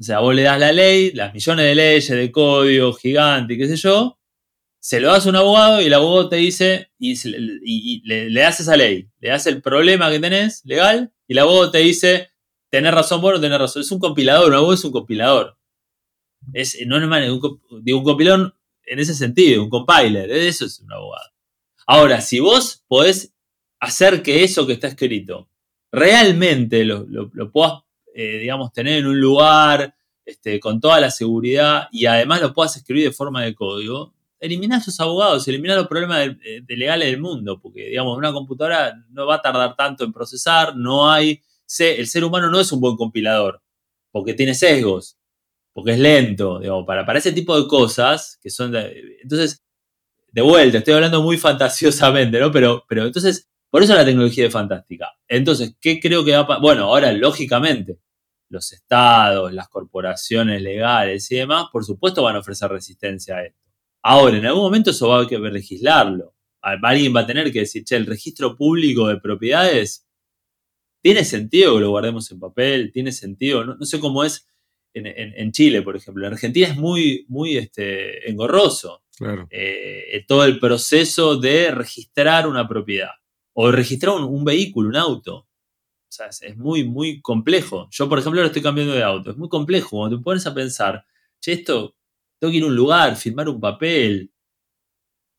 sea, 0.00 0.18
vos 0.18 0.34
le 0.34 0.42
das 0.42 0.58
la 0.58 0.72
ley, 0.72 1.12
las 1.12 1.32
millones 1.32 1.64
de 1.64 1.74
leyes, 1.76 2.08
de 2.08 2.32
código 2.32 2.92
gigante 2.94 3.56
qué 3.56 3.68
sé 3.68 3.76
yo, 3.76 4.18
se 4.80 4.98
lo 4.98 5.12
das 5.12 5.24
a 5.24 5.28
un 5.28 5.36
abogado 5.36 5.80
y 5.80 5.84
el 5.84 5.94
abogado 5.94 6.28
te 6.28 6.34
dice, 6.34 6.90
y, 6.98 8.00
le, 8.02 8.28
le, 8.28 8.40
das 8.40 8.58
esa 8.58 8.76
ley, 8.76 9.08
le 9.20 9.28
das 9.28 9.46
el 9.46 9.62
problema 9.62 10.10
que 10.10 10.18
tenés 10.18 10.64
legal, 10.64 11.12
y 11.28 11.34
el 11.34 11.38
abogado 11.38 11.70
te 11.70 11.78
dice, 11.78 12.30
tenés 12.70 12.92
razón 12.92 13.20
vos 13.20 13.34
no 13.34 13.40
tenés 13.40 13.60
razón. 13.60 13.82
Es 13.82 13.92
un 13.92 14.00
compilador, 14.00 14.48
un 14.48 14.54
abogado 14.54 14.74
es 14.74 14.84
un 14.84 14.90
compilador. 14.90 15.56
Es, 16.54 16.76
no 16.88 16.96
es 16.96 17.30
un, 17.30 17.60
digo, 17.84 17.98
un 17.98 18.04
compilador 18.04 18.56
en 18.84 18.98
ese 18.98 19.14
sentido, 19.14 19.62
un 19.62 19.70
compiler, 19.70 20.28
eso 20.32 20.64
es 20.64 20.80
un 20.80 20.92
abogado. 20.92 21.30
Ahora, 21.86 22.20
si 22.20 22.40
vos 22.40 22.82
podés 22.88 23.32
hacer 23.78 24.24
que 24.24 24.42
eso 24.42 24.66
que 24.66 24.72
está 24.72 24.88
escrito 24.88 25.48
realmente 25.96 26.84
lo, 26.84 27.06
lo, 27.08 27.50
puedas, 27.50 27.80
eh, 28.14 28.38
digamos, 28.38 28.72
tener 28.72 28.98
en 28.98 29.06
un 29.06 29.20
lugar 29.20 29.94
este, 30.24 30.60
con 30.60 30.80
toda 30.80 31.00
la 31.00 31.10
seguridad 31.10 31.88
y 31.90 32.06
además 32.06 32.40
lo 32.40 32.52
puedas 32.52 32.76
escribir 32.76 33.04
de 33.04 33.12
forma 33.12 33.42
de 33.42 33.54
código, 33.54 34.14
elimina 34.38 34.76
esos 34.76 35.00
abogados, 35.00 35.48
elimina 35.48 35.74
los 35.74 35.88
problemas 35.88 36.26
de, 36.26 36.76
legales 36.76 37.10
del 37.10 37.20
mundo, 37.20 37.58
porque, 37.60 37.88
digamos, 37.88 38.16
una 38.16 38.32
computadora 38.32 38.94
no 39.10 39.26
va 39.26 39.36
a 39.36 39.42
tardar 39.42 39.74
tanto 39.74 40.04
en 40.04 40.12
procesar, 40.12 40.76
no 40.76 41.10
hay, 41.10 41.40
el 41.78 42.06
ser 42.06 42.24
humano 42.24 42.50
no 42.50 42.60
es 42.60 42.70
un 42.72 42.80
buen 42.80 42.96
compilador, 42.96 43.62
porque 44.12 44.34
tiene 44.34 44.54
sesgos 44.54 45.16
porque 45.76 45.92
es 45.92 45.98
lento, 45.98 46.58
digamos, 46.58 46.86
para, 46.86 47.04
para 47.04 47.18
ese 47.18 47.32
tipo 47.32 47.54
de 47.60 47.68
cosas 47.68 48.38
que 48.42 48.48
son... 48.48 48.74
entonces, 48.74 49.62
de 50.32 50.40
vuelta, 50.40 50.78
estoy 50.78 50.94
hablando 50.94 51.22
muy 51.22 51.36
fantasiosamente, 51.38 52.40
¿no? 52.40 52.50
Pero, 52.50 52.82
pero 52.88 53.04
entonces, 53.04 53.50
por 53.70 53.82
eso 53.82 53.94
la 53.94 54.04
tecnología 54.04 54.46
es 54.46 54.52
fantástica. 54.52 55.12
Entonces, 55.28 55.76
¿qué 55.80 56.00
creo 56.00 56.24
que 56.24 56.32
va 56.32 56.40
a 56.40 56.46
pasar? 56.46 56.62
Bueno, 56.62 56.84
ahora, 56.84 57.12
lógicamente, 57.12 57.98
los 58.48 58.72
estados, 58.72 59.52
las 59.52 59.68
corporaciones 59.68 60.62
legales 60.62 61.30
y 61.30 61.36
demás, 61.36 61.66
por 61.72 61.84
supuesto, 61.84 62.22
van 62.22 62.36
a 62.36 62.40
ofrecer 62.40 62.70
resistencia 62.70 63.36
a 63.36 63.44
esto. 63.44 63.60
Ahora, 64.02 64.38
en 64.38 64.46
algún 64.46 64.62
momento 64.62 64.90
eso 64.90 65.08
va 65.08 65.16
a 65.16 65.18
haber 65.18 65.28
que 65.28 65.38
legislarlo. 65.38 66.34
Alguien 66.60 67.14
va 67.14 67.20
a 67.20 67.26
tener 67.26 67.52
que 67.52 67.60
decir, 67.60 67.84
che, 67.84 67.96
el 67.96 68.06
registro 68.06 68.56
público 68.56 69.08
de 69.08 69.20
propiedades, 69.20 70.06
¿tiene 71.02 71.24
sentido 71.24 71.74
que 71.74 71.80
lo 71.80 71.90
guardemos 71.90 72.30
en 72.30 72.40
papel? 72.40 72.90
¿Tiene 72.92 73.12
sentido? 73.12 73.64
no 73.64 73.84
sé 73.84 74.00
cómo 74.00 74.24
es 74.24 74.48
en, 74.94 75.52
Chile, 75.52 75.82
por 75.82 75.96
ejemplo. 75.96 76.26
En 76.26 76.32
Argentina 76.32 76.68
es 76.68 76.76
muy, 76.76 77.26
muy 77.28 77.56
este, 77.56 78.28
engorroso 78.28 79.02
eh, 79.50 80.24
todo 80.26 80.44
el 80.44 80.58
proceso 80.58 81.36
de 81.36 81.70
registrar 81.70 82.48
una 82.48 82.66
propiedad 82.66 83.10
o 83.58 83.72
registrar 83.72 84.14
un, 84.16 84.44
vehículo, 84.44 84.90
un 84.90 84.96
auto. 84.96 85.36
O 85.36 85.48
sea, 86.08 86.26
es, 86.26 86.56
muy, 86.58 86.84
muy 86.84 87.22
complejo. 87.22 87.88
Yo, 87.90 88.06
por 88.08 88.18
ejemplo, 88.18 88.40
ahora 88.40 88.48
estoy 88.48 88.62
cambiando 88.62 88.92
de 88.92 89.02
auto. 89.02 89.30
Es 89.30 89.36
muy 89.38 89.48
complejo. 89.48 89.96
Cuando 89.96 90.18
te 90.18 90.22
pones 90.22 90.46
a 90.46 90.54
pensar, 90.54 91.04
che, 91.40 91.52
esto, 91.52 91.96
tengo 92.38 92.50
que 92.50 92.58
ir 92.58 92.64
a 92.64 92.66
un 92.66 92.76
lugar, 92.76 93.16
firmar 93.16 93.48
un 93.48 93.58
papel. 93.58 94.30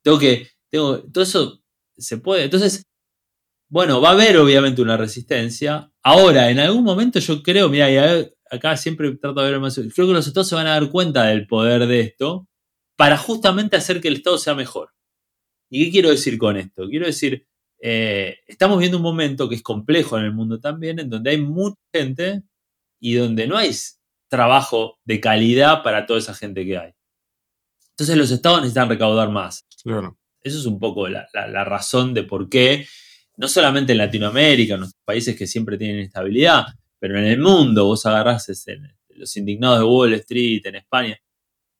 Tengo 0.03 0.17
que, 0.17 0.47
tengo, 0.67 1.03
todo 1.03 1.23
eso 1.23 1.61
se 1.95 2.17
puede. 2.17 2.45
Entonces, 2.45 2.83
bueno, 3.69 4.01
va 4.01 4.09
a 4.09 4.13
haber 4.13 4.37
obviamente 4.37 4.81
una 4.81 4.97
resistencia. 4.97 5.91
Ahora, 6.01 6.49
en 6.49 6.57
algún 6.57 6.83
momento 6.83 7.19
yo 7.19 7.43
creo, 7.43 7.69
mira, 7.69 7.87
acá 8.49 8.75
siempre 8.77 9.15
trato 9.17 9.41
de 9.41 9.51
ver 9.51 9.59
más. 9.59 9.75
Creo 9.75 10.07
que 10.07 10.13
los 10.13 10.25
estados 10.25 10.49
se 10.49 10.55
van 10.55 10.65
a 10.65 10.71
dar 10.71 10.89
cuenta 10.89 11.25
del 11.25 11.45
poder 11.45 11.85
de 11.85 11.99
esto 11.99 12.47
para 12.95 13.15
justamente 13.15 13.77
hacer 13.77 14.01
que 14.01 14.07
el 14.07 14.15
estado 14.15 14.39
sea 14.39 14.55
mejor. 14.55 14.89
¿Y 15.69 15.85
qué 15.85 15.91
quiero 15.91 16.09
decir 16.09 16.39
con 16.39 16.57
esto? 16.57 16.87
Quiero 16.89 17.05
decir, 17.05 17.47
eh, 17.79 18.37
estamos 18.47 18.79
viendo 18.79 18.97
un 18.97 19.03
momento 19.03 19.47
que 19.47 19.55
es 19.55 19.61
complejo 19.61 20.17
en 20.17 20.25
el 20.25 20.33
mundo 20.33 20.59
también, 20.59 20.99
en 20.99 21.09
donde 21.09 21.31
hay 21.31 21.41
mucha 21.41 21.79
gente 21.93 22.43
y 22.99 23.15
donde 23.15 23.47
no 23.47 23.57
hay 23.57 23.71
trabajo 24.29 24.97
de 25.05 25.19
calidad 25.19 25.83
para 25.83 26.05
toda 26.05 26.19
esa 26.19 26.33
gente 26.33 26.65
que 26.65 26.77
hay. 26.77 26.91
Entonces 27.91 28.17
los 28.17 28.31
estados 28.31 28.59
necesitan 28.59 28.89
recaudar 28.89 29.29
más. 29.29 29.65
Claro. 29.83 30.17
Eso 30.41 30.59
es 30.59 30.65
un 30.65 30.79
poco 30.79 31.07
la, 31.07 31.27
la 31.33 31.63
razón 31.63 32.13
de 32.13 32.23
por 32.23 32.49
qué, 32.49 32.87
no 33.37 33.47
solamente 33.47 33.91
en 33.91 33.99
Latinoamérica, 33.99 34.75
en 34.75 34.81
los 34.81 34.93
países 35.05 35.35
que 35.35 35.47
siempre 35.47 35.77
tienen 35.77 35.99
estabilidad, 35.99 36.65
pero 36.99 37.17
en 37.17 37.25
el 37.25 37.39
mundo 37.39 37.85
vos 37.85 38.05
agarrás 38.05 38.47
los 39.09 39.37
indignados 39.37 39.79
de 39.79 39.85
Wall 39.85 40.13
Street, 40.13 40.65
en 40.65 40.75
España. 40.75 41.19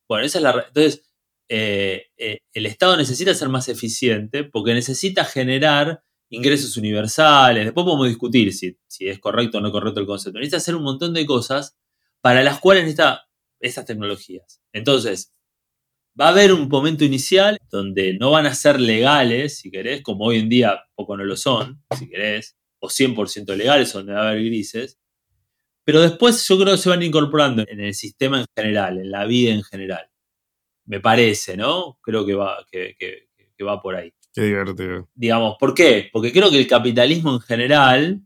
Bueno, 0.08 0.24
esa 0.24 0.38
es 0.38 0.44
la... 0.44 0.64
Entonces, 0.66 1.07
eh, 1.48 2.06
eh, 2.16 2.40
el 2.52 2.66
Estado 2.66 2.96
necesita 2.96 3.34
ser 3.34 3.48
más 3.48 3.68
eficiente 3.68 4.44
porque 4.44 4.74
necesita 4.74 5.24
generar 5.24 6.02
ingresos 6.30 6.76
universales. 6.76 7.64
Después 7.64 7.84
podemos 7.84 8.08
discutir 8.08 8.52
si, 8.52 8.76
es 9.00 9.18
correcto 9.18 9.58
o 9.58 9.60
no 9.60 9.72
correcto 9.72 10.00
el 10.00 10.06
concepto. 10.06 10.38
Necesita 10.38 10.58
hacer 10.58 10.74
un 10.74 10.82
montón 10.82 11.14
de 11.14 11.24
cosas 11.26 11.76
para 12.20 12.42
las 12.42 12.60
cuales 12.60 12.84
necesita 12.84 13.28
estas 13.60 13.86
tecnologías. 13.86 14.60
Entonces, 14.72 15.32
va 16.20 16.26
a 16.26 16.30
haber 16.30 16.52
un 16.52 16.68
momento 16.68 17.04
inicial 17.04 17.58
donde 17.70 18.14
no 18.14 18.30
van 18.32 18.46
a 18.46 18.54
ser 18.54 18.80
legales, 18.80 19.58
si 19.58 19.70
querés, 19.70 20.02
como 20.02 20.26
hoy 20.26 20.38
en 20.38 20.48
día 20.48 20.80
poco 20.94 21.16
no 21.16 21.24
lo 21.24 21.36
son, 21.36 21.82
si 21.98 22.08
querés, 22.08 22.56
o 22.80 22.88
100% 22.88 23.56
legales, 23.56 23.92
donde 23.92 24.12
va 24.12 24.22
a 24.26 24.30
haber 24.30 24.44
grises, 24.44 24.98
pero 25.84 26.02
después 26.02 26.46
yo 26.46 26.58
creo 26.58 26.74
que 26.74 26.82
se 26.82 26.90
van 26.90 27.02
incorporando 27.02 27.64
en 27.66 27.80
el 27.80 27.94
sistema 27.94 28.40
en 28.40 28.46
general, 28.54 28.98
en 28.98 29.10
la 29.10 29.24
vida 29.24 29.54
en 29.54 29.62
general. 29.62 30.10
Me 30.88 31.00
parece, 31.00 31.56
¿no? 31.56 31.98
Creo 32.02 32.24
que 32.24 32.34
va, 32.34 32.64
que, 32.72 32.96
va 33.64 33.80
por 33.80 33.94
ahí. 33.94 34.12
Qué 34.32 34.42
divertido. 34.42 35.08
Digamos, 35.14 35.56
¿por 35.60 35.74
qué? 35.74 36.08
Porque 36.10 36.32
creo 36.32 36.50
que 36.50 36.58
el 36.58 36.66
capitalismo 36.66 37.34
en 37.34 37.40
general 37.40 38.22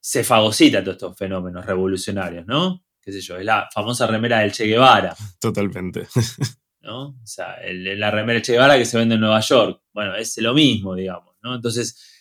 se 0.00 0.22
fagocita 0.22 0.84
todos 0.84 0.96
estos 0.96 1.18
fenómenos 1.18 1.66
revolucionarios, 1.66 2.46
¿no? 2.46 2.84
Qué 3.02 3.10
sé 3.10 3.20
yo, 3.20 3.38
es 3.38 3.44
la 3.44 3.68
famosa 3.74 4.06
remera 4.06 4.38
del 4.38 4.52
Che 4.52 4.66
Guevara. 4.66 5.16
Totalmente. 5.40 6.06
¿No? 6.82 7.08
O 7.08 7.26
sea, 7.26 7.56
la 7.72 8.10
remera 8.10 8.34
del 8.34 8.42
Che 8.42 8.52
Guevara 8.52 8.78
que 8.78 8.84
se 8.84 8.96
vende 8.96 9.16
en 9.16 9.20
Nueva 9.20 9.40
York. 9.40 9.82
Bueno, 9.92 10.14
es 10.14 10.38
lo 10.38 10.54
mismo, 10.54 10.94
digamos, 10.94 11.34
¿no? 11.42 11.56
Entonces, 11.56 12.19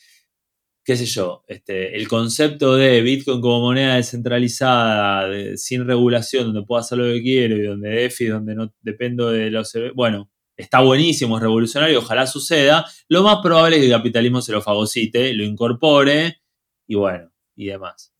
qué 0.89 0.97
sé 0.97 1.05
yo, 1.05 1.43
este, 1.47 1.95
el 1.95 2.07
concepto 2.07 2.75
de 2.75 3.03
Bitcoin 3.03 3.41
como 3.41 3.61
moneda 3.61 3.97
descentralizada, 3.97 5.29
sin 5.55 5.85
regulación, 5.85 6.45
donde 6.45 6.65
puedo 6.65 6.79
hacer 6.81 6.97
lo 6.97 7.03
que 7.03 7.21
quiero 7.21 7.57
y 7.57 7.61
donde 7.61 7.89
DeFi, 7.89 8.25
donde 8.25 8.55
no 8.55 8.73
dependo 8.81 9.29
de 9.29 9.51
los... 9.51 9.71
Bueno, 9.93 10.31
está 10.57 10.79
buenísimo, 10.79 11.37
es 11.37 11.43
revolucionario, 11.43 11.99
ojalá 11.99 12.25
suceda. 12.25 12.87
Lo 13.07 13.21
más 13.21 13.37
probable 13.43 13.75
es 13.75 13.83
que 13.83 13.85
el 13.85 13.93
capitalismo 13.93 14.41
se 14.41 14.51
lo 14.51 14.63
fagocite, 14.63 15.31
lo 15.35 15.43
incorpore 15.43 16.39
y 16.87 16.95
bueno, 16.95 17.31
y 17.55 17.67
demás. 17.67 18.11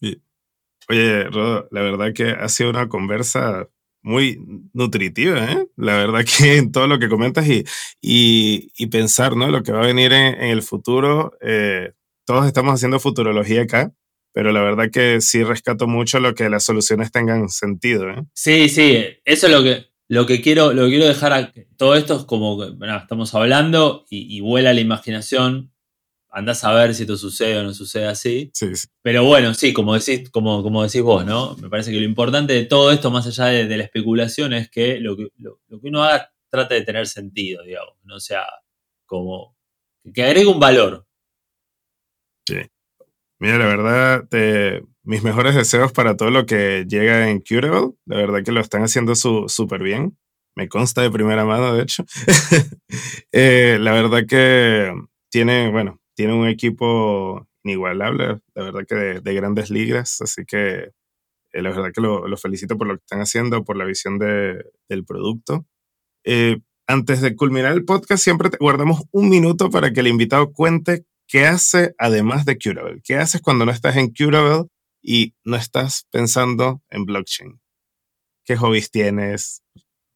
Oye, 0.88 1.24
Rodo, 1.24 1.68
la 1.72 1.82
verdad 1.82 2.14
que 2.14 2.30
ha 2.30 2.50
sido 2.50 2.70
una 2.70 2.88
conversa 2.88 3.68
muy 4.04 4.38
nutritiva, 4.74 5.44
¿eh? 5.54 5.68
La 5.76 5.98
verdad 5.98 6.24
que 6.24 6.58
en 6.58 6.72
todo 6.72 6.86
lo 6.86 7.00
que 7.00 7.10
comentas 7.10 7.48
y, 7.48 7.66
y, 8.00 8.88
pensar, 8.92 9.36
¿no? 9.36 9.48
Lo 9.48 9.64
que 9.64 9.72
va 9.72 9.82
a 9.82 9.88
venir 9.88 10.14
en, 10.14 10.40
el 10.40 10.62
futuro, 10.62 11.32
eh, 11.42 11.94
todos 12.30 12.46
estamos 12.46 12.76
haciendo 12.76 13.00
futurología 13.00 13.64
acá, 13.64 13.92
pero 14.34 14.52
la 14.52 14.62
verdad 14.62 14.92
que 14.94 15.20
sí 15.20 15.44
rescato 15.44 15.88
mucho 15.88 16.20
lo 16.20 16.36
que 16.36 16.48
las 16.48 16.64
soluciones 16.64 17.12
tengan 17.12 17.50
sentido, 17.50 18.08
¿eh? 18.08 18.24
Sí, 18.36 18.70
sí, 18.70 19.04
eso 19.26 19.48
es 19.48 19.52
lo 19.52 19.64
que, 19.64 19.88
lo 20.08 20.28
que 20.28 20.40
quiero, 20.40 20.72
lo 20.72 20.86
quiero 20.90 21.08
dejar, 21.08 21.34
a, 21.34 21.52
todo 21.76 21.96
esto 21.96 22.18
es 22.18 22.26
como, 22.26 22.56
bueno, 22.56 22.98
estamos 22.98 23.34
hablando 23.34 24.06
y, 24.12 24.38
y 24.38 24.42
vuela 24.42 24.76
la 24.76 24.80
imaginación, 24.80 25.74
andás 26.30 26.64
a 26.66 26.72
ver 26.72 26.94
si 26.94 27.02
esto 27.02 27.18
sucede 27.18 27.58
o 27.58 27.64
no 27.64 27.74
sucede 27.74 28.06
así. 28.06 28.52
Sí, 28.54 28.68
Pero 29.02 29.24
bueno, 29.24 29.56
sí, 29.56 29.74
como 29.74 29.96
decís, 29.96 30.30
como, 30.30 30.62
como 30.62 30.84
decís 30.84 31.02
vos, 31.02 31.26
¿no? 31.26 31.56
Me 31.56 31.68
parece 31.68 31.92
que 31.92 31.98
lo 31.98 32.06
importante 32.06 32.54
de 32.54 32.66
todo 32.66 32.92
esto, 32.92 33.10
más 33.10 33.26
allá 33.26 33.46
de, 33.46 33.76
la 33.76 33.86
especulación, 33.86 34.54
es 34.54 34.70
que 34.70 35.00
lo, 35.00 35.18
que 35.18 35.30
lo, 35.40 35.58
que 35.68 35.88
uno 35.88 36.04
haga 36.04 36.32
trate 36.52 36.76
de 36.76 36.82
tener 36.82 37.08
sentido, 37.08 37.64
digamos. 37.64 37.96
No 38.04 38.20
sea 38.20 38.46
como 39.08 39.58
que 40.14 40.22
agregue 40.22 40.46
un 40.46 40.60
valor. 40.60 41.09
Sí. 42.50 42.70
Mira, 43.40 43.58
la 43.58 43.66
verdad, 43.68 44.28
mis 45.04 45.24
mejores 45.24 45.56
deseos 45.56 45.92
para 45.92 46.18
todo 46.18 46.32
lo 46.32 46.46
que 46.46 46.86
llega 46.88 47.30
en 47.30 47.42
Curable. 47.42 47.94
La 48.06 48.18
verdad 48.18 48.44
que 48.44 48.52
lo 48.52 48.60
están 48.60 48.84
haciendo 48.84 49.16
súper 49.16 49.82
bien. 49.84 50.18
Me 50.56 50.68
consta 50.68 51.02
de 51.02 51.12
primera 51.12 51.46
mano, 51.46 51.74
de 51.74 51.84
hecho. 51.84 52.04
Eh, 53.32 53.78
la 53.80 53.94
verdad 53.94 54.26
que 54.28 54.92
tiene, 55.30 55.70
bueno, 55.72 56.02
tiene 56.16 56.34
un 56.34 56.48
equipo 56.48 57.48
inigualable, 57.64 58.40
la 58.56 58.64
verdad 58.64 58.86
que 58.88 58.96
de, 58.96 59.34
grandes 59.36 59.70
ligas, 59.70 60.20
así 60.22 60.46
que 60.46 60.92
eh, 61.54 61.62
la 61.62 61.70
verdad 61.70 61.92
que 61.94 62.02
lo, 62.02 62.38
felicito 62.38 62.76
por 62.76 62.88
lo 62.88 62.96
que 62.96 63.02
están 63.02 63.22
haciendo, 63.22 63.64
por 63.64 63.78
la 63.78 63.86
visión 63.86 64.18
de, 64.18 64.66
del 64.90 65.06
producto. 65.06 65.68
Eh, 66.26 66.60
antes 66.88 67.22
de 67.22 67.36
culminar 67.36 67.74
el 67.74 67.86
podcast, 67.86 68.24
siempre 68.24 68.50
guardamos 68.60 69.04
un 69.12 69.30
minuto 69.30 69.70
para 69.70 69.94
que 69.94 70.00
el 70.00 70.08
invitado 70.08 70.52
cuente 70.52 71.06
qué 71.30 71.46
hace 71.46 71.96
además 71.98 72.44
de 72.44 72.58
Curable. 72.58 73.02
¿Qué 73.04 73.16
haces 73.16 73.42
cuando 73.42 73.66
no 73.66 73.72
estás 73.72 73.96
en 73.96 74.12
Curable 74.12 74.68
y 75.02 75.36
no 75.46 75.56
estás 75.56 76.08
pensando 76.12 76.82
en 76.90 77.06
blockchain? 77.06 77.62
¿Qué 78.44 78.58
hobbies 78.58 78.90
tienes? 78.90 79.64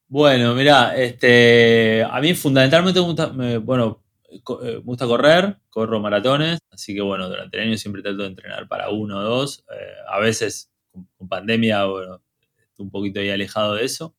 Bueno, 0.08 0.56
mira, 0.56 0.98
este, 0.98 2.04
a 2.04 2.20
mí 2.20 2.34
fundamentalmente 2.34 3.00
me 3.00 3.06
gusta, 3.06 3.28
bueno, 3.60 4.04
eh, 4.28 4.42
me 4.64 4.78
gusta 4.80 5.06
correr, 5.06 5.58
corro 5.70 6.00
maratones, 6.00 6.60
así 6.72 6.96
que 6.96 7.02
bueno, 7.02 7.30
durante 7.30 7.58
el 7.58 7.70
año 7.70 7.78
siempre 7.78 8.02
trato 8.02 8.24
de 8.24 8.28
entrenar 8.28 8.68
para 8.68 8.90
uno 8.90 9.20
o 9.20 9.22
dos. 9.24 9.64
Eh, 9.72 9.94
a 10.10 10.20
veces 10.20 10.72
con, 10.92 11.08
pandemia, 11.30 11.86
bueno, 11.86 12.22
estoy 12.58 12.86
un 12.86 12.92
poquito 12.92 13.20
ahí 13.20 13.30
alejado 13.30 13.76
de 13.76 13.86
eso. 13.86 14.16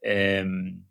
Em, 0.00 0.84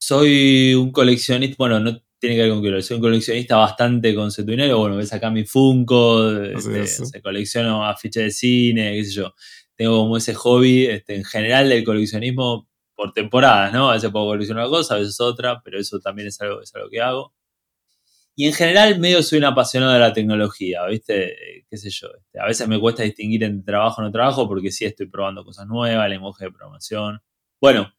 soy 0.00 0.74
un 0.74 0.92
coleccionista, 0.92 1.56
bueno, 1.58 1.80
no 1.80 2.00
tiene 2.18 2.36
que 2.36 2.42
ver 2.42 2.50
con 2.50 2.62
que 2.62 2.82
soy 2.82 2.96
un 2.96 3.02
coleccionista 3.02 3.56
bastante 3.56 4.14
conceptuinero. 4.14 4.78
Bueno, 4.78 4.96
ves 4.96 5.12
acá 5.12 5.30
mi 5.30 5.44
Funko, 5.44 6.30
este, 6.42 7.22
colecciono 7.22 7.86
afiches 7.86 8.24
de 8.24 8.30
cine, 8.30 8.96
qué 8.96 9.04
sé 9.04 9.12
yo. 9.12 9.34
Tengo 9.76 9.98
como 9.98 10.16
ese 10.16 10.34
hobby 10.34 10.86
este, 10.86 11.14
en 11.14 11.24
general 11.24 11.68
del 11.68 11.84
coleccionismo 11.84 12.68
por 12.94 13.12
temporadas, 13.12 13.72
¿no? 13.72 13.90
A 13.90 13.94
veces 13.94 14.10
puedo 14.10 14.26
coleccionar 14.26 14.64
una 14.64 14.70
cosa, 14.70 14.94
a 14.94 14.98
veces 14.98 15.20
otra, 15.20 15.62
pero 15.62 15.78
eso 15.78 16.00
también 16.00 16.28
es 16.28 16.40
algo, 16.40 16.60
es 16.60 16.74
algo 16.74 16.90
que 16.90 17.00
hago. 17.00 17.32
Y 18.34 18.46
en 18.46 18.52
general, 18.52 18.98
medio 18.98 19.22
soy 19.22 19.38
un 19.38 19.44
apasionado 19.44 19.92
de 19.92 19.98
la 20.00 20.12
tecnología, 20.12 20.84
¿viste? 20.86 21.64
¿Qué 21.68 21.76
sé 21.76 21.90
yo? 21.90 22.08
Este, 22.16 22.40
a 22.40 22.46
veces 22.46 22.66
me 22.68 22.78
cuesta 22.78 23.02
distinguir 23.02 23.44
entre 23.44 23.64
trabajo 23.64 24.00
y 24.02 24.04
no 24.04 24.12
trabajo 24.12 24.48
porque 24.48 24.70
sí 24.70 24.84
estoy 24.84 25.08
probando 25.08 25.44
cosas 25.44 25.66
nuevas, 25.66 26.08
lenguaje 26.08 26.44
de 26.44 26.50
programación. 26.50 27.20
Bueno, 27.60 27.92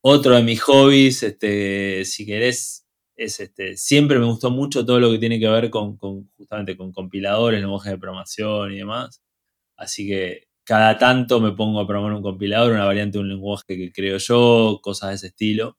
otro 0.00 0.34
de 0.34 0.42
mis 0.42 0.60
hobbies, 0.62 1.22
este, 1.22 2.04
si 2.04 2.26
querés, 2.26 2.83
es 3.16 3.40
este, 3.40 3.76
siempre 3.76 4.18
me 4.18 4.26
gustó 4.26 4.50
mucho 4.50 4.84
todo 4.84 5.00
lo 5.00 5.10
que 5.10 5.18
tiene 5.18 5.38
que 5.38 5.48
ver 5.48 5.70
con, 5.70 5.96
justamente 6.36 6.76
con 6.76 6.92
compiladores, 6.92 7.60
lenguaje 7.60 7.90
de 7.90 7.98
programación 7.98 8.72
y 8.72 8.78
demás. 8.78 9.22
Así 9.76 10.06
que 10.06 10.48
cada 10.64 10.98
tanto 10.98 11.40
me 11.40 11.52
pongo 11.52 11.80
a 11.80 11.86
programar 11.86 12.16
un 12.16 12.22
compilador, 12.22 12.72
una 12.72 12.84
variante 12.86 13.18
de 13.18 13.22
un 13.22 13.28
lenguaje 13.28 13.64
que 13.66 13.92
creo 13.92 14.18
yo, 14.18 14.80
cosas 14.82 15.10
de 15.10 15.14
ese 15.16 15.26
estilo. 15.28 15.78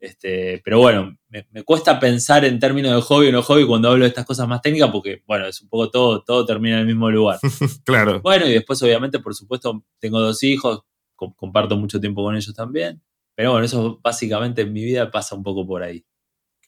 Este, 0.00 0.60
pero 0.64 0.80
bueno, 0.80 1.16
me, 1.28 1.62
cuesta 1.62 2.00
pensar 2.00 2.44
en 2.44 2.58
términos 2.58 2.92
de 2.92 3.02
hobby 3.02 3.28
o 3.28 3.32
no 3.32 3.42
hobby 3.42 3.64
cuando 3.64 3.88
hablo 3.88 4.02
de 4.02 4.08
estas 4.08 4.26
cosas 4.26 4.48
más 4.48 4.60
técnicas 4.60 4.90
porque, 4.90 5.22
bueno, 5.28 5.46
es 5.46 5.62
un 5.62 5.68
poco 5.68 5.90
todo, 5.90 6.24
todo 6.24 6.44
termina 6.44 6.74
en 6.76 6.80
el 6.80 6.86
mismo 6.86 7.08
lugar. 7.08 7.38
claro. 7.84 8.20
Bueno, 8.20 8.48
y 8.48 8.52
después, 8.52 8.82
obviamente, 8.82 9.20
por 9.20 9.34
supuesto, 9.34 9.84
tengo 10.00 10.18
dos 10.18 10.42
hijos, 10.42 10.82
comparto 11.14 11.76
mucho 11.76 12.00
tiempo 12.00 12.24
con 12.24 12.34
ellos 12.34 12.52
también. 12.52 13.00
Pero 13.36 13.52
bueno, 13.52 13.64
eso 13.64 14.00
básicamente 14.02 14.62
en 14.62 14.72
mi 14.72 14.84
vida 14.84 15.10
pasa 15.10 15.36
un 15.36 15.44
poco 15.44 15.64
por 15.64 15.84
ahí. 15.84 16.04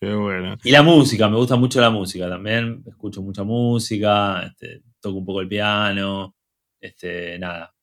Qué 0.04 0.14
bueno. 0.14 0.56
Y 0.62 0.70
la 0.70 0.82
música, 0.82 1.28
me 1.28 1.36
gusta 1.36 1.56
mucho 1.56 1.80
la 1.80 1.90
música 1.90 2.28
también. 2.28 2.82
Escucho 2.86 3.22
mucha 3.22 3.42
música, 3.42 4.42
este, 4.42 4.82
toco 5.00 5.18
un 5.18 5.24
poco 5.24 5.40
el 5.40 5.48
piano, 5.48 6.34
este, 6.80 7.38
nada, 7.38 7.74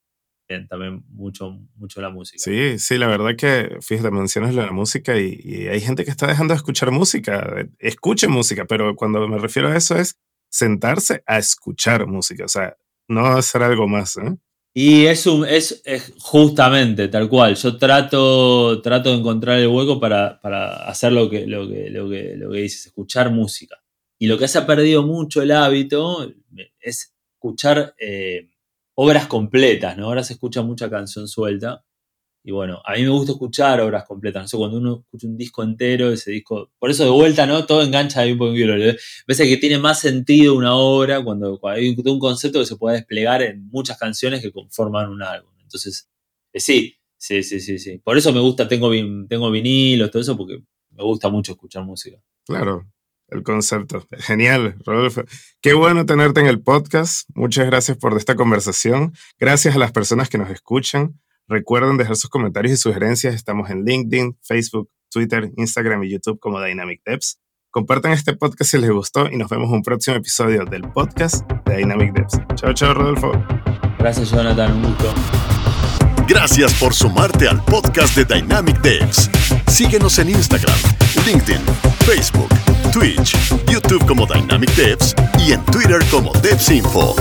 también 0.69 1.03
mucho, 1.09 1.57
mucho 1.75 2.01
la 2.01 2.09
música. 2.09 2.37
Sí, 2.37 2.77
sí, 2.77 2.97
la 2.97 3.07
verdad 3.07 3.35
que, 3.35 3.77
fíjate, 3.81 4.11
mencionas 4.11 4.53
la 4.53 4.71
música 4.71 5.17
y, 5.17 5.67
hay 5.67 5.81
gente 5.81 6.03
que 6.03 6.11
está 6.11 6.27
dejando 6.27 6.53
de 6.53 6.57
escuchar 6.57 6.91
música. 6.91 7.67
Escuche 7.79 8.27
música, 8.27 8.65
pero 8.65 8.95
cuando 8.95 9.27
me 9.27 9.37
refiero 9.37 9.69
a 9.69 9.77
eso 9.77 9.95
es 9.95 10.17
sentarse 10.49 11.23
a 11.25 11.37
escuchar 11.37 12.07
música, 12.07 12.45
o 12.45 12.49
sea, 12.49 12.75
no 13.07 13.25
hacer 13.27 13.63
algo 13.63 13.87
más. 13.87 14.17
¿eh? 14.17 14.35
Y 14.73 15.05
es, 15.05 15.27
un, 15.27 15.45
es, 15.45 15.83
justamente 16.19 17.09
tal 17.09 17.27
cual. 17.27 17.55
Yo 17.55 17.77
trato, 17.77 18.81
trato 18.81 19.09
de 19.11 19.17
encontrar 19.17 19.59
el 19.59 19.67
hueco 19.67 19.99
para, 19.99 20.39
para 20.39 20.87
hacer 20.87 21.11
lo 21.11 21.29
que, 21.29 21.45
lo, 21.45 21.67
que, 21.67 21.89
lo, 21.89 22.09
que, 22.09 22.35
lo 22.37 22.51
que 22.51 22.59
dices, 22.59 22.85
escuchar 22.87 23.31
música. 23.31 23.81
Y 24.17 24.27
lo 24.27 24.37
que 24.37 24.47
se 24.47 24.59
ha 24.59 24.65
perdido 24.67 25.03
mucho 25.03 25.41
el 25.41 25.51
hábito 25.51 26.31
es 26.79 27.15
escuchar 27.33 27.95
eh, 27.99 28.49
obras 28.95 29.27
completas, 29.27 29.97
¿no? 29.97 30.05
Ahora 30.05 30.23
se 30.23 30.33
escucha 30.33 30.61
mucha 30.61 30.89
canción 30.89 31.27
suelta. 31.27 31.83
Y 32.43 32.51
bueno, 32.51 32.81
a 32.85 32.93
mí 32.93 33.03
me 33.03 33.09
gusta 33.09 33.33
escuchar 33.33 33.79
obras 33.81 34.03
completas. 34.05 34.43
No 34.43 34.47
sé, 34.47 34.57
cuando 34.57 34.77
uno 34.77 35.01
escucha 35.05 35.27
un 35.27 35.37
disco 35.37 35.61
entero, 35.63 36.11
ese 36.11 36.31
disco. 36.31 36.71
Por 36.79 36.89
eso 36.89 37.03
de 37.03 37.11
vuelta, 37.11 37.45
¿no? 37.45 37.65
Todo 37.65 37.83
engancha 37.83 38.21
ahí 38.21 38.31
un 38.31 38.39
poquito. 38.39 38.73
Ves 39.27 39.37
que 39.37 39.57
tiene 39.57 39.77
más 39.77 39.99
sentido 39.99 40.55
una 40.55 40.75
obra 40.75 41.23
cuando, 41.23 41.59
hay 41.63 41.89
un 41.89 42.19
concepto 42.19 42.59
que 42.59 42.65
se 42.65 42.77
puede 42.77 42.97
desplegar 42.97 43.43
en 43.43 43.67
muchas 43.69 43.97
canciones 43.97 44.41
que 44.41 44.51
conforman 44.51 45.09
un 45.09 45.21
álbum. 45.21 45.51
Entonces, 45.61 46.09
eh, 46.51 46.59
sí, 46.59 46.97
sí, 47.15 47.43
sí, 47.43 47.59
sí, 47.59 47.77
sí. 47.77 47.99
Por 47.99 48.17
eso 48.17 48.33
me 48.33 48.39
gusta, 48.39 48.67
tengo, 48.67 48.89
tengo 49.27 49.51
vinilos, 49.51 50.09
todo 50.09 50.21
eso, 50.21 50.35
porque 50.35 50.63
me 50.89 51.03
gusta 51.03 51.29
mucho 51.29 51.51
escuchar 51.51 51.83
música. 51.83 52.17
Claro, 52.45 52.87
el 53.27 53.43
concepto. 53.43 54.07
Genial, 54.17 54.75
Rodolfo. 54.83 55.23
Qué 55.61 55.73
bueno 55.73 56.07
tenerte 56.07 56.41
en 56.41 56.47
el 56.47 56.61
podcast. 56.61 57.29
Muchas 57.35 57.67
gracias 57.67 57.97
por 57.97 58.17
esta 58.17 58.35
conversación. 58.35 59.13
Gracias 59.39 59.75
a 59.75 59.79
las 59.79 59.91
personas 59.91 60.27
que 60.27 60.39
nos 60.39 60.49
escuchan. 60.49 61.19
Recuerden 61.51 61.97
dejar 61.97 62.15
sus 62.15 62.29
comentarios 62.29 62.71
y 62.71 62.77
sugerencias. 62.77 63.35
Estamos 63.35 63.69
en 63.69 63.83
LinkedIn, 63.83 64.37
Facebook, 64.41 64.89
Twitter, 65.11 65.51
Instagram 65.57 66.01
y 66.05 66.09
YouTube 66.09 66.39
como 66.39 66.61
Dynamic 66.61 67.01
Devs. 67.05 67.41
Compartan 67.71 68.13
este 68.13 68.37
podcast 68.37 68.71
si 68.71 68.77
les 68.77 68.89
gustó 68.89 69.29
y 69.29 69.35
nos 69.35 69.49
vemos 69.49 69.67
en 69.67 69.75
un 69.75 69.83
próximo 69.83 70.15
episodio 70.15 70.63
del 70.63 70.83
podcast 70.83 71.45
de 71.65 71.77
Dynamic 71.79 72.13
Devs. 72.13 72.39
Chao, 72.55 72.73
chao, 72.73 72.93
Rodolfo. 72.93 73.33
Gracias, 73.99 74.31
Jonathan. 74.31 74.71
Un 74.77 74.83
gusto. 74.83 75.13
Gracias 76.25 76.73
por 76.75 76.93
sumarte 76.93 77.49
al 77.49 77.61
podcast 77.65 78.15
de 78.15 78.23
Dynamic 78.23 78.79
Devs. 78.79 79.29
Síguenos 79.67 80.19
en 80.19 80.29
Instagram, 80.29 80.77
LinkedIn, 81.25 81.59
Facebook 82.05 82.47
Twitch, 82.93 83.35
YouTube 83.67 84.05
como 84.05 84.25
Dynamic 84.25 84.73
Devs 84.75 85.13
y 85.39 85.51
en 85.51 85.65
Twitter 85.65 86.01
como 86.09 86.31
DevsInfo. 86.41 87.15